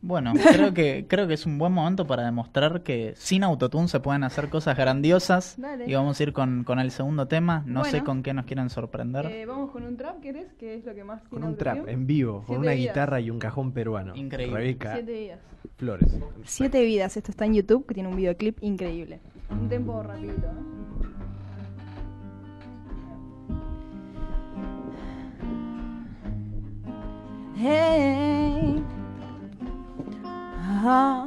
Bueno, 0.03 0.35
creo 0.35 0.73
que, 0.75 1.07
creo 1.09 1.27
que 1.27 1.35
es 1.35 1.47
un 1.47 1.59
buen 1.59 1.73
momento 1.73 2.07
para 2.07 2.23
demostrar 2.25 2.83
que 2.83 3.15
sin 3.17 3.43
autotune 3.43 3.89
se 3.89 3.99
pueden 3.99 4.23
hacer 4.25 4.51
cosas 4.51 4.77
grandiosas. 4.77 5.57
Dale. 5.59 5.87
Y 5.91 5.95
vamos 5.95 6.21
a 6.21 6.23
ir 6.23 6.33
con, 6.33 6.63
con 6.65 6.79
el 6.79 6.91
segundo 6.93 7.27
tema. 7.27 7.65
No 7.67 7.83
sé 7.85 7.91
Bueno. 7.93 8.05
con 8.05 8.23
qué 8.23 8.33
nos 8.35 8.45
quieren 8.45 8.69
sorprender. 8.71 9.27
Eh, 9.27 9.47
Vamos 9.47 9.71
con 9.71 9.83
un 9.83 9.97
trap, 9.97 10.21
¿querés? 10.21 10.53
Que 10.55 10.75
es 10.77 10.85
lo 10.85 10.95
que 10.95 11.03
más 11.03 11.23
Con 11.29 11.43
un 11.43 11.57
trap 11.57 11.89
en 11.89 12.07
vivo, 12.07 12.39
con 12.45 12.47
Siete 12.47 12.61
una 12.61 12.71
vidas. 12.73 12.87
guitarra 12.95 13.21
y 13.21 13.31
un 13.31 13.39
cajón 13.39 13.73
peruano. 13.73 14.15
Increíble. 14.15 14.57
Rebeca 14.59 14.93
Siete 14.95 15.13
vidas. 15.13 15.41
Flores. 15.77 16.17
Siete 16.45 16.85
vidas. 16.85 17.17
Esto 17.17 17.33
está 17.33 17.47
en 17.47 17.55
YouTube, 17.55 17.87
que 17.87 17.95
tiene 17.95 18.09
un 18.09 18.17
videoclip 18.17 18.59
increíble. 18.63 19.21
Un 19.51 19.69
tempo 19.69 20.03
rapidito, 20.03 20.53
¿no? 20.53 21.16
Hey. 27.57 28.85
Ah. 30.25 31.27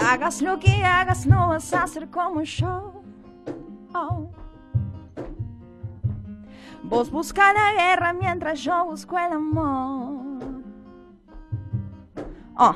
Hagas 0.00 0.40
lo 0.40 0.58
que 0.58 0.84
hagas, 0.84 1.26
no 1.26 1.48
vas 1.48 1.74
a 1.74 1.86
ser 1.86 2.08
como 2.08 2.42
yo. 2.42 3.02
Oh. 3.92 4.30
Vos 6.84 7.10
busca 7.10 7.52
la 7.52 7.72
guerra 7.74 8.12
mientras 8.12 8.60
yo 8.60 8.84
busco 8.84 9.18
el 9.18 9.32
amor. 9.32 10.62
Oh, 12.56 12.74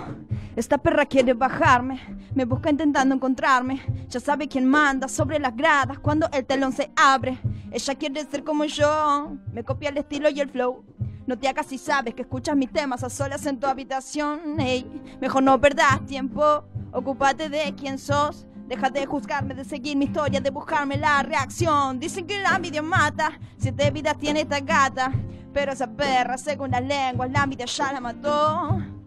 esta 0.55 0.77
perra 0.77 1.07
quiere 1.07 1.33
bajarme, 1.33 2.01
me 2.35 2.45
busca 2.45 2.69
intentando 2.69 3.15
encontrarme. 3.15 3.81
Ya 4.09 4.21
sabe 4.21 4.49
quién 4.49 4.67
manda 4.67 5.09
sobre 5.09 5.39
las 5.39 5.57
gradas 5.57 5.99
cuando 5.99 6.29
el 6.33 6.45
telón 6.45 6.73
se 6.73 6.91
abre. 6.95 7.39
Ella 7.71 7.95
quiere 7.95 8.25
ser 8.27 8.45
como 8.45 8.65
yo, 8.65 9.33
me 9.53 9.65
copia 9.65 9.89
el 9.89 9.97
estilo 9.97 10.29
y 10.29 10.41
el 10.41 10.51
flow. 10.51 10.85
No 11.27 11.39
te 11.39 11.49
hagas 11.49 11.67
si 11.67 11.79
sabes 11.79 12.15
que 12.15 12.23
escuchas 12.23 12.57
mis 12.57 12.71
temas 12.71 13.03
a 13.03 13.09
solas 13.09 13.47
en 13.47 13.59
tu 13.59 13.67
habitación. 13.67 14.61
Ey, 14.61 14.87
mejor 15.21 15.43
no 15.43 15.59
perdas 15.59 16.05
tiempo, 16.05 16.65
ocúpate 16.93 17.49
de 17.49 17.75
quién 17.75 17.99
sos. 17.99 18.47
Deja 18.67 18.91
de 18.91 19.07
juzgarme, 19.07 19.55
de 19.55 19.65
seguir 19.65 19.97
mi 19.97 20.07
historia, 20.07 20.41
de 20.41 20.51
buscarme 20.51 20.97
la 20.97 21.23
reacción. 21.23 21.99
Dicen 21.99 22.27
que 22.27 22.39
la 22.39 22.57
envidia 22.57 22.83
mata, 22.83 23.39
siete 23.57 23.91
vidas 23.91 24.19
tiene 24.19 24.43
esta 24.43 24.61
gata. 24.61 25.13
Pero 25.53 25.73
esa 25.73 25.87
perra, 25.87 26.37
según 26.39 26.71
las 26.71 26.83
lenguas, 26.83 27.31
la 27.31 27.45
envidia 27.45 27.67
ya 27.67 27.93
la 27.93 28.01
mató. 28.01 29.02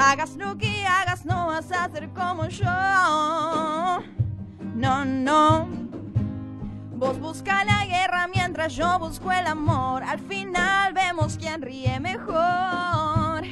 Hagas 0.00 0.36
lo 0.36 0.56
que 0.56 0.86
hagas, 0.86 1.24
no 1.24 1.48
vas 1.48 1.72
a 1.72 1.88
ser 1.90 2.08
como 2.10 2.46
yo. 2.46 2.64
No, 4.74 5.04
no. 5.04 5.68
Vos 6.92 7.18
busca 7.18 7.64
la 7.64 7.84
guerra 7.84 8.28
mientras 8.28 8.76
yo 8.76 8.96
busco 9.00 9.32
el 9.32 9.46
amor. 9.48 10.04
Al 10.04 10.20
final 10.20 10.92
vemos 10.92 11.36
quién 11.36 11.62
ríe 11.62 11.98
mejor. 11.98 13.42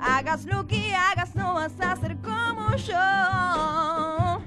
Hagas 0.00 0.46
lo 0.46 0.66
que 0.66 0.94
hagas, 0.94 1.34
no 1.34 1.54
vas 1.54 1.78
a 1.80 1.94
ser 1.96 2.16
como 2.22 2.74
yo. 2.76 4.40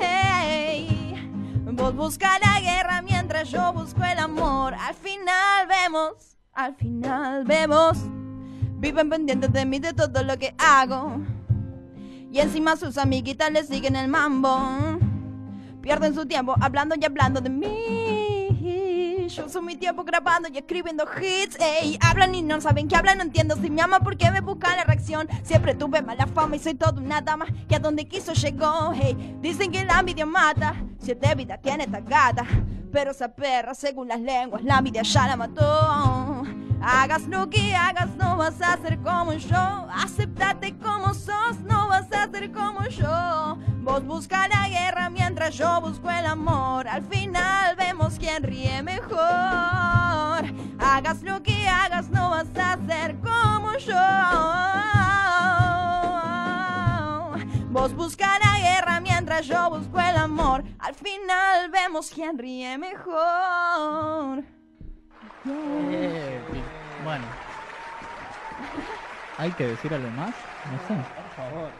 Hey, 0.00 1.30
vos 1.72 1.94
busca 1.94 2.36
la 2.40 2.60
guerra 2.60 3.00
mientras 3.00 3.48
yo 3.48 3.72
busco 3.72 4.02
el 4.02 4.18
amor. 4.18 4.74
Al 4.74 4.94
final 4.94 5.68
vemos, 5.68 6.36
al 6.52 6.74
final 6.74 7.44
vemos. 7.44 7.98
Viven 8.76 9.08
pendientes 9.08 9.52
de 9.52 9.64
mí, 9.64 9.78
de 9.78 9.92
todo 9.92 10.22
lo 10.22 10.38
que 10.38 10.54
hago. 10.58 11.18
Y 12.30 12.40
encima 12.40 12.76
sus 12.76 12.98
amiguitas 12.98 13.50
le 13.52 13.64
siguen 13.64 13.96
el 13.96 14.08
mambo. 14.08 14.58
Pierden 15.80 16.14
su 16.14 16.26
tiempo 16.26 16.56
hablando 16.60 16.94
y 17.00 17.04
hablando 17.04 17.40
de 17.40 17.50
mí. 17.50 19.28
Yo 19.28 19.46
uso 19.46 19.62
mi 19.62 19.76
tiempo 19.76 20.04
grabando 20.04 20.48
y 20.52 20.58
escribiendo 20.58 21.04
hits. 21.04 21.58
Ey, 21.60 21.98
hablan 22.00 22.34
y 22.34 22.42
no 22.42 22.60
saben 22.60 22.88
qué 22.88 22.96
hablan. 22.96 23.18
No 23.18 23.24
entiendo 23.24 23.56
si 23.56 23.70
me 23.70 23.82
ama 23.82 24.00
porque 24.00 24.30
me 24.30 24.40
buscan 24.40 24.76
la 24.76 24.84
reacción. 24.84 25.28
Siempre 25.42 25.74
tuve 25.74 26.02
mala 26.02 26.26
fama 26.26 26.56
y 26.56 26.58
soy 26.58 26.74
toda 26.74 27.00
una 27.00 27.20
dama 27.20 27.46
que 27.68 27.76
a 27.76 27.78
donde 27.78 28.06
quiso 28.06 28.32
llegó. 28.32 28.92
Hey, 28.94 29.36
dicen 29.40 29.70
que 29.70 29.84
la 29.84 30.00
envidia 30.00 30.26
mata. 30.26 30.74
Siete 30.98 31.34
vidas 31.34 31.60
tiene 31.62 31.84
esta 31.84 32.00
gata. 32.00 32.44
Pero 32.92 33.12
esa 33.12 33.28
perra, 33.28 33.74
según 33.74 34.08
las 34.08 34.20
lenguas, 34.20 34.62
la 34.62 34.78
envidia 34.78 35.02
ya 35.02 35.26
la 35.26 35.36
mató. 35.36 36.33
Hagas 36.86 37.26
lo 37.28 37.48
que 37.48 37.74
hagas, 37.74 38.14
no 38.16 38.36
vas 38.36 38.60
a 38.60 38.76
ser 38.76 38.98
como 38.98 39.32
yo. 39.32 39.88
Aceptate 39.90 40.76
como 40.76 41.14
sos, 41.14 41.58
no 41.66 41.88
vas 41.88 42.12
a 42.12 42.30
ser 42.30 42.52
como 42.52 42.84
yo. 42.88 43.56
Vos 43.80 44.04
busca 44.04 44.46
la 44.48 44.68
guerra 44.68 45.08
mientras 45.08 45.54
yo 45.54 45.80
busco 45.80 46.10
el 46.10 46.26
amor. 46.26 46.86
Al 46.86 47.02
final 47.04 47.74
vemos 47.76 48.18
quién 48.18 48.42
ríe 48.42 48.82
mejor. 48.82 49.16
Hagas 50.78 51.22
lo 51.22 51.42
que 51.42 51.66
hagas, 51.66 52.10
no 52.10 52.28
vas 52.28 52.54
a 52.54 52.78
ser 52.86 53.16
como 53.20 53.72
yo. 53.78 53.94
Vos 57.70 57.94
busca 57.94 58.38
la 58.38 58.58
guerra 58.58 59.00
mientras 59.00 59.46
yo 59.46 59.70
busco 59.70 59.98
el 60.00 60.16
amor. 60.18 60.62
Al 60.78 60.94
final 60.94 61.70
vemos 61.70 62.10
quién 62.10 62.36
ríe 62.36 62.76
mejor. 62.76 64.44
Eh, 65.46 66.40
bueno. 67.04 67.24
¿Hay 69.36 69.50
que 69.52 69.66
decir 69.66 69.92
algo 69.92 70.10
más? 70.10 70.34
No 70.70 70.78
sé. 70.88 70.94
Por 70.94 71.30
favor. 71.34 71.70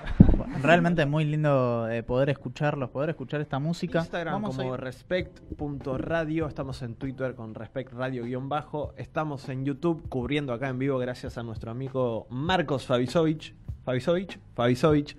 Realmente 0.62 1.06
muy 1.06 1.24
lindo 1.24 1.88
eh, 1.88 2.02
poder 2.02 2.30
escucharlos, 2.30 2.90
poder 2.90 3.10
escuchar 3.10 3.40
esta 3.40 3.58
música. 3.58 4.00
Instagram 4.00 4.34
Vamos 4.34 4.56
como 4.56 4.76
respect.radio, 4.76 6.46
estamos 6.48 6.82
en 6.82 6.96
Twitter 6.96 7.34
con 7.34 7.54
respect 7.54 7.92
radio-bajo, 7.92 8.92
estamos 8.96 9.48
en 9.48 9.64
YouTube 9.64 10.08
cubriendo 10.08 10.52
acá 10.52 10.68
en 10.68 10.78
vivo 10.78 10.98
gracias 10.98 11.38
a 11.38 11.42
nuestro 11.42 11.70
amigo 11.70 12.26
Marcos 12.30 12.86
Fabisovich, 12.86 13.54
Fabisovich, 13.84 14.38
Fabisovich, 14.54 15.16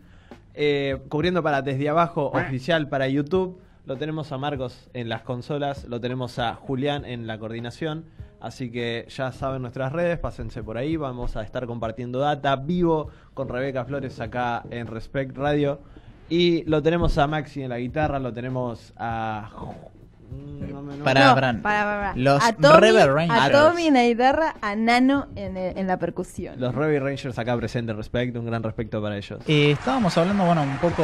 eh, 0.53 1.01
cubriendo 1.09 1.41
para 1.41 1.61
desde 1.61 1.87
abajo 1.89 2.31
oficial 2.31 2.89
para 2.89 3.07
YouTube. 3.07 3.59
Lo 3.85 3.97
tenemos 3.97 4.31
a 4.31 4.37
Marcos 4.37 4.89
en 4.93 5.09
las 5.09 5.21
consolas, 5.21 5.85
lo 5.85 6.01
tenemos 6.01 6.39
a 6.39 6.55
Julián 6.55 7.05
en 7.05 7.27
la 7.27 7.37
coordinación. 7.37 8.05
Así 8.41 8.69
que 8.71 9.05
ya 9.09 9.31
saben 9.31 9.61
nuestras 9.61 9.91
redes, 9.91 10.19
pásense 10.19 10.61
por 10.61 10.77
ahí. 10.77 10.97
Vamos 10.97 11.35
a 11.35 11.41
estar 11.43 11.65
compartiendo 11.65 12.19
data 12.19 12.55
vivo 12.55 13.09
con 13.33 13.49
Rebeca 13.49 13.85
Flores 13.85 14.19
acá 14.19 14.63
en 14.69 14.87
Respect 14.87 15.35
Radio. 15.37 15.79
Y 16.29 16.63
lo 16.63 16.81
tenemos 16.83 17.17
a 17.17 17.27
Maxi 17.27 17.63
en 17.63 17.69
la 17.69 17.77
guitarra, 17.79 18.19
lo 18.19 18.33
tenemos 18.33 18.93
a. 18.97 19.49
No 20.71 20.81
me- 20.81 20.97
no- 20.97 21.03
Para- 21.03 21.27
No, 21.29 21.35
para, 21.35 21.53
para, 21.61 21.61
para. 21.61 22.15
Los 22.15 22.43
a 22.43 22.53
Tommy, 22.53 22.79
Rebel 22.79 23.13
Rangers. 23.13 23.41
A 23.41 23.51
Tommy 23.51 23.87
en 23.87 23.93
la 23.93 24.03
guitarra, 24.03 24.55
a 24.61 24.75
Nano 24.75 25.27
en, 25.35 25.55
el- 25.55 25.77
en 25.77 25.87
la 25.87 25.97
percusión. 25.97 26.59
Los 26.59 26.73
Ruby 26.73 26.97
Rangers 26.99 27.37
acá 27.37 27.55
presentes, 27.55 27.95
Respect, 27.95 28.35
un 28.35 28.45
gran 28.45 28.63
respeto 28.63 29.01
para 29.01 29.17
ellos. 29.17 29.39
Eh, 29.47 29.71
estábamos 29.71 30.17
hablando, 30.17 30.43
bueno, 30.45 30.63
un 30.63 30.77
poco 30.77 31.03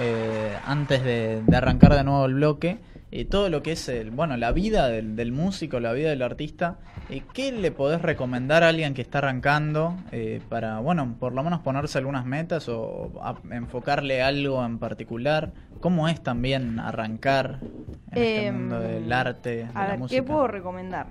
eh, 0.00 0.56
antes 0.66 1.04
de, 1.04 1.42
de 1.46 1.56
arrancar 1.56 1.94
de 1.94 2.02
nuevo 2.02 2.24
el 2.24 2.34
bloque, 2.34 2.78
eh, 3.12 3.24
todo 3.26 3.48
lo 3.50 3.62
que 3.62 3.72
es, 3.72 3.88
el, 3.88 4.10
bueno, 4.10 4.36
la 4.36 4.50
vida 4.52 4.88
del, 4.88 5.14
del 5.16 5.30
músico, 5.32 5.78
la 5.80 5.92
vida 5.92 6.10
del 6.10 6.22
artista. 6.22 6.78
Eh, 7.10 7.22
¿Qué 7.34 7.52
le 7.52 7.70
podés 7.70 8.00
recomendar 8.02 8.62
a 8.64 8.68
alguien 8.70 8.94
que 8.94 9.02
está 9.02 9.18
arrancando 9.18 9.94
eh, 10.12 10.40
para, 10.48 10.78
bueno, 10.80 11.16
por 11.20 11.32
lo 11.34 11.42
menos 11.44 11.60
ponerse 11.60 11.98
algunas 11.98 12.24
metas 12.24 12.68
o 12.68 13.12
a- 13.22 13.36
enfocarle 13.54 14.22
algo 14.22 14.64
en 14.64 14.78
particular? 14.78 15.52
¿Cómo 15.80 16.08
es 16.08 16.22
también 16.22 16.78
arrancar 16.80 17.58
en 17.62 18.22
este 18.22 18.46
Em, 18.46 18.54
mundo 18.56 18.80
del 18.80 19.12
arte, 19.12 19.56
de 19.56 19.64
A 19.74 19.82
la 19.84 19.86
ver, 19.90 19.98
música? 19.98 20.20
¿qué 20.20 20.26
puedo 20.26 20.48
recomendar? 20.48 21.06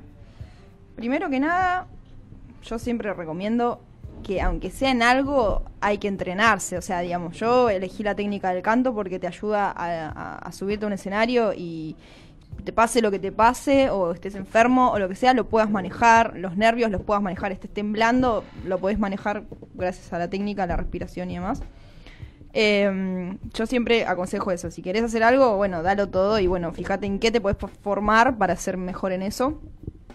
Primero 0.95 1.29
que 1.29 1.39
nada, 1.39 1.87
yo 2.63 2.79
siempre 2.79 3.13
recomiendo 3.13 3.83
que 4.21 4.41
aunque 4.41 4.71
sea 4.71 4.91
en 4.91 5.03
algo, 5.03 5.63
hay 5.79 5.97
que 5.97 6.07
entrenarse. 6.07 6.77
O 6.77 6.81
sea, 6.81 7.01
digamos, 7.01 7.37
yo 7.37 7.69
elegí 7.69 8.03
la 8.03 8.15
técnica 8.15 8.53
del 8.53 8.61
canto 8.61 8.93
porque 8.93 9.19
te 9.19 9.27
ayuda 9.27 9.73
a, 9.75 10.51
subirte 10.51 10.85
a 10.85 10.87
un 10.87 10.93
escenario 10.93 11.53
y 11.55 11.95
te 12.63 12.73
pase 12.73 13.01
lo 13.01 13.09
que 13.11 13.19
te 13.19 13.31
pase, 13.31 13.89
o 13.89 14.11
estés 14.11 14.35
enfermo, 14.35 14.91
o 14.91 14.99
lo 14.99 15.09
que 15.09 15.15
sea, 15.15 15.33
lo 15.33 15.47
puedas 15.47 15.69
manejar, 15.69 16.37
los 16.37 16.57
nervios 16.57 16.91
los 16.91 17.01
puedas 17.01 17.23
manejar, 17.23 17.51
estés 17.51 17.73
temblando, 17.73 18.43
lo 18.65 18.77
podés 18.77 18.99
manejar 18.99 19.43
gracias 19.73 20.13
a 20.13 20.19
la 20.19 20.29
técnica, 20.29 20.67
la 20.67 20.77
respiración 20.77 21.31
y 21.31 21.35
demás. 21.35 21.61
Eh, 22.53 23.37
yo 23.53 23.65
siempre 23.65 24.05
aconsejo 24.05 24.51
eso. 24.51 24.71
Si 24.71 24.81
querés 24.81 25.03
hacer 25.03 25.23
algo, 25.23 25.55
bueno, 25.57 25.83
dalo 25.83 26.09
todo 26.09 26.39
y 26.39 26.47
bueno, 26.47 26.71
fíjate 26.71 27.05
en 27.05 27.19
qué 27.19 27.31
te 27.31 27.41
puedes 27.41 27.57
formar 27.81 28.37
para 28.37 28.55
ser 28.55 28.77
mejor 28.77 29.11
en 29.11 29.21
eso. 29.21 29.61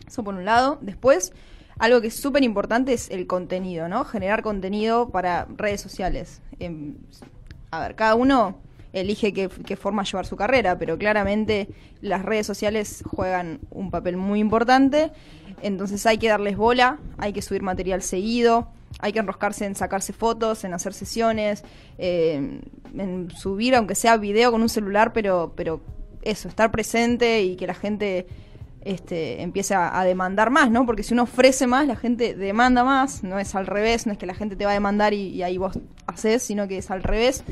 Eso 0.07 0.23
por 0.23 0.35
un 0.35 0.45
lado. 0.45 0.79
Después, 0.83 1.33
algo 1.79 2.01
que 2.01 2.09
es 2.09 2.17
súper 2.17 2.43
importante 2.43 2.93
es 2.93 3.11
el 3.11 3.27
contenido, 3.27 3.89
¿no? 3.89 4.05
Generar 4.05 4.43
contenido 4.43 5.11
para 5.11 5.47
redes 5.57 5.81
sociales. 5.81 6.41
Em, 6.59 6.95
a 7.71 7.81
ver, 7.81 7.95
cada 7.95 8.15
uno 8.15 8.59
elige 8.93 9.33
qué, 9.33 9.49
qué 9.49 9.77
forma 9.77 10.05
llevar 10.05 10.27
su 10.27 10.37
carrera, 10.37 10.79
pero 10.79 10.97
claramente 10.97 11.69
las 12.01 12.25
redes 12.25 12.47
sociales 12.47 13.03
juegan 13.07 13.61
un 13.71 13.91
papel 13.91 14.17
muy 14.17 14.41
importante. 14.41 15.13
Entonces 15.63 16.07
hay 16.07 16.19
que 16.19 16.29
darles 16.29 16.57
bola, 16.57 16.99
hay 17.19 17.33
que 17.33 17.43
subir 17.43 17.63
material 17.63 18.03
seguido, 18.03 18.69
hay 19.01 19.13
que 19.13 19.19
enroscarse 19.19 19.67
en 19.67 19.75
sacarse 19.75 20.13
fotos, 20.13 20.65
en 20.65 20.73
hacer 20.73 20.95
sesiones, 20.95 21.63
eh, 21.99 22.61
en 22.97 23.31
subir 23.31 23.75
aunque 23.75 23.95
sea 23.95 24.17
video 24.17 24.51
con 24.51 24.63
un 24.63 24.69
celular, 24.69 25.13
pero, 25.13 25.53
pero 25.55 25.81
eso, 26.23 26.49
estar 26.49 26.71
presente 26.71 27.43
y 27.43 27.57
que 27.57 27.67
la 27.67 27.75
gente 27.75 28.27
este, 28.87 29.43
empiece 29.43 29.75
a, 29.75 30.03
demandar 30.05 30.51
más, 30.51 30.71
¿no? 30.71 30.87
Porque 30.87 31.03
si 31.03 31.13
uno 31.13 31.25
ofrece 31.25 31.67
más, 31.67 31.87
la 31.87 31.97
gente 31.97 32.35
demanda 32.35 32.85
más, 32.85 33.25
no 33.25 33.39
es 33.39 33.55
al 33.57 33.67
revés, 33.67 34.07
no 34.07 34.13
es 34.13 34.19
que 34.19 34.27
la 34.27 34.35
gente 34.35 34.55
te 34.55 34.65
va 34.65 34.71
a 34.71 34.75
demandar 34.75 35.13
y, 35.13 35.43
ahí 35.43 35.59
vos 35.59 35.79
haces, 36.07 36.43
sino 36.43 36.69
que 36.69 36.79
es 36.79 36.91
al 36.91 37.03
revés. 37.03 37.43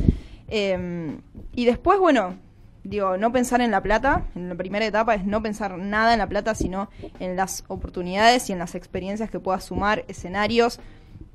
Eh, 0.49 1.19
y 1.53 1.65
después, 1.65 1.99
bueno, 1.99 2.37
digo, 2.85 3.17
no 3.17 3.33
pensar 3.33 3.61
en 3.63 3.73
la 3.73 3.83
plata, 3.83 4.27
en 4.37 4.49
la 4.49 4.55
primera 4.55 4.87
etapa 4.87 5.15
es 5.17 5.25
no 5.25 5.43
pensar 5.43 5.77
nada 5.77 6.13
en 6.13 6.21
la 6.21 6.29
plata, 6.29 6.55
sino 6.55 6.89
en 7.19 7.35
las 7.35 7.65
oportunidades 7.67 8.49
y 8.49 8.53
en 8.53 8.61
las 8.61 8.77
experiencias 8.77 9.29
que 9.29 9.41
puedas 9.41 9.65
sumar, 9.65 10.05
escenarios, 10.07 10.79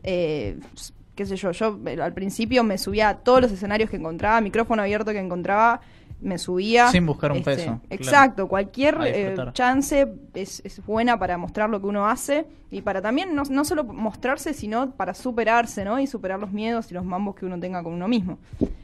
eh, 0.04 0.60
qué 1.16 1.26
sé 1.26 1.36
yo, 1.36 1.52
yo 1.52 1.78
eh, 1.88 2.00
al 2.02 2.14
principio 2.14 2.64
me 2.64 2.78
subía 2.78 3.10
a 3.10 3.18
todos 3.18 3.42
los 3.42 3.52
escenarios 3.52 3.90
que 3.90 3.98
encontraba, 3.98 4.40
micrófono 4.40 4.82
abierto 4.82 5.12
que 5.12 5.20
encontraba, 5.20 5.82
me 6.22 6.38
subía. 6.38 6.86
este, 6.86 6.98
Sin 6.98 7.06
buscar 7.06 7.32
un 7.32 7.44
peso, 7.44 7.64
claro. 7.64 7.82
Exacto, 7.90 8.48
cualquier 8.48 8.98
eh, 9.06 9.36
chance 9.54 10.08
es, 10.34 10.62
es 10.64 10.86
buena 10.86 11.18
para 11.18 11.38
mostrar 11.38 11.70
lo 11.70 11.80
que 11.80 11.88
uno 11.88 12.08
hace 12.08 12.46
y 12.72 12.82
para 12.82 13.02
también 13.02 13.34
no, 13.34 13.44
no 13.50 13.66
solo 13.66 13.84
mostrarse, 13.84 14.54
sino 14.54 14.92
para 14.92 15.14
superarse, 15.14 15.84
¿no? 15.84 16.00
Y 16.00 16.08
superar 16.08 16.40
los 16.40 16.52
miedos 16.52 16.92
y 16.92 16.94
los 16.94 17.04
mambos 17.04 17.36
que 17.36 17.46
uno 17.46 17.60
tenga 17.60 17.82
con 17.82 17.94
uno 17.94 18.08
mismo. 18.08 18.38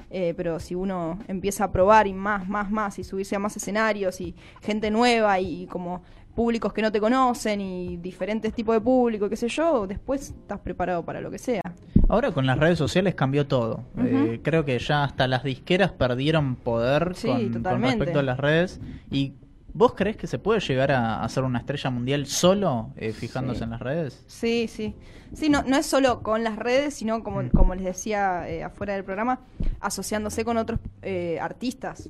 Eh, 0.09 0.33
pero 0.35 0.59
si 0.59 0.75
uno 0.75 1.19
empieza 1.27 1.65
a 1.65 1.71
probar 1.71 2.07
y 2.07 2.13
más, 2.13 2.47
más, 2.47 2.71
más 2.71 2.97
y 2.99 3.03
subirse 3.03 3.35
a 3.35 3.39
más 3.39 3.55
escenarios 3.57 4.21
y 4.21 4.33
gente 4.61 4.89
nueva 4.89 5.39
y, 5.39 5.67
como 5.67 6.01
públicos 6.33 6.73
que 6.73 6.81
no 6.81 6.91
te 6.91 6.99
conocen 6.99 7.61
y 7.61 7.97
diferentes 7.97 8.53
tipos 8.53 8.75
de 8.75 8.81
público, 8.81 9.29
qué 9.29 9.35
sé 9.35 9.47
yo, 9.49 9.85
después 9.87 10.29
estás 10.29 10.59
preparado 10.59 11.03
para 11.03 11.21
lo 11.21 11.29
que 11.29 11.37
sea. 11.37 11.61
Ahora 12.07 12.31
con 12.31 12.45
las 12.45 12.59
redes 12.59 12.77
sociales 12.77 13.15
cambió 13.15 13.47
todo. 13.47 13.83
Eh, 13.97 14.39
creo 14.43 14.63
que 14.65 14.77
ya 14.79 15.03
hasta 15.03 15.27
las 15.27 15.43
disqueras 15.43 15.91
perdieron 15.91 16.55
poder 16.55 17.15
Sí, 17.15 17.27
con, 17.27 17.81
respecto 17.81 18.19
a 18.19 18.23
las 18.23 18.39
redes. 18.39 18.79
¿Y 19.09 19.33
vos 19.73 19.93
crees 19.95 20.15
que 20.15 20.27
se 20.27 20.37
puede 20.37 20.59
llegar 20.59 20.91
a, 20.91 21.23
a 21.23 21.29
ser 21.29 21.43
una 21.43 21.59
estrella 21.59 21.89
mundial 21.89 22.27
solo 22.27 22.91
eh, 22.97 23.11
fijándose 23.11 23.59
Sí. 23.59 23.63
en 23.63 23.69
las 23.71 23.79
redes? 23.81 24.23
Sí, 24.27 24.67
sí. 24.67 24.93
Sí, 25.33 25.49
no, 25.49 25.63
no 25.63 25.75
es 25.77 25.85
solo 25.87 26.21
con 26.21 26.43
las 26.43 26.55
redes, 26.57 26.93
sino 26.93 27.23
como, 27.23 27.41
Mm. 27.41 27.49
como 27.49 27.73
les 27.75 27.83
decía 27.85 28.47
eh, 28.49 28.63
afuera 28.63 28.93
del 28.93 29.03
programa, 29.03 29.39
asociándose 29.79 30.45
con 30.45 30.57
otros 30.57 30.79
eh, 31.01 31.39
artistas. 31.41 32.09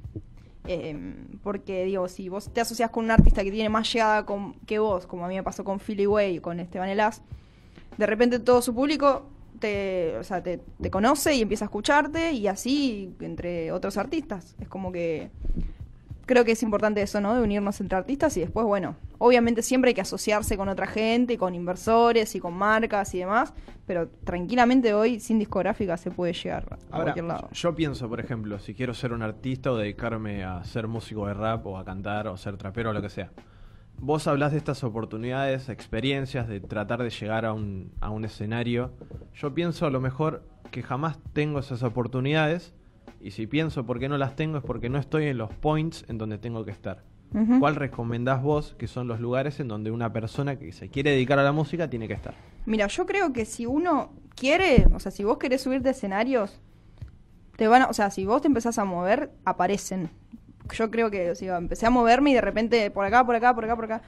Eh, 0.67 1.15
porque, 1.43 1.86
digo, 1.86 2.08
si 2.10 2.27
vos 2.27 2.51
te 2.51 2.60
asocias 2.60 2.89
con 2.89 3.05
un 3.05 3.12
artista 3.12 3.43
que 3.43 3.51
tiene 3.51 3.69
más 3.69 3.91
llegada 3.93 4.25
con, 4.25 4.55
que 4.65 4.79
vos, 4.79 5.05
como 5.08 5.23
a 5.25 5.27
mí 5.27 5.36
me 5.36 5.43
pasó 5.43 5.63
con 5.63 5.79
Philly 5.79 6.05
Way 6.08 6.36
y 6.36 6.39
con 6.39 6.60
Esteban 6.60 6.89
Elas, 6.89 7.21
de 7.97 8.05
repente 8.05 8.39
todo 8.39 8.62
su 8.62 8.73
público 8.75 9.27
te, 9.65 10.17
o 10.19 10.23
sea, 10.23 10.43
te, 10.43 10.60
te 10.82 10.91
conoce 10.91 11.34
y 11.34 11.41
empieza 11.41 11.65
a 11.65 11.67
escucharte 11.67 12.32
y 12.34 12.47
así 12.47 13.15
entre 13.19 13.71
otros 13.71 13.97
artistas. 13.97 14.56
Es 14.60 14.67
como 14.67 14.91
que 14.91 15.32
creo 16.25 16.43
que 16.45 16.51
es 16.51 16.63
importante 16.63 17.01
eso, 17.01 17.21
¿no? 17.21 17.36
De 17.36 17.41
unirnos 17.41 17.80
entre 17.82 17.97
artistas 17.97 18.36
y 18.38 18.41
después, 18.41 18.65
bueno, 18.65 18.95
obviamente 19.17 19.62
siempre 19.62 19.89
hay 19.89 19.93
que 19.95 20.01
asociarse 20.01 20.58
con 20.58 20.69
otra 20.69 20.88
gente, 20.88 21.38
con 21.38 21.56
inversores 21.56 22.36
y 22.36 22.39
con 22.39 22.54
marcas 22.54 23.13
y 23.15 23.19
demás, 23.19 23.54
pero 23.86 24.08
tranquilamente 24.23 24.93
hoy 24.93 25.19
sin 25.19 25.39
discográfica 25.39 25.97
se 25.97 26.12
puede 26.12 26.34
llegar 26.34 26.65
a 26.71 26.75
Ahora, 26.91 27.04
cualquier 27.06 27.25
lado. 27.25 27.49
yo 27.51 27.75
pienso, 27.75 28.10
por 28.10 28.19
ejemplo, 28.19 28.60
si 28.60 28.73
quiero 28.73 28.93
ser 28.93 29.13
un 29.13 29.21
artista 29.21 29.71
o 29.71 29.78
dedicarme 29.78 30.43
a 30.43 30.63
ser 30.63 30.88
músico 30.88 31.28
de 31.28 31.34
rap 31.34 31.65
o 31.67 31.78
a 31.78 31.86
cantar 31.86 32.28
o 32.28 32.38
ser 32.38 32.58
trapero 32.58 32.89
o 32.89 32.93
lo 32.93 33.01
que 33.01 33.10
sea. 33.10 33.32
Vos 33.99 34.27
hablás 34.27 34.51
de 34.51 34.58
estas 34.58 34.84
oportunidades, 34.84 35.69
experiencias, 35.69 36.47
de 36.47 36.60
tratar 36.60 37.01
de 37.01 37.10
llegar 37.10 37.45
a 37.45 37.53
un, 37.53 37.91
a 38.01 38.10
un 38.10 38.25
escenario. 38.25 38.91
Yo 39.34 39.53
pienso 39.53 39.86
a 39.86 39.89
lo 39.89 39.99
mejor 39.99 40.43
que 40.71 40.84
jamás 40.84 41.17
tengo 41.34 41.60
esas 41.60 41.84
oportunidades 41.84 42.73
y 43.21 43.31
si 43.31 43.47
pienso 43.47 43.86
por 43.86 43.99
qué 43.99 44.10
no 44.10 44.17
las 44.17 44.36
tengo 44.36 44.58
es 44.58 44.63
porque 44.63 44.89
no 44.89 44.99
estoy 44.99 45.25
en 45.27 45.38
los 45.38 45.51
points 45.53 46.05
en 46.10 46.17
donde 46.17 46.38
tengo 46.38 46.65
que 46.65 46.71
estar. 46.71 47.03
¿Cuál 47.60 47.75
recomendás 47.75 48.41
vos 48.41 48.75
que 48.77 48.88
son 48.88 49.08
los 49.08 49.19
lugares 49.19 49.60
en 49.60 49.67
donde 49.67 49.91
una 49.91 50.13
persona 50.13 50.58
que 50.58 50.71
se 50.71 50.89
quiere 50.89 51.12
dedicar 51.12 51.38
a 51.39 51.43
la 51.43 51.51
música 51.51 51.89
tiene 51.89 52.08
que 52.08 52.13
estar? 52.13 52.34
Mira, 52.65 52.88
yo 52.88 53.05
creo 53.05 53.34
que 53.34 53.45
si 53.45 53.65
uno 53.65 54.13
quiere, 54.36 54.88
o 54.93 54.99
sea, 54.99 55.12
si 55.12 55.23
vos 55.23 55.38
querés 55.38 55.62
subirte 55.62 55.89
a 55.89 55.91
escenarios, 55.91 56.62
te 57.58 57.67
van 57.67 57.84
a, 57.84 57.86
o 57.88 57.93
sea, 57.93 58.10
si 58.10 58.25
vos 58.25 58.41
te 58.41 58.47
empezás 58.47 58.77
a 58.79 58.86
mover, 58.86 59.31
aparecen. 59.43 60.10
Yo 60.73 60.89
creo 60.91 61.12
que, 61.12 61.32
o 61.32 61.36
sea, 61.36 61.58
empecé 61.58 61.86
a 61.86 61.89
moverme 61.89 62.32
y 62.32 62.34
de 62.34 62.41
repente 62.41 62.89
por 62.91 63.06
acá, 63.06 63.25
por 63.25 63.36
acá, 63.36 63.54
por 63.54 63.65
acá, 63.65 63.75
por 63.75 63.86
acá. 63.86 64.01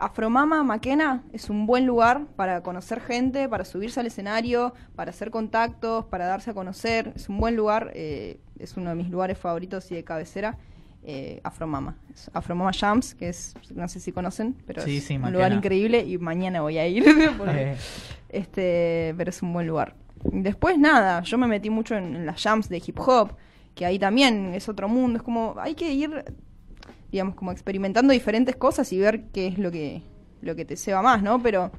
Afromama 0.00 0.62
Maquena 0.62 1.22
es 1.32 1.50
un 1.50 1.66
buen 1.66 1.84
lugar 1.86 2.26
para 2.36 2.62
conocer 2.62 3.00
gente, 3.00 3.48
para 3.48 3.64
subirse 3.64 3.98
al 4.00 4.06
escenario, 4.06 4.72
para 4.94 5.10
hacer 5.10 5.30
contactos, 5.30 6.04
para 6.06 6.26
darse 6.26 6.50
a 6.50 6.54
conocer. 6.54 7.12
Es 7.16 7.28
un 7.28 7.38
buen 7.38 7.56
lugar, 7.56 7.90
eh, 7.94 8.38
es 8.58 8.76
uno 8.76 8.90
de 8.90 8.96
mis 8.96 9.08
lugares 9.10 9.38
favoritos 9.38 9.90
y 9.90 9.96
de 9.96 10.04
cabecera. 10.04 10.56
eh, 11.04 11.40
Afromama. 11.44 11.96
Afromama 12.34 12.72
Jams, 12.72 13.14
que 13.14 13.28
es, 13.30 13.54
no 13.74 13.88
sé 13.88 13.98
si 14.00 14.12
conocen, 14.12 14.54
pero 14.66 14.82
Sí, 14.82 14.98
es 14.98 15.04
sí, 15.04 15.14
un 15.14 15.22
Maquena. 15.22 15.36
lugar 15.38 15.52
increíble 15.52 16.00
y 16.04 16.18
mañana 16.18 16.60
voy 16.60 16.76
a 16.78 16.86
ir. 16.86 17.04
porque- 17.38 17.72
Eh, 17.72 17.76
este, 18.28 19.14
pero 19.16 19.30
es 19.30 19.40
un 19.42 19.52
buen 19.52 19.66
lugar. 19.66 19.94
Después 20.24 20.76
nada, 20.78 21.22
yo 21.22 21.38
me 21.38 21.46
metí 21.46 21.70
mucho 21.70 21.94
en, 21.96 22.14
en 22.16 22.26
las 22.26 22.42
jams 22.42 22.68
de 22.68 22.82
hip 22.84 22.98
hop, 23.00 23.30
que 23.78 23.86
ahí 23.86 23.96
también 23.96 24.54
es 24.54 24.68
otro 24.68 24.88
mundo, 24.88 25.18
es 25.18 25.22
como 25.22 25.54
hay 25.56 25.76
que 25.76 25.92
ir 25.92 26.24
digamos 27.12 27.36
como 27.36 27.52
experimentando 27.52 28.12
diferentes 28.12 28.56
cosas 28.56 28.92
y 28.92 28.98
ver 28.98 29.28
qué 29.32 29.46
es 29.46 29.56
lo 29.56 29.70
que 29.70 30.02
lo 30.40 30.56
que 30.56 30.64
te 30.64 30.76
ceba 30.76 31.00
más, 31.00 31.22
¿no? 31.22 31.40
Pero 31.40 31.70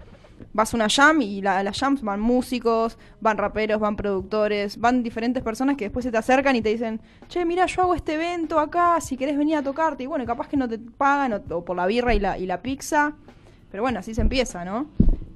vas 0.54 0.74
a 0.74 0.78
una 0.78 0.88
jam 0.88 1.22
y 1.22 1.42
la, 1.42 1.60
a 1.60 1.64
las 1.64 1.78
jams 1.78 2.02
van 2.02 2.22
músicos, 2.22 2.98
van 3.20 3.38
raperos, 3.38 3.82
van 3.82 3.98
productores, 3.98 4.78
van 4.78 5.04
diferentes 5.04 5.44
personas 5.44 5.76
que 5.76 5.86
después 5.86 6.06
se 6.06 6.12
te 6.12 6.18
acercan 6.18 6.56
y 6.56 6.62
te 6.62 6.70
dicen, 6.70 7.02
che, 7.28 7.44
mira, 7.44 7.66
yo 7.66 7.82
hago 7.82 7.96
este 7.96 8.14
evento 8.14 8.60
acá, 8.60 9.02
si 9.02 9.18
querés 9.18 9.38
venir 9.38 9.58
a 9.58 9.64
tocarte. 9.64 10.04
Y 10.04 10.08
bueno, 10.08 10.26
capaz 10.26 10.48
que 10.48 10.56
no 10.56 10.70
te 10.70 10.78
pagan 10.80 11.34
o, 11.34 11.56
o 11.56 11.66
por 11.66 11.76
la 11.76 11.86
birra 11.86 12.14
y 12.14 12.20
la, 12.20 12.38
y 12.38 12.46
la 12.46 12.62
pizza. 12.62 13.14
Pero 13.72 13.84
bueno, 13.84 14.00
así 14.00 14.14
se 14.16 14.22
empieza, 14.22 14.64
¿no? 14.64 14.88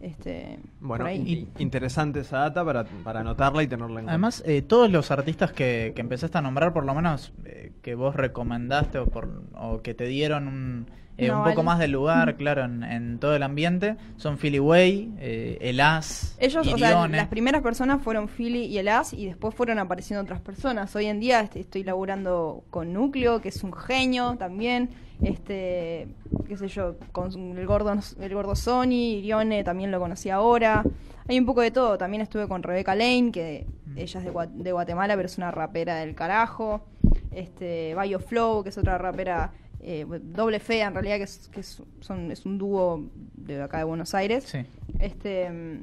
Este, 0.04 0.60
Bueno, 0.82 1.10
interesante 1.10 2.20
esa 2.20 2.40
data 2.40 2.66
para, 2.66 2.84
para 2.84 3.22
anotarla 3.22 3.64
y 3.64 3.68
tenerla 3.68 3.88
en 3.88 3.94
cuenta. 3.94 4.12
Además, 4.12 4.44
eh, 4.46 4.62
todos 4.62 4.92
los 4.92 5.12
artistas 5.12 5.54
que, 5.54 5.94
que 5.96 6.02
empezaste 6.02 6.38
a 6.38 6.42
nombrar, 6.42 6.74
por 6.74 6.86
lo 6.86 6.94
menos 6.94 7.32
eh, 7.46 7.72
que 7.82 7.96
vos 7.96 8.14
recomendaste 8.14 8.98
o, 8.98 9.06
por, 9.06 9.44
o 9.56 9.82
que 9.82 9.94
te 9.94 10.06
dieron 10.08 10.50
un, 10.50 10.88
eh, 11.18 11.28
No, 11.28 11.38
un 11.40 11.44
poco 11.44 11.56
vale. 11.58 11.64
más 11.66 11.80
de 11.80 11.88
lugar, 11.88 12.36
claro, 12.38 12.64
en, 12.66 12.84
en 12.84 13.20
todo 13.20 13.36
el 13.36 13.44
ambiente, 13.44 13.96
son 14.18 14.38
Philly 14.38 14.60
Way, 14.60 15.14
eh, 15.20 15.58
El 15.62 15.80
As, 15.80 16.36
Ellos, 16.40 16.68
o 16.68 16.78
sea, 16.78 16.90
Irione. 16.92 17.18
las 17.18 17.28
primeras 17.28 17.62
personas 17.62 18.02
fueron 18.02 18.28
Philly 18.28 18.66
y 18.66 18.78
el 18.78 18.88
As 18.88 19.14
y 19.14 19.26
después 19.26 19.54
fueron 19.56 19.80
apareciendo 19.80 20.22
otras 20.24 20.42
personas. 20.42 20.96
Hoy 20.96 21.06
en 21.06 21.20
día 21.20 21.42
este, 21.42 21.60
estoy 21.60 21.84
laburando 21.84 22.64
con 22.70 22.94
Núcleo, 22.94 23.42
que 23.42 23.50
es 23.50 23.64
un 23.64 23.74
genio 23.74 24.36
también. 24.38 24.90
Este, 25.22 26.08
qué 26.48 26.58
sé 26.58 26.68
yo, 26.68 26.96
con 27.12 27.32
el 27.58 27.66
gordo, 27.66 27.94
el 28.20 28.34
gordo 28.34 28.56
Sony, 28.56 28.92
Irione 29.20 29.64
también 29.64 29.90
lo 29.92 30.00
conocí 30.00 30.30
ahora. 30.30 30.84
Hay 31.30 31.40
un 31.40 31.46
poco 31.46 31.62
de 31.62 31.72
todo. 31.72 31.98
También 31.98 32.22
estuve 32.22 32.48
con 32.50 32.62
Rebeca 32.64 32.94
Lane, 32.96 33.32
que 33.32 33.66
Mm. 33.86 33.98
ella 33.98 34.20
es 34.20 34.26
de, 34.26 34.32
Gua- 34.34 34.50
de 34.52 34.72
Guatemala, 34.72 35.16
pero 35.16 35.26
es 35.28 35.38
una 35.38 35.52
rapera 35.52 35.96
del 35.98 36.16
carajo. 36.16 36.86
Este, 37.32 37.94
Bayo 37.96 38.20
Flow, 38.20 38.64
que 38.64 38.70
es 38.70 38.78
otra 38.78 38.98
rapera 38.98 39.52
eh, 39.84 40.06
doble 40.22 40.60
fea 40.60 40.88
en 40.88 40.94
realidad, 40.94 41.18
que, 41.18 41.24
es, 41.24 41.50
que 41.54 41.60
es, 41.60 41.82
son, 42.02 42.32
es 42.32 42.46
un 42.46 42.58
dúo 42.58 43.04
de 43.36 43.62
acá 43.62 43.78
de 43.80 43.84
Buenos 43.84 44.14
Aires. 44.16 44.46
Sí. 44.46 44.60
Este, 45.00 45.50
mm, 45.50 45.80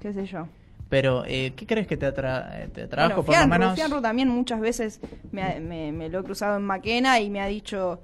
qué 0.00 0.12
sé 0.12 0.26
yo. 0.26 0.48
Pero, 0.88 1.24
eh, 1.26 1.52
¿qué 1.54 1.66
crees 1.66 1.86
que 1.86 1.96
te, 1.98 2.06
atra 2.06 2.62
eh, 2.62 2.68
te 2.72 2.82
atrajo, 2.82 3.08
Bueno, 3.22 3.26
por 3.26 3.34
lo 3.34 3.46
menos? 3.46 4.02
También 4.02 4.28
muchas 4.28 4.58
veces 4.60 5.00
me, 5.32 5.60
me- 5.60 5.92
me 5.92 6.08
lo 6.08 6.20
he 6.20 6.24
cruzado 6.24 6.56
en 6.56 6.62
Maquena 6.64 7.20
y 7.20 7.28
me 7.30 7.40
ha 7.42 7.46
dicho, 7.46 8.00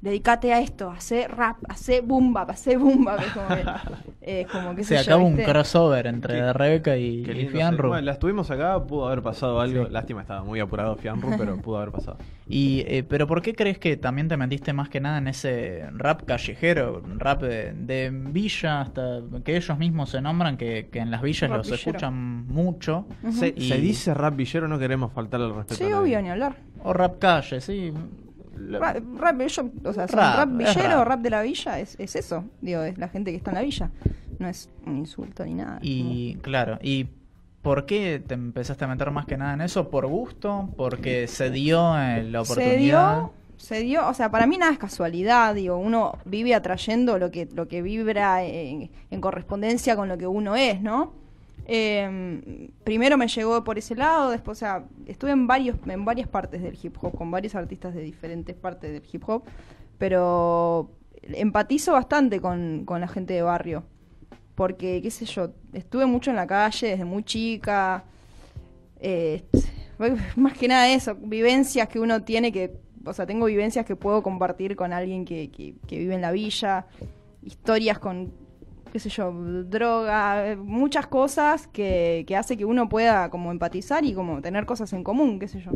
dedícate 0.00 0.52
a 0.52 0.60
esto, 0.60 0.90
hace 0.90 1.26
rap, 1.28 1.56
hace 1.68 2.00
boom 2.00 2.32
bap, 2.32 2.50
hace. 2.50 2.72
Es 2.72 2.78
como, 2.78 3.08
que, 3.08 3.64
eh, 4.22 4.46
como 4.50 4.74
que 4.74 4.84
Se 4.84 4.96
acaba 4.98 5.22
un 5.22 5.36
crossover 5.36 6.06
entre 6.06 6.34
Qué- 6.34 6.52
Rebeca 6.52 6.96
y, 6.96 7.22
y 7.28 7.46
Fianru. 7.48 7.88
Bueno, 7.88 8.02
la 8.04 8.12
estuvimos 8.12 8.50
acá, 8.50 8.82
pudo 8.84 9.06
haber 9.06 9.22
pasado 9.22 9.60
algo. 9.60 9.86
Sí. 9.86 9.92
Lástima, 9.92 10.20
estaba 10.22 10.44
muy 10.44 10.60
apurado 10.60 10.96
Fianru, 10.96 11.30
pero 11.36 11.56
pudo 11.62 11.78
haber 11.78 11.90
pasado. 11.92 12.18
Y, 12.46 12.84
eh, 12.86 13.04
pero 13.06 13.26
¿por 13.26 13.42
qué 13.42 13.54
crees 13.54 13.78
que 13.78 13.96
también 13.96 14.28
te 14.28 14.36
metiste 14.36 14.72
más 14.72 14.88
que 14.88 15.00
nada 15.00 15.18
en 15.18 15.28
ese 15.28 15.84
rap 15.92 16.22
callejero, 16.24 17.02
rap 17.16 17.42
de, 17.42 17.72
de 17.74 18.10
villa, 18.10 18.80
hasta 18.80 19.20
que 19.44 19.56
ellos 19.56 19.76
mismos 19.78 20.10
se 20.10 20.20
nombran, 20.22 20.56
que, 20.56 20.88
que 20.90 20.98
en 21.00 21.10
las 21.10 21.20
villas 21.22 21.50
Rap 21.50 21.58
los 21.58 21.66
villero. 21.70 21.90
escuchan 21.90 22.46
mucho? 22.46 23.06
Se, 23.32 23.52
Y- 23.56 23.68
se 23.68 23.78
dice 23.78 24.14
rap 24.14 24.34
villero, 24.36 24.68
no 24.68 24.78
queremos 24.78 25.12
faltar 25.12 25.40
al 25.42 25.54
respeto. 25.54 25.74
Sí, 25.84 25.92
obvio, 25.92 26.22
ni 26.22 26.30
hablar. 26.30 26.56
O 26.84 26.92
rap 26.92 27.18
calle, 27.18 27.60
sí. 27.60 27.92
Rap, 28.70 29.40
yo- 29.46 29.70
o 29.84 29.92
sea, 29.92 30.06
Rap, 30.06 30.36
rap, 30.36 30.60
es 30.60 30.74
villero, 30.74 30.98
rap. 30.98 31.08
rap. 31.08 31.20
de 31.20 31.30
la 31.30 31.42
villa, 31.42 31.78
es, 31.80 31.96
es 31.98 32.16
eso. 32.16 32.44
Digo, 32.60 32.82
es 32.82 32.98
la 32.98 33.08
gente 33.08 33.30
que 33.30 33.36
está 33.36 33.50
en 33.50 33.54
la 33.56 33.62
villa. 33.62 33.90
No 34.38 34.48
es 34.48 34.68
un 34.86 34.98
insulto 34.98 35.44
ni 35.44 35.54
nada. 35.54 35.78
Y 35.82 36.36
claro, 36.42 36.78
¿y 36.82 37.06
por 37.62 37.86
qué 37.86 38.22
te 38.24 38.34
empezaste 38.34 38.84
a 38.84 38.88
meter 38.88 39.10
más 39.10 39.26
que 39.26 39.36
nada 39.36 39.54
en 39.54 39.60
eso? 39.62 39.90
¿Por 39.90 40.06
gusto? 40.06 40.68
¿Porque 40.76 41.26
se 41.26 41.50
dio 41.50 41.98
eh, 41.98 42.22
la 42.24 42.44
se 42.44 42.52
oportunidad? 42.52 43.16
dio 43.16 43.32
se 43.56 43.80
dio 43.80 44.06
o 44.06 44.14
sea 44.14 44.30
para 44.30 44.46
mí 44.46 44.56
nada 44.56 44.70
es 44.70 44.78
casualidad 44.78 45.52
digo 45.52 45.76
uno 45.78 46.16
vive 46.24 46.54
atrayendo 46.54 47.18
lo 47.18 47.32
que 47.32 47.48
lo 47.52 47.66
que 47.66 47.82
vibra 47.82 48.44
en, 48.44 48.88
en 49.10 49.20
correspondencia 49.20 49.96
con 49.96 50.08
lo 50.08 50.16
que 50.16 50.28
uno 50.28 50.54
es 50.54 50.80
no 50.80 51.12
Eh, 51.70 52.70
primero 52.82 53.18
me 53.18 53.28
llegó 53.28 53.62
por 53.62 53.76
ese 53.76 53.94
lado 53.94 54.30
después 54.30 54.56
o 54.56 54.60
sea 54.60 54.86
estuve 55.04 55.32
en 55.32 55.46
varios 55.46 55.76
en 55.86 56.02
varias 56.02 56.26
partes 56.26 56.62
del 56.62 56.78
hip 56.82 56.96
hop 56.98 57.14
con 57.14 57.30
varios 57.30 57.54
artistas 57.54 57.94
de 57.94 58.00
diferentes 58.00 58.56
partes 58.56 58.90
del 58.90 59.02
hip 59.12 59.22
hop 59.28 59.42
pero 59.98 60.90
empatizo 61.22 61.92
bastante 61.92 62.40
con, 62.40 62.86
con 62.86 63.02
la 63.02 63.08
gente 63.08 63.34
de 63.34 63.42
barrio 63.42 63.84
porque 64.54 65.02
qué 65.02 65.10
sé 65.10 65.26
yo 65.26 65.50
estuve 65.74 66.06
mucho 66.06 66.30
en 66.30 66.36
la 66.36 66.46
calle 66.46 66.88
desde 66.88 67.04
muy 67.04 67.22
chica 67.22 68.02
eh, 69.00 69.44
más 70.36 70.56
que 70.56 70.68
nada 70.68 70.88
eso, 70.88 71.14
vivencias 71.16 71.88
que 71.88 72.00
uno 72.00 72.22
tiene 72.22 72.52
que, 72.52 72.78
o 73.04 73.12
sea, 73.12 73.26
tengo 73.26 73.46
vivencias 73.46 73.84
que 73.84 73.96
puedo 73.96 74.22
compartir 74.22 74.76
con 74.76 74.92
alguien 74.92 75.24
que, 75.24 75.50
que 75.50 75.98
vive 75.98 76.14
en 76.14 76.20
la 76.20 76.32
villa, 76.32 76.86
historias 77.42 77.98
con, 77.98 78.32
qué 78.92 78.98
sé 78.98 79.08
yo, 79.10 79.32
droga, 79.64 80.48
eh, 80.48 80.56
muchas 80.56 81.06
cosas 81.06 81.66
que, 81.68 82.24
que 82.26 82.36
hace 82.36 82.56
que 82.56 82.64
uno 82.64 82.88
pueda 82.88 83.30
como 83.30 83.50
empatizar 83.52 84.04
y 84.04 84.14
como 84.14 84.40
tener 84.40 84.66
cosas 84.66 84.92
en 84.92 85.04
común, 85.04 85.38
qué 85.38 85.48
sé 85.48 85.60
yo. 85.60 85.72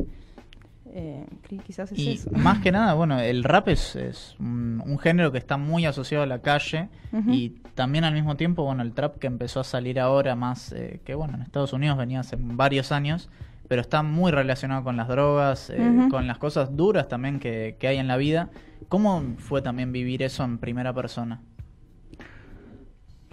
Eh, 0.95 1.25
qui- 1.49 1.63
quizás 1.63 1.91
es 1.93 1.99
Y 1.99 2.13
eso. 2.13 2.31
más 2.33 2.59
que 2.59 2.71
nada, 2.71 2.93
bueno, 2.95 3.19
el 3.19 3.45
rap 3.45 3.69
es, 3.69 3.97
es 3.97 4.37
un, 4.39 4.83
un 4.85 4.99
género 4.99 5.33
que 5.33 5.39
está 5.39 5.57
muy 5.57 5.87
asociado 5.87 6.23
a 6.25 6.27
la 6.27 6.41
calle 6.41 6.89
y 7.29 7.51
también 7.75 8.05
al 8.05 8.13
mismo 8.13 8.37
tiempo, 8.37 8.65
bueno, 8.65 8.83
el 8.83 8.93
trap 8.93 9.17
que 9.19 9.27
empezó 9.27 9.61
a 9.61 9.65
salir 9.65 9.99
ahora 9.99 10.35
más, 10.37 10.73
eh, 10.73 11.01
que 11.05 11.15
bueno, 11.15 11.35
en 11.37 11.43
Estados 11.43 11.73
Unidos 11.73 11.97
venía 11.97 12.21
hace 12.21 12.37
varios 12.39 12.93
años, 12.93 13.31
pero 13.69 13.81
está 13.81 14.03
muy 14.03 14.33
relacionado 14.33 14.85
con 14.85 14.99
las 14.99 15.09
drogas, 15.09 15.71
eh, 15.71 16.09
con 16.11 16.27
las 16.27 16.37
cosas 16.37 16.77
duras 16.77 17.09
también 17.09 17.39
que, 17.41 17.77
que 17.79 17.89
hay 17.89 17.97
en 17.97 18.07
la 18.09 18.19
vida. 18.19 18.51
¿Cómo 18.91 19.23
fue 19.39 19.63
también 19.63 19.93
vivir 19.93 20.23
eso 20.23 20.45
en 20.45 20.59
primera 20.59 20.93
persona? 20.93 21.41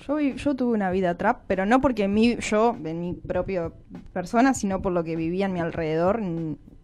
Yo, 0.07 0.15
vi- 0.15 0.35
yo 0.35 0.55
tuve 0.55 0.73
una 0.73 0.91
vida 0.91 1.15
trap, 1.17 1.41
pero 1.47 1.65
no 1.65 1.81
porque 1.81 2.07
mi, 2.07 2.37
yo, 2.37 2.75
en 2.83 2.99
mi 3.01 3.13
propia 3.13 3.71
persona, 4.13 4.53
sino 4.53 4.81
por 4.81 4.93
lo 4.93 5.03
que 5.03 5.15
vivía 5.15 5.45
en 5.45 5.53
mi 5.53 5.59
alrededor 5.59 6.19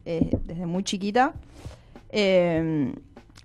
eh, 0.06 0.30
desde 0.43 0.65
muy 0.65 0.84
chiquita. 0.84 1.34
Eh, 2.10 2.93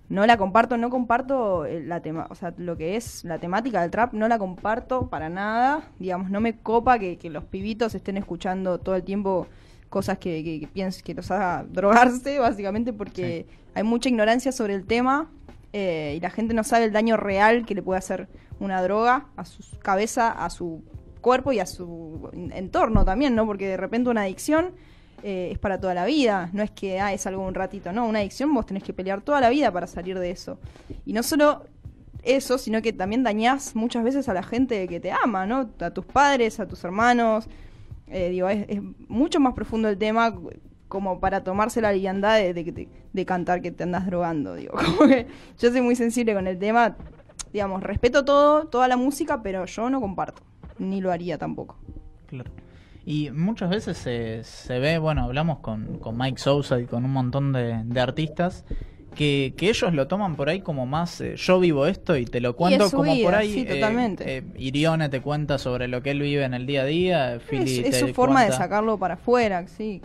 no 0.09 0.25
la 0.25 0.35
comparto, 0.37 0.75
no 0.77 0.89
comparto 0.89 1.65
eh, 1.65 1.81
la 1.85 2.01
tema, 2.01 2.27
o 2.29 2.35
sea, 2.35 2.53
lo 2.57 2.75
que 2.75 2.97
es 2.97 3.23
la 3.23 3.39
temática 3.39 3.81
del 3.81 3.91
trap, 3.91 4.13
no 4.13 4.27
la 4.27 4.37
comparto 4.37 5.07
para 5.07 5.29
nada. 5.29 5.83
Digamos, 5.99 6.29
no 6.29 6.41
me 6.41 6.57
copa 6.57 6.99
que, 6.99 7.17
que 7.17 7.29
los 7.29 7.45
pibitos 7.45 7.95
estén 7.95 8.17
escuchando 8.17 8.77
todo 8.77 8.95
el 8.95 9.03
tiempo 9.03 9.47
cosas 9.89 10.17
que, 10.17 10.43
que, 10.43 10.59
que 10.61 10.67
piens- 10.67 11.01
que 11.01 11.13
los 11.13 11.31
haga 11.31 11.63
drogarse, 11.71 12.39
básicamente, 12.39 12.91
porque 12.91 13.45
hay 13.73 13.83
mucha 13.83 14.09
ignorancia 14.09 14.51
sobre 14.51 14.75
el 14.75 14.85
tema 14.85 15.29
eh, 15.71 16.15
y 16.17 16.19
la 16.19 16.29
gente 16.29 16.53
no 16.53 16.65
sabe 16.65 16.85
el 16.85 16.91
daño 16.91 17.15
real 17.15 17.65
que 17.65 17.73
le 17.75 17.81
puede 17.81 17.99
hacer 17.99 18.27
una 18.61 18.81
droga 18.81 19.25
a 19.35 19.43
su 19.45 19.63
cabeza, 19.79 20.31
a 20.31 20.49
su 20.49 20.83
cuerpo 21.19 21.51
y 21.51 21.59
a 21.59 21.65
su 21.65 22.29
en- 22.33 22.51
entorno 22.53 23.03
también, 23.05 23.35
¿no? 23.35 23.45
Porque 23.45 23.67
de 23.67 23.77
repente 23.77 24.09
una 24.09 24.21
adicción 24.21 24.71
eh, 25.23 25.49
es 25.51 25.59
para 25.59 25.79
toda 25.79 25.93
la 25.93 26.05
vida, 26.05 26.49
no 26.53 26.63
es 26.63 26.71
que 26.71 26.99
ah, 26.99 27.13
es 27.13 27.27
algo 27.27 27.45
un 27.45 27.53
ratito, 27.53 27.91
no, 27.93 28.07
una 28.07 28.19
adicción 28.19 28.53
vos 28.53 28.65
tenés 28.65 28.83
que 28.83 28.93
pelear 28.93 29.21
toda 29.21 29.39
la 29.41 29.49
vida 29.49 29.71
para 29.71 29.85
salir 29.87 30.17
de 30.17 30.31
eso. 30.31 30.57
Y 31.05 31.13
no 31.13 31.21
solo 31.21 31.65
eso, 32.23 32.57
sino 32.57 32.81
que 32.81 32.93
también 32.93 33.23
dañás 33.23 33.75
muchas 33.75 34.03
veces 34.03 34.29
a 34.29 34.33
la 34.33 34.43
gente 34.43 34.87
que 34.87 34.99
te 34.99 35.11
ama, 35.11 35.45
¿no? 35.45 35.69
A 35.79 35.89
tus 35.91 36.05
padres, 36.05 36.59
a 36.59 36.67
tus 36.67 36.83
hermanos. 36.83 37.47
Eh, 38.07 38.29
digo, 38.29 38.49
es, 38.49 38.65
es 38.67 38.81
mucho 39.07 39.39
más 39.39 39.53
profundo 39.53 39.89
el 39.89 39.97
tema 39.97 40.35
como 40.87 41.19
para 41.19 41.43
tomarse 41.43 41.79
la 41.81 41.93
liviandad 41.93 42.35
de, 42.37 42.53
de, 42.53 42.87
de 43.13 43.25
cantar 43.25 43.61
que 43.61 43.71
te 43.71 43.83
andas 43.83 44.05
drogando, 44.07 44.55
digo. 44.55 44.73
Como 44.97 45.07
que 45.07 45.25
yo 45.57 45.71
soy 45.71 45.79
muy 45.81 45.95
sensible 45.95 46.33
con 46.33 46.47
el 46.47 46.59
tema, 46.59 46.97
digamos, 47.53 47.83
respeto 47.83 48.25
todo, 48.25 48.65
toda 48.67 48.87
la 48.87 48.97
música, 48.97 49.41
pero 49.43 49.65
yo 49.65 49.89
no 49.89 49.99
comparto, 50.01 50.41
ni 50.79 51.01
lo 51.01 51.11
haría 51.11 51.37
tampoco. 51.37 51.77
Claro. 52.27 52.51
Y 53.05 53.31
muchas 53.31 53.69
veces 53.69 53.97
se, 53.97 54.43
se 54.43 54.79
ve, 54.79 54.97
bueno, 54.99 55.23
hablamos 55.23 55.59
con, 55.59 55.97
con 55.97 56.17
Mike 56.17 56.39
Sousa 56.39 56.79
y 56.79 56.85
con 56.85 57.03
un 57.03 57.11
montón 57.11 57.51
de, 57.51 57.81
de 57.83 57.99
artistas, 57.99 58.63
que, 59.15 59.53
que 59.57 59.69
ellos 59.69 59.93
lo 59.93 60.07
toman 60.07 60.35
por 60.35 60.47
ahí 60.47 60.61
como 60.61 60.85
más, 60.85 61.19
eh, 61.19 61.35
yo 61.35 61.59
vivo 61.59 61.85
esto 61.85 62.15
y 62.15 62.25
te 62.25 62.39
lo 62.39 62.55
cuento 62.55 62.89
como 62.91 63.13
vida, 63.13 63.25
por 63.25 63.35
ahí. 63.35 63.53
sí, 63.53 63.65
eh, 63.67 63.73
totalmente. 63.75 64.37
eh, 64.37 64.43
Irione 64.55 65.09
te 65.09 65.19
cuenta 65.19 65.57
sobre 65.57 65.89
lo 65.89 66.01
que 66.01 66.11
él 66.11 66.21
vive 66.21 66.45
en 66.45 66.53
el 66.53 66.65
día 66.65 66.83
a 66.83 66.85
día, 66.85 67.39
Philly 67.49 67.79
es, 67.85 67.99
su 67.99 68.13
forma 68.13 68.45
de 68.45 68.53
sacarlo 68.53 68.97
para 68.97 69.15
afuera, 69.15 69.67
sí. 69.67 70.01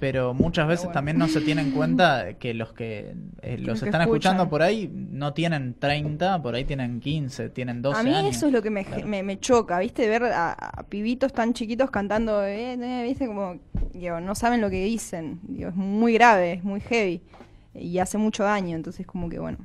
Pero 0.00 0.32
muchas 0.32 0.66
veces 0.66 0.86
bueno. 0.86 0.94
también 0.94 1.18
no 1.18 1.28
se 1.28 1.42
tiene 1.42 1.60
en 1.60 1.72
cuenta 1.72 2.32
que 2.38 2.54
los 2.54 2.72
que 2.72 3.14
eh, 3.42 3.58
los 3.58 3.80
que 3.80 3.86
están 3.86 4.00
escuchan. 4.00 4.02
escuchando 4.02 4.48
por 4.48 4.62
ahí 4.62 4.90
no 4.92 5.34
tienen 5.34 5.74
30, 5.78 6.40
por 6.40 6.54
ahí 6.54 6.64
tienen 6.64 7.00
15, 7.00 7.50
tienen 7.50 7.82
12 7.82 8.00
A 8.00 8.02
mí 8.02 8.14
años. 8.14 8.34
eso 8.36 8.46
es 8.46 8.52
lo 8.54 8.62
que 8.62 8.70
me, 8.70 8.84
Claro. 8.86 9.06
me, 9.06 9.22
me 9.22 9.38
choca, 9.38 9.78
¿viste? 9.78 10.08
Ver 10.08 10.24
a, 10.24 10.52
a 10.52 10.82
pibitos 10.84 11.34
tan 11.34 11.52
chiquitos 11.52 11.90
cantando, 11.90 12.42
eh, 12.44 12.72
eh, 12.80 13.02
¿viste? 13.06 13.26
Como, 13.26 13.58
digo, 13.92 14.20
no 14.20 14.34
saben 14.34 14.62
lo 14.62 14.70
que 14.70 14.82
dicen. 14.84 15.38
Digo, 15.42 15.68
es 15.68 15.76
muy 15.76 16.14
grave, 16.14 16.54
es 16.54 16.64
muy 16.64 16.80
heavy. 16.80 17.20
Y 17.74 17.98
hace 17.98 18.16
mucho 18.16 18.42
daño, 18.42 18.74
entonces 18.76 19.06
como 19.06 19.28
que 19.28 19.38
bueno. 19.38 19.58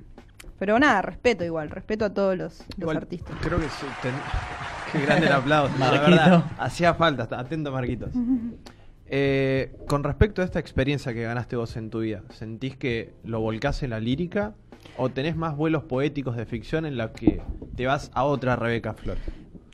Pero 0.59 0.77
nada, 0.79 1.01
respeto 1.01 1.43
igual, 1.45 1.69
respeto 1.69 2.03
a 2.05 2.13
todos 2.13 2.37
los, 2.37 2.59
los 2.59 2.79
Igual, 2.79 2.97
artistas. 2.97 3.35
Creo 3.41 3.57
que 3.57 3.65
sí, 3.69 3.85
ten- 4.01 4.11
Qué 4.91 4.99
grande 5.05 5.27
el 5.27 5.33
aplauso. 5.33 5.73
la 5.79 5.91
verdad. 5.91 6.43
Hacía 6.57 6.93
falta, 6.93 7.23
atento 7.39 7.71
Marquitos. 7.71 8.11
Eh, 9.07 9.75
con 9.87 10.03
respecto 10.03 10.41
a 10.41 10.45
esta 10.45 10.59
experiencia 10.59 11.13
que 11.13 11.23
ganaste 11.23 11.55
vos 11.55 11.75
en 11.77 11.89
tu 11.89 11.99
vida, 11.99 12.23
¿sentís 12.31 12.75
que 12.75 13.13
lo 13.23 13.39
volcás 13.39 13.83
en 13.83 13.91
la 13.91 13.99
lírica 13.99 14.55
o 14.97 15.09
tenés 15.09 15.35
más 15.35 15.55
vuelos 15.55 15.83
poéticos 15.83 16.35
de 16.35 16.45
ficción 16.45 16.85
en 16.85 16.97
la 16.97 17.13
que 17.13 17.41
te 17.75 17.85
vas 17.85 18.09
a 18.13 18.23
otra 18.23 18.55
Rebeca 18.55 18.93
Flor? 18.93 19.17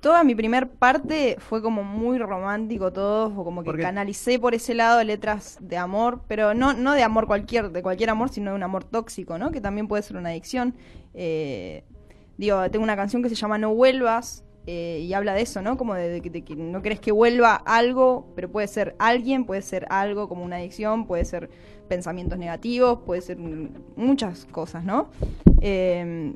Toda 0.02 0.24
mi 0.24 0.34
primer 0.34 0.68
parte 0.68 1.38
fue 1.40 1.62
como 1.62 1.84
muy 1.84 2.18
romántico 2.18 2.92
todo, 2.92 3.28
o 3.28 3.44
como 3.46 3.62
que 3.62 3.68
Porque- 3.68 3.84
canalicé 3.84 4.40
por 4.40 4.56
ese 4.56 4.74
lado 4.74 5.02
letras 5.04 5.60
de 5.62 5.78
amor, 5.78 6.22
pero 6.28 6.54
no, 6.56 6.74
no 6.74 6.94
de 6.94 7.04
amor 7.04 7.28
cualquier, 7.28 7.70
de 7.72 7.84
cualquier 7.84 8.10
amor, 8.10 8.30
sino 8.30 8.50
de 8.50 8.56
un 8.56 8.64
amor 8.64 8.84
tóxico, 8.84 9.38
¿no? 9.38 9.52
Que 9.52 9.62
también 9.62 9.88
puede 9.88 10.02
ser 10.02 10.18
una 10.18 10.30
adicción. 10.30 10.74
Eh, 11.14 11.84
digo, 12.38 12.68
tengo 12.72 12.84
una 12.84 12.96
canción 12.96 13.22
que 13.22 13.30
se 13.30 13.36
llama 13.36 13.60
No 13.60 13.76
vuelvas, 13.76 14.44
eh, 14.68 15.00
y 15.02 15.14
habla 15.14 15.34
de 15.34 15.42
eso, 15.42 15.62
¿no? 15.62 15.78
Como 15.78 15.96
de, 15.96 16.22
que- 16.22 16.56
no 16.56 16.82
querés 16.82 17.00
que 17.00 17.12
vuelva 17.12 17.56
algo, 17.56 18.28
pero 18.36 18.50
puede 18.50 18.68
ser 18.68 18.96
alguien, 19.00 19.46
puede 19.46 19.62
ser 19.62 19.88
algo 19.90 20.28
como 20.30 20.44
una 20.44 20.58
adicción, 20.58 21.06
puede 21.08 21.26
ser 21.26 21.50
pensamientos 21.88 22.38
negativos, 22.38 23.00
puede 23.06 23.22
ser 23.22 23.38
muchas 23.96 24.46
cosas, 24.46 24.84
¿no? 24.84 25.10
Eh, 25.62 26.34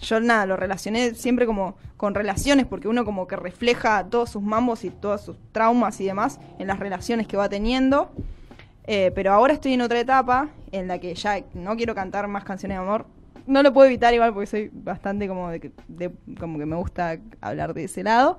yo 0.00 0.18
nada, 0.20 0.44
lo 0.46 0.56
relacioné 0.56 1.14
siempre 1.14 1.46
como 1.46 1.76
con 1.96 2.14
relaciones, 2.14 2.66
porque 2.66 2.88
uno 2.88 3.04
como 3.04 3.28
que 3.28 3.36
refleja 3.36 4.04
todos 4.10 4.30
sus 4.30 4.42
mambos 4.42 4.84
y 4.84 4.90
todos 4.90 5.20
sus 5.20 5.36
traumas 5.52 6.00
y 6.00 6.04
demás 6.06 6.40
en 6.58 6.66
las 6.66 6.80
relaciones 6.80 7.28
que 7.28 7.36
va 7.36 7.48
teniendo. 7.48 8.10
Eh, 8.86 9.12
pero 9.14 9.32
ahora 9.32 9.54
estoy 9.54 9.72
en 9.74 9.80
otra 9.82 10.00
etapa 10.00 10.48
en 10.72 10.88
la 10.88 10.98
que 10.98 11.14
ya 11.14 11.42
no 11.54 11.76
quiero 11.76 11.94
cantar 11.94 12.26
más 12.28 12.44
canciones 12.44 12.76
de 12.76 12.82
amor. 12.82 13.06
No 13.46 13.62
lo 13.62 13.72
puedo 13.72 13.86
evitar 13.86 14.14
igual 14.14 14.32
porque 14.32 14.46
soy 14.46 14.70
bastante 14.72 15.28
como 15.28 15.48
de 15.50 15.60
que, 15.60 15.72
de- 15.88 16.12
como 16.40 16.58
que 16.58 16.66
me 16.66 16.76
gusta 16.76 17.18
hablar 17.40 17.74
de 17.74 17.84
ese 17.84 18.02
lado, 18.02 18.38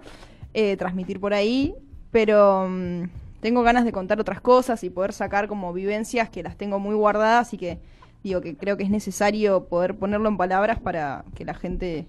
eh, 0.54 0.76
transmitir 0.78 1.20
por 1.20 1.34
ahí, 1.34 1.76
pero 2.12 2.68
mm, 2.70 3.04
tengo 3.42 3.62
ganas 3.64 3.86
de 3.86 3.92
contar 3.92 4.20
otras 4.20 4.42
cosas 4.42 4.84
y 4.84 4.90
poder 4.90 5.14
sacar 5.14 5.48
como 5.48 5.72
vivencias 5.74 6.30
que 6.30 6.42
las 6.44 6.58
tengo 6.58 6.80
muy 6.80 6.96
guardadas 6.96 7.54
y 7.54 7.58
que 7.58 7.80
digo 8.24 8.42
que 8.42 8.56
creo 8.58 8.78
que 8.78 8.84
es 8.84 8.90
necesario 8.90 9.66
poder 9.66 9.96
ponerlo 9.96 10.28
en 10.30 10.38
palabras 10.38 10.80
para 10.80 11.24
que 11.36 11.46
la 11.46 11.54
gente 11.54 12.08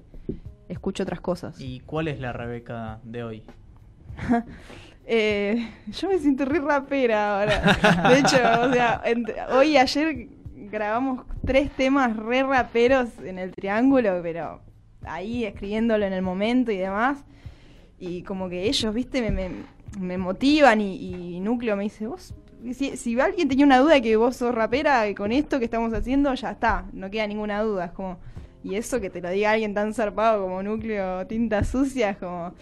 escuche 0.68 1.02
otras 1.02 1.20
cosas. 1.20 1.61
¿Y 1.61 1.80
cuál 1.80 2.09
es 2.09 2.18
la 2.20 2.32
Rebeca 2.32 3.00
de 3.04 3.22
hoy? 3.24 3.42
Eh, 5.09 5.70
yo 5.92 6.09
me 6.09 6.18
siento 6.18 6.44
re 6.44 6.59
rapera 6.59 7.38
ahora. 7.40 8.09
De 8.09 8.18
hecho, 8.18 8.37
o 8.62 8.72
sea, 8.72 9.00
hoy 9.52 9.68
y 9.68 9.76
ayer 9.76 10.26
grabamos 10.76 11.24
tres 11.44 11.70
temas 11.70 12.14
re 12.16 12.42
raperos 12.42 13.08
en 13.24 13.38
el 13.38 13.52
triángulo, 13.52 14.20
pero 14.22 14.60
ahí 15.06 15.44
escribiéndolo 15.44 16.04
en 16.04 16.12
el 16.12 16.20
momento 16.20 16.70
y 16.70 16.76
demás. 16.76 17.24
Y 17.98 18.22
como 18.24 18.50
que 18.50 18.64
ellos, 18.64 18.92
viste, 18.92 19.22
me, 19.22 19.30
me, 19.30 19.50
me 19.98 20.18
motivan 20.18 20.82
y, 20.82 21.36
y 21.36 21.40
Núcleo 21.40 21.76
me 21.76 21.84
dice, 21.84 22.06
vos, 22.06 22.34
si, 22.74 22.96
si 22.98 23.18
alguien 23.18 23.48
tenía 23.48 23.64
una 23.64 23.78
duda 23.78 23.94
de 23.94 24.02
que 24.02 24.16
vos 24.16 24.36
sos 24.36 24.54
rapera 24.54 25.02
con 25.14 25.32
esto 25.32 25.58
que 25.58 25.64
estamos 25.64 25.94
haciendo, 25.94 26.34
ya 26.34 26.50
está, 26.50 26.84
no 26.92 27.10
queda 27.10 27.26
ninguna 27.26 27.62
duda. 27.62 27.86
Es 27.86 27.92
como, 27.92 28.18
y 28.62 28.74
eso 28.74 29.00
que 29.00 29.08
te 29.08 29.22
lo 29.22 29.30
diga 29.30 29.52
alguien 29.52 29.72
tan 29.72 29.94
zarpado 29.94 30.42
como 30.42 30.62
Núcleo 30.62 31.26
Tinta 31.26 31.64
Sucia, 31.64 32.10
es 32.10 32.18
como, 32.18 32.52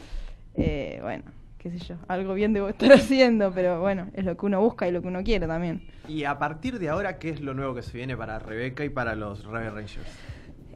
eh, 0.54 1.00
bueno, 1.02 1.24
qué 1.64 1.70
sé 1.70 1.78
yo, 1.78 1.96
algo 2.08 2.34
bien 2.34 2.52
debo 2.52 2.68
estar 2.74 2.92
haciendo, 2.92 3.50
pero 3.52 3.80
bueno, 3.80 4.08
es 4.12 4.26
lo 4.26 4.36
que 4.36 4.44
uno 4.44 4.60
busca 4.60 4.86
y 4.86 4.92
lo 4.92 5.00
que 5.00 5.08
uno 5.08 5.24
quiere 5.24 5.46
también. 5.46 5.88
Y 6.06 6.24
a 6.24 6.38
partir 6.38 6.78
de 6.78 6.90
ahora, 6.90 7.18
¿qué 7.18 7.30
es 7.30 7.40
lo 7.40 7.54
nuevo 7.54 7.74
que 7.74 7.82
se 7.82 7.96
viene 7.96 8.14
para 8.18 8.38
Rebeca 8.38 8.84
y 8.84 8.90
para 8.90 9.14
los 9.14 9.44
Rebel 9.46 9.74
Rangers? 9.74 10.06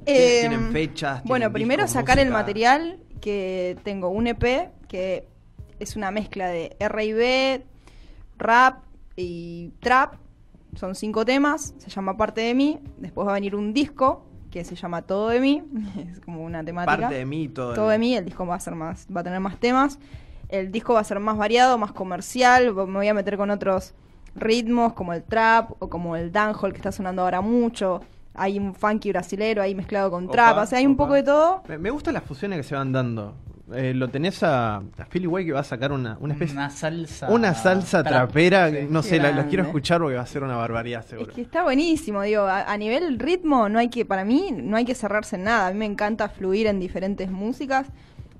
Eh, 0.07 0.39
¿Tienen 0.41 0.73
fechas? 0.73 1.23
Bueno, 1.25 1.53
primero 1.53 1.83
discos, 1.83 2.01
sacar 2.01 2.19
el 2.19 2.31
material, 2.31 3.01
que 3.21 3.77
tengo 3.83 4.09
un 4.09 4.29
EP, 4.29 4.71
que 4.89 5.29
es 5.79 5.95
una 5.95 6.11
mezcla 6.11 6.49
de 6.49 6.75
R&B, 6.81 7.63
rap 8.39 8.83
y 9.15 9.73
trap. 9.81 10.15
Son 10.75 10.95
cinco 10.95 11.27
temas, 11.27 11.75
se 11.77 11.91
llama 11.91 12.17
Parte 12.17 12.41
de 12.41 12.55
mí. 12.55 12.79
Después 12.97 13.27
va 13.27 13.33
a 13.33 13.35
venir 13.35 13.55
un 13.55 13.75
disco 13.75 14.25
que 14.51 14.65
se 14.65 14.75
llama 14.75 15.03
Todo 15.03 15.29
de 15.29 15.41
mí, 15.41 15.63
es 16.11 16.21
como 16.21 16.43
una 16.45 16.65
temática. 16.65 16.97
Parte 16.97 17.15
de 17.15 17.27
mí 17.27 17.49
todo. 17.49 17.75
Todo 17.75 17.91
de 17.91 17.99
mí, 17.99 18.17
el 18.17 18.25
disco 18.25 18.47
va 18.47 18.55
a 18.55 18.61
ser 18.61 18.75
más, 18.75 19.07
va 19.15 19.21
a 19.21 19.25
tener 19.25 19.41
más 19.41 19.59
temas. 19.59 19.99
El 20.49 20.73
disco 20.73 20.95
va 20.95 21.01
a 21.01 21.05
ser 21.05 21.21
más 21.21 21.37
variado, 21.37 21.77
más 21.79 21.93
comercial. 21.93 22.75
Me 22.75 22.85
voy 22.85 23.09
a 23.09 23.15
meter 23.15 23.37
con 23.37 23.51
otros 23.51 23.95
ritmos 24.35 24.93
como 24.95 25.13
el 25.13 25.23
trap 25.23 25.71
o 25.79 25.89
como 25.89 26.17
el 26.17 26.33
dancehall 26.33 26.73
que 26.73 26.79
está 26.79 26.93
sonando 26.93 27.23
ahora 27.23 27.41
mucho. 27.41 28.01
Hay 28.35 28.59
un 28.59 28.75
funky 28.75 29.11
brasilero 29.11 29.63
ahí 29.63 29.75
mezclado 29.75 30.11
con 30.11 30.25
Opa, 30.25 30.33
trap. 30.33 30.59
O 30.59 30.67
sea, 30.67 30.79
hay 30.79 30.87
un 30.87 30.97
poco 30.97 31.15
de 31.15 31.23
todo. 31.25 31.63
Me, 31.69 31.77
me 31.79 31.91
gustan 31.91 32.15
las 32.15 32.23
fusiones 32.23 32.57
que 32.59 32.63
se 32.63 32.75
van 32.75 32.93
dando. 32.93 33.35
Eh, 33.75 33.93
lo 33.93 34.09
tenés 34.09 34.43
a, 34.45 34.77
a 34.77 35.05
Philly 35.11 35.27
Way 35.27 35.45
que 35.45 35.53
va 35.53 35.61
a 35.61 35.65
sacar 35.65 35.93
una, 35.93 36.17
una 36.21 36.33
especie. 36.33 36.55
Una 36.57 36.71
salsa. 36.71 37.29
Una 37.29 37.53
salsa 37.53 38.03
trap. 38.03 38.31
trapera, 38.31 38.71
Sí. 38.71 38.87
no 38.89 39.03
sé, 39.03 39.19
la, 39.19 39.31
la 39.33 39.47
quiero 39.47 39.65
escuchar 39.65 40.01
porque 40.01 40.17
va 40.17 40.23
a 40.23 40.27
ser 40.27 40.43
una 40.43 40.57
barbaridad 40.57 41.05
seguro. 41.05 41.29
Es 41.31 41.35
que 41.35 41.43
está 41.43 41.65
buenísimo, 41.65 42.23
digo, 42.23 42.43
a, 42.45 42.63
a 42.63 42.77
nivel 42.79 43.19
ritmo 43.19 43.69
no 43.69 43.79
hay 43.79 43.89
que, 43.91 44.07
para 44.07 44.25
mí, 44.25 44.53
no 44.57 44.79
hay 44.79 44.87
que 44.87 44.95
cerrarse 44.95 45.37
en 45.37 45.45
nada. 45.45 45.67
A 45.67 45.73
mí 45.73 45.79
me 45.79 45.85
encanta 45.85 46.31
fluir 46.31 46.67
en 46.67 46.81
diferentes 46.81 47.31
músicas, 47.31 47.89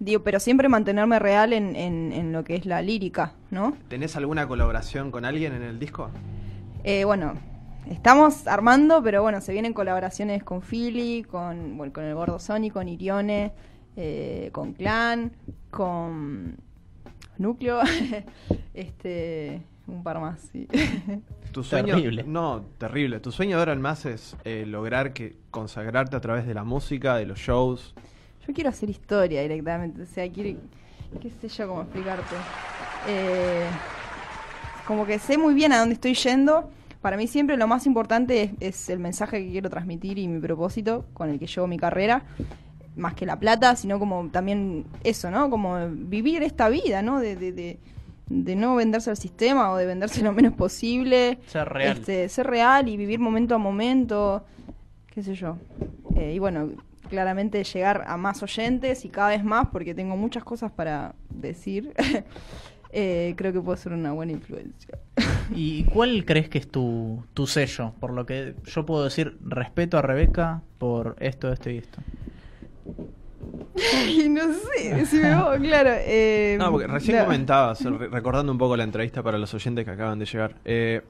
digo, 0.01 0.23
pero 0.23 0.41
siempre 0.41 0.69
mantenerme 0.69 1.19
real 1.19 1.53
en, 1.53 1.77
en, 1.77 2.13
en 2.13 2.33
lo 2.33 2.45
que 2.45 2.55
es 2.57 2.67
la 2.67 2.83
lírica, 2.83 3.33
¿no? 3.51 3.77
¿Tenés 3.89 4.17
alguna 4.17 4.47
colaboración 4.47 5.11
con 5.11 5.25
alguien 5.25 5.53
en 5.55 5.63
el 5.63 5.79
disco? 5.79 6.11
Eh, 6.85 7.05
bueno, 7.05 7.35
estamos 7.91 8.47
armando, 8.47 9.03
pero 9.03 9.23
bueno, 9.23 9.41
se 9.41 9.53
vienen 9.53 9.73
colaboraciones 9.73 10.45
con 10.45 10.63
Philly, 10.63 11.25
con, 11.25 11.77
bueno, 11.77 11.93
con 11.93 12.05
el 12.05 12.15
Gordo 12.15 12.39
Sony, 12.39 12.71
con 12.73 12.89
Irione, 12.89 13.53
eh, 13.97 14.51
con 14.53 14.75
Clan, 14.75 15.33
con 15.71 16.57
Núcleo, 17.37 17.81
este, 18.75 19.63
un 19.87 20.03
par 20.03 20.21
más, 20.21 20.41
sí. 20.53 20.69
Tu 21.53 21.65
sueño, 21.65 21.97
Terrible. 21.97 22.25
No, 22.25 22.67
terrible. 22.77 23.21
Tu 23.21 23.33
sueño 23.33 23.59
ahora 23.59 23.75
más 23.75 24.05
es 24.05 24.37
eh, 24.45 24.65
lograr 24.67 25.15
que 25.15 25.37
consagrarte 25.51 26.15
a 26.15 26.21
través 26.21 26.47
de 26.47 26.53
la 26.53 26.63
música, 26.63 27.17
de 27.17 27.25
los 27.25 27.39
shows. 27.39 27.95
Yo 28.49 28.55
quiero 28.55 28.71
hacer 28.71 28.89
historia 28.89 29.43
directamente, 29.43 30.01
o 30.01 30.07
sea, 30.07 30.27
quiero, 30.33 30.59
qué 31.21 31.31
sé 31.31 31.49
yo 31.49 31.69
cómo 31.69 31.83
explicarte. 31.83 32.35
Eh, 33.07 33.67
como 34.87 35.05
que 35.05 35.19
sé 35.19 35.37
muy 35.37 35.53
bien 35.53 35.71
a 35.71 35.79
dónde 35.81 35.97
estoy 35.97 36.15
yendo. 36.15 36.71
Para 37.03 37.19
mí 37.19 37.27
siempre 37.27 37.59
lo 37.59 37.67
más 37.67 37.85
importante 37.85 38.43
es, 38.43 38.53
es 38.61 38.89
el 38.89 39.01
mensaje 39.01 39.45
que 39.45 39.51
quiero 39.51 39.69
transmitir 39.69 40.19
y 40.19 40.27
mi 40.29 40.41
propósito 40.41 41.05
con 41.13 41.29
el 41.29 41.39
que 41.39 41.47
llevo 41.47 41.67
mi 41.67 41.77
carrera. 41.77 42.25
Más 42.97 43.13
que 43.13 43.27
la 43.27 43.39
plata, 43.39 43.77
sino 43.77 43.99
como 43.99 44.31
también 44.31 44.87
eso, 45.05 45.31
¿no? 45.31 45.51
Como 45.51 45.91
vivir 45.91 46.43
esta 46.43 46.71
vida, 46.71 47.03
¿no? 47.03 47.21
De, 47.21 47.37
de, 47.37 47.53
de, 47.53 47.79
de 48.31 48.57
no 48.57 48.77
venderse 48.77 49.11
al 49.11 49.19
sistema 49.19 49.71
o 49.73 49.77
de 49.77 49.85
venderse 49.85 50.23
lo 50.23 50.33
menos 50.33 50.55
posible. 50.55 51.39
Ser 51.49 51.69
real. 51.69 51.99
Este, 51.99 52.31
ser 52.31 52.47
real 52.47 52.89
y 52.89 52.97
vivir 52.97 53.21
momento 53.21 53.55
a 53.55 53.59
momento, 53.59 54.47
qué 55.07 55.23
sé 55.23 55.35
yo. 55.35 55.59
Eh, 56.17 56.33
y 56.35 56.39
bueno, 56.39 56.71
claramente 57.09 57.63
llegar 57.65 58.05
a 58.07 58.17
más 58.17 58.43
oyentes 58.43 59.05
y 59.05 59.09
cada 59.09 59.31
vez 59.31 59.45
más, 59.45 59.69
porque 59.73 59.95
tengo 59.95 60.17
muchas 60.17 60.45
cosas 60.45 60.71
para 60.73 61.15
decir. 61.31 61.93
Eh, 62.91 63.35
creo 63.37 63.53
que 63.53 63.61
puedo 63.61 63.77
ser 63.77 63.93
una 63.93 64.13
buena 64.13 64.33
influencia. 64.33 64.99
¿Y 65.55 65.85
cuál 65.85 66.25
crees 66.25 66.49
que 66.49 66.57
es 66.57 66.67
tu, 66.67 67.23
tu 67.35 67.47
sello? 67.47 67.93
Por 68.01 68.15
lo 68.15 68.25
que 68.25 68.55
yo 68.65 68.87
puedo 68.87 69.05
decir, 69.05 69.37
respeto 69.45 69.99
a 69.99 70.03
Rebeca 70.03 70.63
por 70.79 71.15
esto, 71.21 71.53
esto 71.53 71.69
y 71.69 71.77
esto. 71.77 71.99
Ay, 73.95 74.29
no 74.31 74.41
sé, 74.55 74.95
decime 74.95 75.35
vos, 75.37 75.59
claro. 75.59 75.91
eh, 75.99 76.57
No, 76.59 76.71
porque 76.71 76.87
recién 76.87 77.19
no. 77.19 77.25
comentabas, 77.25 77.85
re- 77.85 78.09
recordando 78.09 78.51
un 78.53 78.59
poco 78.59 78.75
la 78.77 78.85
entrevista 78.85 79.23
para 79.23 79.37
los 79.39 79.53
oyentes 79.53 79.85
que 79.85 79.91
acaban 79.91 80.19
de 80.19 80.25
llegar, 80.25 80.55
eh, 80.65 81.03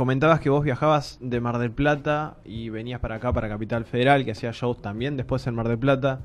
comentabas 0.00 0.40
que 0.40 0.48
vos 0.48 0.64
viajabas 0.64 1.18
de 1.20 1.40
Mar 1.42 1.58
del 1.58 1.72
Plata 1.72 2.38
y 2.42 2.70
venías 2.70 3.00
para 3.00 3.16
acá, 3.16 3.34
para 3.34 3.50
Capital 3.50 3.84
Federal, 3.84 4.24
que 4.24 4.30
hacías 4.30 4.56
shows 4.56 4.80
también 4.80 5.14
después 5.18 5.46
en 5.46 5.54
Mar 5.54 5.68
del 5.68 5.78
Plata, 5.78 6.20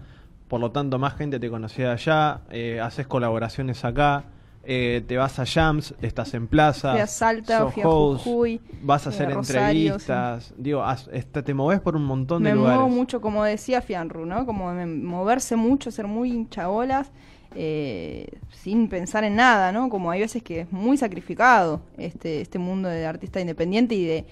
por 0.47 0.61
lo 0.61 0.71
tanto 0.71 0.97
más 0.97 1.15
gente 1.15 1.41
te 1.41 1.49
conocía 1.49 1.91
allá, 1.91 2.39
eh, 2.51 2.79
haces 2.79 3.05
colaboraciones 3.05 3.83
acá, 3.83 4.23
eh, 4.63 5.03
te 5.05 5.17
vas 5.17 5.39
a 5.39 5.45
jams, 5.45 5.93
estás 6.01 6.33
en 6.35 6.47
plaza, 6.47 6.93
Fui 6.93 7.01
a 7.01 7.07
Salta, 7.07 7.57
sos 7.59 7.73
fui 7.73 7.83
a 7.83 7.87
host, 7.89 8.23
Jujuy, 8.23 8.61
vas 8.81 9.05
a 9.07 9.11
fui 9.11 9.15
hacer 9.25 9.33
Rosario, 9.35 9.59
entrevistas, 9.95 10.53
digo, 10.57 10.81
has- 10.81 11.09
este, 11.11 11.43
te 11.43 11.53
moves 11.53 11.81
por 11.81 11.97
un 11.97 12.05
montón 12.05 12.43
de 12.43 12.51
me 12.51 12.55
lugares. 12.55 12.79
muevo 12.79 12.95
mucho, 12.95 13.19
como 13.19 13.43
decía 13.43 13.81
Fianru, 13.81 14.25
¿no? 14.25 14.45
Como 14.45 14.71
me- 14.73 14.85
moverse 14.85 15.57
mucho, 15.57 15.91
ser 15.91 16.07
muy 16.07 16.31
hinchabolas, 16.31 17.11
eh, 17.55 18.27
sin 18.51 18.89
pensar 18.89 19.23
en 19.23 19.35
nada, 19.35 19.71
¿no? 19.71 19.89
Como 19.89 20.11
hay 20.11 20.21
veces 20.21 20.43
que 20.43 20.61
es 20.61 20.71
muy 20.71 20.97
sacrificado 20.97 21.81
este, 21.97 22.41
este 22.41 22.59
mundo 22.59 22.89
de 22.89 23.05
artista 23.05 23.39
independiente 23.39 23.95
y 23.95 24.05
de, 24.05 24.25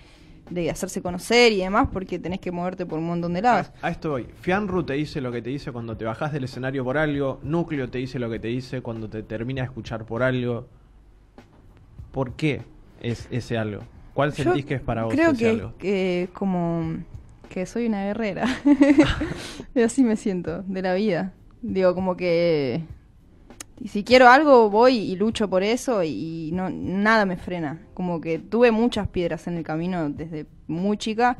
de 0.49 0.69
hacerse 0.69 1.01
conocer 1.01 1.51
y 1.53 1.57
demás, 1.59 1.87
porque 1.91 2.19
tenés 2.19 2.39
que 2.39 2.51
moverte 2.51 2.85
por 2.85 2.99
un 2.99 3.05
montón 3.05 3.33
de 3.33 3.41
lados. 3.41 3.71
A, 3.81 3.87
a 3.87 3.91
esto 3.91 4.11
voy. 4.11 4.27
Fianru 4.41 4.83
te 4.83 4.93
dice 4.93 5.21
lo 5.21 5.31
que 5.31 5.41
te 5.41 5.49
dice 5.49 5.71
cuando 5.71 5.95
te 5.97 6.05
bajás 6.05 6.33
del 6.33 6.43
escenario 6.43 6.83
por 6.83 6.97
algo. 6.97 7.39
Núcleo 7.43 7.89
te 7.89 7.97
dice 7.99 8.19
lo 8.19 8.29
que 8.29 8.39
te 8.39 8.49
dice 8.49 8.81
cuando 8.81 9.09
te 9.09 9.23
termina 9.23 9.61
de 9.61 9.65
escuchar 9.67 10.05
por 10.05 10.21
algo. 10.23 10.67
¿Por 12.11 12.33
qué 12.33 12.61
es 13.01 13.27
ese 13.31 13.57
algo? 13.57 13.81
¿Cuál 14.13 14.31
Yo 14.33 14.43
sentís 14.43 14.65
que 14.65 14.75
es 14.75 14.81
para 14.81 15.05
vos 15.05 15.13
Creo 15.13 15.31
ese 15.31 15.39
que, 15.39 15.49
algo? 15.49 15.73
que 15.77 16.29
como 16.33 16.97
que 17.49 17.65
soy 17.65 17.87
una 17.87 18.03
guerrera. 18.05 18.45
Y 19.75 19.81
Así 19.81 20.03
me 20.03 20.15
siento, 20.15 20.63
de 20.63 20.81
la 20.81 20.93
vida. 20.93 21.33
Digo, 21.61 21.95
como 21.95 22.15
que 22.17 22.83
y 23.79 23.87
si 23.89 24.03
quiero 24.03 24.29
algo 24.29 24.69
voy 24.69 24.97
y 24.97 25.15
lucho 25.15 25.49
por 25.49 25.63
eso 25.63 26.03
y 26.03 26.51
no 26.53 26.69
nada 26.69 27.25
me 27.25 27.37
frena. 27.37 27.81
Como 27.93 28.21
que 28.21 28.39
tuve 28.39 28.71
muchas 28.71 29.07
piedras 29.07 29.47
en 29.47 29.57
el 29.57 29.63
camino 29.63 30.09
desde 30.09 30.45
muy 30.67 30.97
chica 30.97 31.37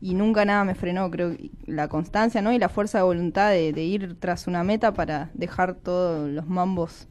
y 0.00 0.14
nunca 0.14 0.44
nada 0.44 0.64
me 0.64 0.74
frenó. 0.74 1.10
Creo 1.10 1.36
la 1.66 1.88
constancia, 1.88 2.42
¿no? 2.42 2.52
Y 2.52 2.58
la 2.58 2.68
fuerza 2.68 2.98
de 2.98 3.04
voluntad 3.04 3.50
de, 3.50 3.70
ir 3.84 4.16
tras 4.18 4.46
una 4.46 4.64
meta 4.64 4.92
para 4.92 5.30
dejar 5.34 5.74
todos 5.74 6.28
los 6.30 6.46
mambos 6.48 7.06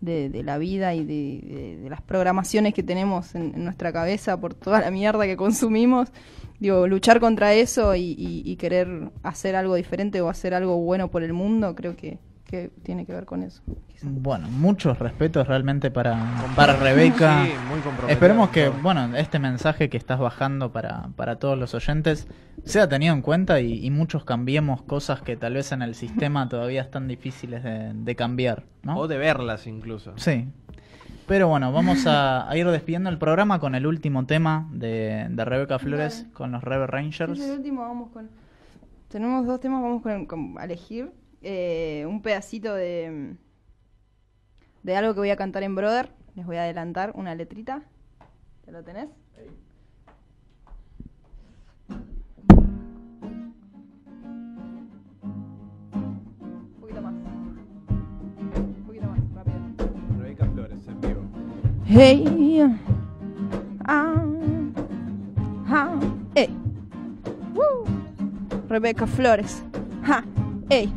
de, 0.00 0.28
de 0.28 0.42
la 0.42 0.58
vida 0.58 0.94
y 0.94 1.04
de, 1.04 1.40
de- 1.46 1.76
de 1.82 1.88
las 1.90 2.02
programaciones 2.02 2.74
que 2.74 2.82
tenemos 2.82 3.34
en, 3.34 3.54
en 3.54 3.64
nuestra 3.64 3.92
cabeza 3.92 4.38
por 4.40 4.52
toda 4.54 4.80
la 4.80 4.90
mierda 4.90 5.24
que 5.26 5.36
consumimos. 5.36 6.10
Digo, 6.60 6.86
luchar 6.86 7.20
contra 7.20 7.54
eso 7.54 7.94
y, 7.94 8.14
y- 8.18 8.42
y 8.44 8.56
querer 8.56 9.10
hacer 9.22 9.54
algo 9.56 9.74
diferente 9.76 10.20
o 10.20 10.28
hacer 10.28 10.54
algo 10.54 10.76
bueno 10.78 11.08
por 11.10 11.22
el 11.22 11.32
mundo, 11.32 11.74
creo 11.74 11.96
que, 11.96 12.18
que 12.54 12.70
tiene 12.84 13.04
que 13.04 13.12
ver 13.12 13.24
con 13.24 13.42
eso. 13.42 13.62
quizá. 13.88 14.06
Bueno, 14.08 14.48
muchos 14.48 14.96
respetos 14.98 15.48
realmente 15.48 15.90
para, 15.90 16.16
para 16.54 16.76
Rebeca. 16.76 17.44
Sí, 17.46 17.52
muy 17.68 18.10
Esperemos 18.10 18.50
que, 18.50 18.68
bueno, 18.68 19.16
este 19.16 19.38
mensaje 19.40 19.88
que 19.88 19.96
estás 19.96 20.20
bajando 20.20 20.70
para, 20.72 21.08
para 21.16 21.36
todos 21.40 21.58
los 21.58 21.74
oyentes 21.74 22.28
sea 22.64 22.88
tenido 22.88 23.12
en 23.12 23.22
cuenta 23.22 23.60
y, 23.60 23.84
y 23.84 23.90
muchos 23.90 24.24
cambiemos 24.24 24.82
cosas 24.82 25.20
que 25.22 25.36
tal 25.36 25.54
vez 25.54 25.72
en 25.72 25.82
el 25.82 25.96
sistema 25.96 26.48
todavía 26.54 26.82
están 26.82 27.08
difíciles 27.08 27.64
de, 27.64 27.92
de 27.92 28.14
cambiar, 28.14 28.62
¿no? 28.84 28.98
O 28.98 29.08
de 29.08 29.18
verlas 29.18 29.66
incluso. 29.66 30.12
Sí. 30.16 30.46
Pero 31.26 31.48
bueno, 31.48 31.72
vamos 31.72 32.06
a, 32.06 32.48
a 32.48 32.56
ir 32.56 32.68
despidiendo 32.68 33.10
el 33.10 33.18
programa 33.18 33.58
con 33.58 33.74
el 33.74 33.86
último 33.86 34.26
tema 34.26 34.68
de, 34.70 35.26
de 35.30 35.44
Rebeca 35.44 35.78
Flores 35.80 36.18
Dale. 36.22 36.32
con 36.34 36.52
los 36.52 36.62
Rebel 36.62 36.86
Rangers. 36.86 37.38
Es 37.40 37.46
el 37.48 37.56
último, 37.58 37.80
vamos 37.80 38.10
con... 38.12 38.28
Tenemos 39.08 39.46
dos 39.46 39.58
temas, 39.60 39.80
vamos 39.82 40.02
con, 40.02 40.26
con- 40.26 40.54
a 40.58 40.64
elegir 40.64 41.10
eh, 41.44 42.06
un 42.06 42.22
pedacito 42.22 42.74
de, 42.74 43.36
de 44.82 44.96
algo 44.96 45.12
que 45.12 45.20
voy 45.20 45.30
a 45.30 45.36
cantar 45.36 45.62
en 45.62 45.74
Brother. 45.74 46.10
Les 46.34 46.46
voy 46.46 46.56
a 46.56 46.62
adelantar 46.62 47.12
una 47.14 47.34
letrita. 47.34 47.82
¿Te 48.64 48.72
lo 48.72 48.82
tenés? 48.82 49.08
Un 56.00 56.80
poquito 56.80 57.02
más. 57.02 57.14
Un 58.56 58.84
poquito 58.86 59.06
más, 59.06 59.20
rápido. 59.34 59.58
Rebeca 60.18 60.46
Flores 60.46 60.88
en 60.88 61.00
vivo. 61.02 61.22
Hey, 61.86 62.76
ah, 63.84 64.24
ah, 65.68 66.00
eh. 66.34 66.48
Woo. 67.54 67.84
Rebeca 68.68 69.06
Flores. 69.06 69.62
Ja, 70.04 70.24
ey. 70.70 70.90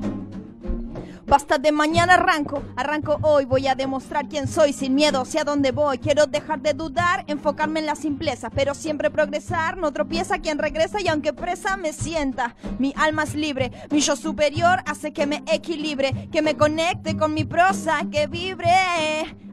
Basta 1.27 1.57
de 1.57 1.73
mañana 1.73 2.13
arranco, 2.13 2.63
arranco 2.77 3.19
hoy, 3.21 3.43
voy 3.43 3.67
a 3.67 3.75
demostrar 3.75 4.29
quién 4.29 4.47
soy 4.47 4.71
sin 4.71 4.95
miedo 4.95 5.19
hacia 5.19 5.43
dónde 5.43 5.71
voy. 5.71 5.97
Quiero 5.97 6.25
dejar 6.25 6.61
de 6.61 6.73
dudar, 6.73 7.25
enfocarme 7.27 7.81
en 7.81 7.85
la 7.85 7.95
simpleza, 7.95 8.49
pero 8.49 8.73
siempre 8.73 9.11
progresar, 9.11 9.75
no 9.75 9.91
tropieza 9.91 10.39
quien 10.39 10.57
regresa 10.57 11.01
y 11.01 11.09
aunque 11.09 11.33
presa 11.33 11.75
me 11.75 11.91
sienta. 11.91 12.55
Mi 12.79 12.93
alma 12.95 13.23
es 13.23 13.35
libre, 13.35 13.73
mi 13.91 13.99
yo 13.99 14.15
superior 14.15 14.79
hace 14.85 15.11
que 15.11 15.27
me 15.27 15.43
equilibre, 15.51 16.29
que 16.31 16.41
me 16.41 16.55
conecte 16.55 17.17
con 17.17 17.33
mi 17.33 17.43
prosa, 17.43 18.03
que 18.09 18.27
vibre 18.27 18.71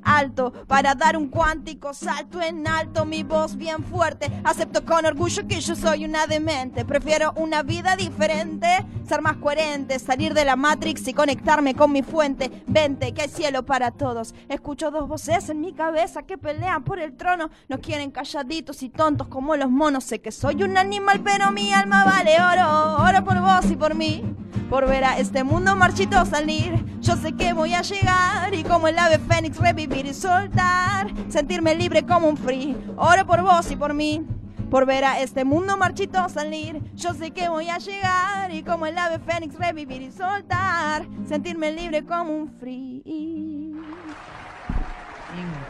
alto 0.04 0.52
para 0.66 0.94
dar 0.94 1.16
un 1.16 1.28
cuántico 1.28 1.94
salto 1.94 2.40
en 2.40 2.66
alto, 2.66 3.04
mi 3.04 3.22
voz 3.22 3.56
bien 3.56 3.82
fuerte. 3.84 4.30
Acepto 4.44 4.84
con 4.84 5.04
orgullo 5.04 5.46
que 5.46 5.60
yo 5.60 5.74
soy 5.74 6.04
una 6.04 6.26
demente. 6.26 6.84
Prefiero 6.84 7.32
una 7.36 7.62
vida 7.62 7.96
diferente, 7.96 8.66
ser 9.06 9.22
más 9.22 9.36
coherente, 9.38 9.98
salir 9.98 10.34
de 10.34 10.44
la 10.44 10.56
Matrix 10.56 11.08
y 11.08 11.14
conectarme 11.14 11.74
con 11.74 11.92
mi 11.92 12.02
fuente. 12.02 12.64
Vente, 12.66 13.12
que 13.12 13.22
hay 13.22 13.28
cielo 13.28 13.64
para 13.64 13.90
todos. 13.90 14.34
Escucho 14.48 14.90
dos 14.90 15.08
voces 15.08 15.48
en 15.48 15.60
mi 15.60 15.72
cabeza 15.72 16.22
que 16.22 16.38
pelean 16.38 16.84
por 16.84 16.98
el 16.98 17.16
trono. 17.16 17.50
Nos 17.68 17.80
quieren 17.80 18.10
calladitos 18.10 18.82
y 18.82 18.90
tontos 18.90 19.28
como 19.28 19.56
los 19.56 19.70
monos. 19.70 20.04
Sé 20.04 20.20
que 20.20 20.32
soy 20.32 20.62
un 20.62 20.76
animal, 20.76 21.20
pero 21.24 21.50
mi 21.50 21.72
alma 21.72 22.04
vale 22.04 22.36
oro. 22.40 22.96
Oro 23.02 23.24
por 23.24 23.40
vos 23.40 23.70
y 23.70 23.76
por 23.76 23.94
mí 23.94 24.22
por 24.68 24.86
ver 24.86 25.04
a 25.04 25.18
este 25.18 25.44
mundo 25.44 25.76
marchito 25.76 26.24
salir. 26.26 26.84
Yo 27.00 27.16
sé 27.16 27.32
que 27.32 27.52
voy 27.52 27.74
a 27.74 27.82
llegar 27.82 28.54
y 28.54 28.64
como 28.64 28.88
el 28.88 28.98
ave 28.98 29.18
fénix 29.18 29.58
revivir 29.58 30.06
y 30.06 30.14
soltar, 30.14 31.12
sentirme 31.28 31.74
libre 31.74 32.04
como 32.04 32.28
un 32.28 32.36
free. 32.36 32.76
Oro 32.96 33.26
por 33.26 33.42
vos 33.42 33.70
y 33.70 33.76
por 33.76 33.94
mí. 33.94 34.24
Por 34.70 34.86
ver 34.86 35.04
a 35.04 35.20
este 35.20 35.44
mundo 35.44 35.76
marchito 35.76 36.28
salir, 36.28 36.80
yo 36.94 37.14
sé 37.14 37.30
que 37.30 37.48
voy 37.48 37.68
a 37.68 37.78
llegar 37.78 38.52
y 38.52 38.62
como 38.62 38.86
el 38.86 38.98
ave 38.98 39.18
fénix 39.20 39.54
revivir 39.56 40.02
y 40.02 40.10
soltar, 40.10 41.06
sentirme 41.28 41.70
libre 41.70 42.04
como 42.04 42.32
un 42.32 42.48
free. 42.58 43.53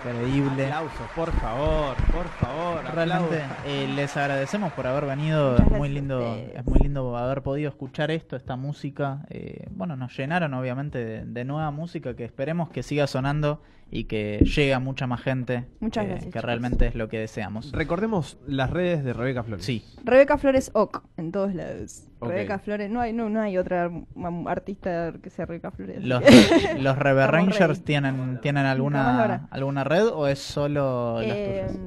Increíble. 0.04 0.66
Aplausos, 0.66 1.10
por 1.14 1.32
favor, 1.32 1.96
por 2.12 2.26
favor. 2.26 2.84
Realmente 2.94 3.42
eh, 3.66 3.90
les 3.94 4.14
agradecemos 4.16 4.72
por 4.72 4.86
haber 4.86 5.06
venido. 5.06 5.52
Muchas 5.52 5.66
Es 5.66 5.72
muy 5.72 5.88
lindo, 5.88 6.36
es 6.54 6.66
muy 6.66 6.78
lindo 6.80 7.16
haber 7.16 7.42
podido 7.42 7.70
escuchar 7.70 8.10
esto, 8.10 8.36
esta 8.36 8.56
música. 8.56 9.24
Eh, 9.30 9.66
bueno, 9.70 9.96
nos 9.96 10.16
llenaron 10.16 10.52
obviamente 10.54 11.02
de, 11.02 11.24
de 11.24 11.44
nueva 11.44 11.70
música 11.70 12.14
que 12.14 12.24
esperemos 12.24 12.68
que 12.68 12.82
siga 12.82 13.06
sonando 13.06 13.62
y 13.94 14.04
que 14.04 14.38
llegue 14.40 14.74
a 14.74 14.80
mucha 14.80 15.06
más 15.06 15.22
gente. 15.22 15.66
Muchas 15.78 16.04
eh, 16.04 16.08
gracias, 16.08 16.24
Que 16.24 16.30
chicos. 16.40 16.44
realmente 16.44 16.86
es 16.88 16.96
lo 16.96 17.08
que 17.08 17.20
deseamos. 17.20 17.70
Recordemos 17.70 18.38
las 18.44 18.68
redes 18.70 19.04
de 19.04 19.12
Rebeca 19.12 19.44
Flores. 19.44 19.64
Sí. 19.64 19.84
Rebeca 20.02 20.36
Flores 20.36 20.72
Oc, 20.74 21.04
en 21.16 21.30
todos 21.30 21.54
lados. 21.54 22.08
Ok. 22.18 22.28
Rebeca 22.30 22.58
Flores, 22.58 22.90
no 22.90 23.00
hay, 23.00 23.12
no, 23.12 23.30
no 23.30 23.40
hay 23.40 23.56
otra 23.56 23.88
artista 24.46 25.12
que 25.22 25.30
sea 25.30 25.46
Rebeca 25.46 25.70
Flores. 25.70 26.02
Los, 26.04 26.22
los 26.80 26.98
Rangers 26.98 27.84
tienen, 27.84 28.40
tienen 28.40 28.66
alguna, 28.66 29.46
alguna 29.50 29.84
red 29.84 30.08
o 30.08 30.26
es 30.26 30.40
solo 30.40 31.20
las 31.22 31.30
Eh, 31.30 31.64
tuyas? 31.68 31.78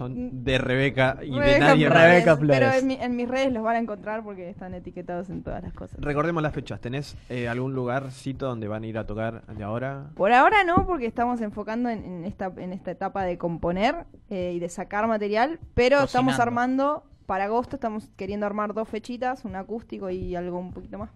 Son 0.00 0.44
de 0.44 0.56
Rebeca 0.56 1.18
y 1.22 1.38
de 1.38 1.58
nadie 1.58 1.86
Flores. 1.86 2.02
Rebeca 2.08 2.36
Flores. 2.38 2.58
Pero 2.58 2.72
en, 2.78 2.86
mi- 2.86 2.94
en 3.00 3.16
mis 3.16 3.28
redes 3.28 3.52
los 3.52 3.62
van 3.62 3.76
a 3.76 3.78
encontrar 3.80 4.22
porque 4.24 4.48
están 4.48 4.72
etiquetados 4.72 5.28
en 5.28 5.42
todas 5.42 5.62
las 5.62 5.74
cosas. 5.74 6.00
Recordemos 6.00 6.42
las 6.42 6.54
fechas. 6.54 6.80
¿Tenés 6.80 7.18
eh, 7.28 7.48
algún 7.48 7.74
lugarcito 7.74 8.46
donde 8.46 8.66
van 8.66 8.82
a 8.84 8.86
ir 8.86 8.96
a 8.96 9.04
tocar 9.04 9.42
de 9.46 9.62
ahora? 9.62 10.06
Por 10.14 10.32
ahora 10.32 10.64
no, 10.64 10.86
porque 10.86 11.04
estamos 11.04 11.42
enfocando 11.42 11.90
en, 11.90 12.02
en 12.02 12.24
esta, 12.24 12.50
en 12.56 12.72
esta 12.72 12.90
etapa 12.92 13.24
de 13.24 13.36
componer 13.36 14.06
eh, 14.30 14.52
y 14.56 14.58
de 14.58 14.70
sacar 14.70 15.06
material, 15.06 15.58
pero 15.74 16.02
estamos 16.02 16.38
armando, 16.40 17.04
para 17.26 17.44
agosto 17.44 17.76
estamos 17.76 18.08
queriendo 18.16 18.46
armar 18.46 18.72
dos 18.72 18.88
fechitas, 18.88 19.44
un 19.44 19.54
acústico 19.54 20.08
y 20.08 20.34
algo 20.34 20.58
un 20.58 20.72
poquito 20.72 20.96
más 20.98 21.10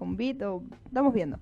con 0.00 0.16
beat, 0.16 0.40
o 0.42 0.62
estamos 0.86 1.12
viendo. 1.14 1.38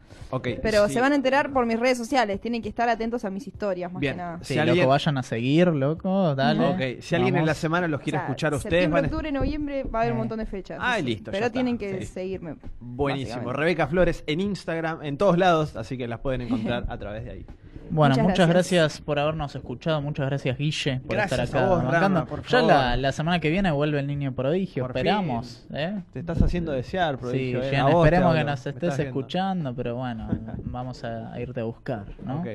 Pero 0.63 0.89
sí. 0.89 0.95
se 0.95 1.01
van 1.01 1.13
a 1.13 1.15
enterar 1.15 1.53
por 1.53 1.65
mis 1.65 1.79
redes 1.81 1.97
sociales, 1.97 2.41
tienen 2.41 2.61
que 2.61 2.69
estar 2.69 2.89
atentos 2.89 3.25
a 3.25 3.31
mis 3.31 3.47
historias, 3.47 3.91
más 3.91 4.01
Bien. 4.01 4.15
que 4.15 4.17
nada. 4.19 4.39
Sí, 4.43 4.53
si 4.53 4.55
loco, 4.57 4.69
alguien- 4.71 4.89
vayan 4.89 5.19
a 5.19 5.23
seguir, 5.23 5.69
loco, 5.69 6.35
dale. 6.35 6.67
Ok, 6.97 7.01
si 7.03 7.15
alguien 7.15 7.37
en 7.37 7.47
la 7.47 7.55
semana 7.55 7.89
los 7.89 8.01
quiere 8.01 8.19
O 8.19 8.21
sea, 8.21 8.27
escuchar 8.29 8.53
a 8.53 8.57
ustedes, 8.57 8.91
van 8.91 9.05
a... 9.05 9.07
octubre, 9.07 9.33
noviembre 9.33 9.85
va 9.85 10.01
a 10.01 10.03
haber 10.03 10.13
un 10.13 10.19
Eh. 10.19 10.21
montón 10.23 10.39
de 10.41 10.47
fechas. 10.47 10.79
Ah, 10.83 10.97
sí, 10.99 11.03
listo, 11.05 11.31
ya 11.31 11.33
Pero 11.33 11.47
está, 11.47 11.53
tienen 11.55 11.79
que 11.79 12.01
sí. 12.01 12.07
seguirme. 12.07 12.57
Buenísimo. 12.81 13.53
Rebeca 13.53 13.87
Flores 13.87 14.25
en 14.27 14.41
Instagram, 14.41 15.03
en 15.05 15.17
todos 15.17 15.39
lados, 15.39 15.77
así 15.77 15.97
que 15.97 16.09
las 16.09 16.21
pueden 16.21 16.43
encontrar 16.43 16.85
a 16.89 16.99
través 16.99 17.25
de 17.25 17.31
ahí. 17.31 17.47
Bueno, 17.91 18.15
muchas, 18.15 18.25
Muchas 18.29 18.49
gracias. 18.49 18.83
gracias. 18.83 19.01
por 19.01 19.19
habernos 19.19 19.55
escuchado. 19.55 20.01
Muchas 20.03 20.27
gracias, 20.27 20.59
Guille, 20.59 21.01
por 21.01 21.17
Gracias 21.17 21.41
estar 21.41 21.63
a 21.63 21.65
acá 21.65 21.75
vos. 21.75 21.85
Rama, 21.93 22.25
por 22.27 22.43
Ya 22.47 22.63
la, 22.63 22.97
la 22.97 23.13
semana 23.13 23.41
que 23.41 23.51
viene 23.51 23.71
vuelve 23.71 24.01
el 24.01 24.07
niño 24.07 24.33
prodigio. 24.33 24.85
Por 24.85 24.91
esperamos. 24.91 25.67
¿eh? 25.73 26.01
Te 26.13 26.21
estás 26.21 26.43
haciendo 26.43 26.73
desear, 26.73 27.15
Sí, 27.17 27.21
prodigio, 27.21 27.63
eh. 27.63 27.83
Vos 27.83 27.91
te 27.91 27.99
esperemos 28.09 28.35
que 28.35 28.45
nos 28.45 28.67
estés 28.67 28.99
escuchando, 28.99 29.75
pero 29.75 29.97
bueno, 29.97 30.29
vamos 30.65 31.05
a, 31.05 31.33
a 31.33 31.41
irte 31.41 31.61
a 31.61 31.65
buscar, 31.65 32.05
¿no? 32.25 32.41
Ok. 32.41 32.47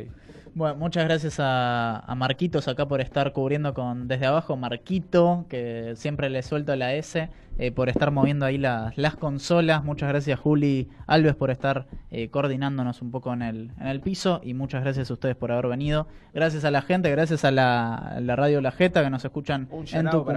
Bueno, 0.56 0.76
muchas 0.76 1.06
gracias 1.06 1.40
a, 1.40 2.00
a 2.00 2.16
Marquitos 2.16 2.68
acá 2.68 2.88
por 2.88 3.02
estar 3.02 3.34
cubriendo 3.34 3.74
con 3.74 4.08
desde 4.08 4.28
abajo. 4.28 4.56
Marquito, 4.56 5.46
que 5.50 5.94
siempre 5.96 6.30
le 6.30 6.44
suelto 6.44 6.76
la 6.76 6.94
S, 6.94 7.30
eh, 7.58 7.72
por 7.72 7.90
estar 7.90 8.12
moviendo 8.12 8.46
ahí 8.46 8.60
las, 8.60 8.96
las 8.98 9.16
consolas. 9.16 9.84
Muchas 9.84 10.10
gracias, 10.10 10.40
Juli 10.40 10.90
Alves, 11.08 11.36
por 11.36 11.50
estar 11.50 11.88
eh, 12.12 12.30
coordinándonos 12.30 13.02
un 13.02 13.10
poco 13.10 13.34
en 13.34 13.42
el, 13.42 13.72
en 13.80 13.88
el 13.88 14.00
piso. 14.02 14.42
Y 14.44 14.54
muchas 14.54 14.84
gracias 14.84 15.10
a 15.10 15.14
ustedes 15.14 15.36
por 15.36 15.52
haber 15.52 15.68
venido. 15.68 16.06
Gracias 16.36 16.66
a 16.66 16.72
la 16.72 16.82
gente, 16.84 17.10
gracias 17.10 17.46
a 17.46 17.52
la, 17.52 17.96
a 17.96 18.20
la 18.20 18.36
radio 18.36 18.62
La 18.62 18.72
Jeta 18.72 19.04
que 19.04 19.10
nos 19.10 19.26
escuchan 19.26 19.68
Un 19.72 19.86
en 19.92 20.06
la 20.06 20.12
gente 20.12 20.28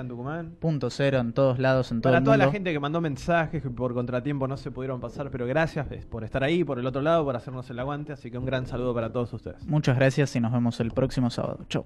en 0.00 0.08
Tucumán. 0.08 0.08
Tucumán. 0.08 0.50
Punto 0.58 0.88
cero 0.88 1.18
en 1.18 1.32
todos 1.34 1.58
lados, 1.58 1.92
en 1.92 2.00
todo 2.00 2.10
Para 2.10 2.18
el 2.18 2.24
toda 2.24 2.36
mundo. 2.36 2.46
la 2.46 2.52
gente 2.52 2.72
que 2.72 2.80
mandó 2.80 3.00
mensajes 3.02 3.62
que 3.62 3.70
por 3.70 3.92
contratiempo 3.92 4.48
no 4.48 4.56
se 4.56 4.70
pudieron 4.70 5.00
pasar, 5.00 5.30
pero 5.30 5.46
gracias 5.46 5.90
eh, 5.90 6.02
por 6.10 6.24
estar 6.24 6.42
ahí, 6.44 6.64
por 6.64 6.78
el 6.78 6.86
otro 6.86 7.02
lado, 7.02 7.24
por 7.26 7.36
hacernos 7.36 7.68
el 7.68 7.78
aguante. 7.78 8.12
Así 8.14 8.30
que 8.30 8.38
un 8.38 8.46
gran 8.46 8.66
saludo 8.66 8.94
para 8.94 9.12
todos 9.12 9.32
ustedes. 9.34 9.65
Muchas 9.66 9.96
gracias 9.96 10.34
y 10.36 10.40
nos 10.40 10.52
vemos 10.52 10.78
el 10.80 10.92
próximo 10.92 11.28
sábado. 11.28 11.66
Chau. 11.68 11.84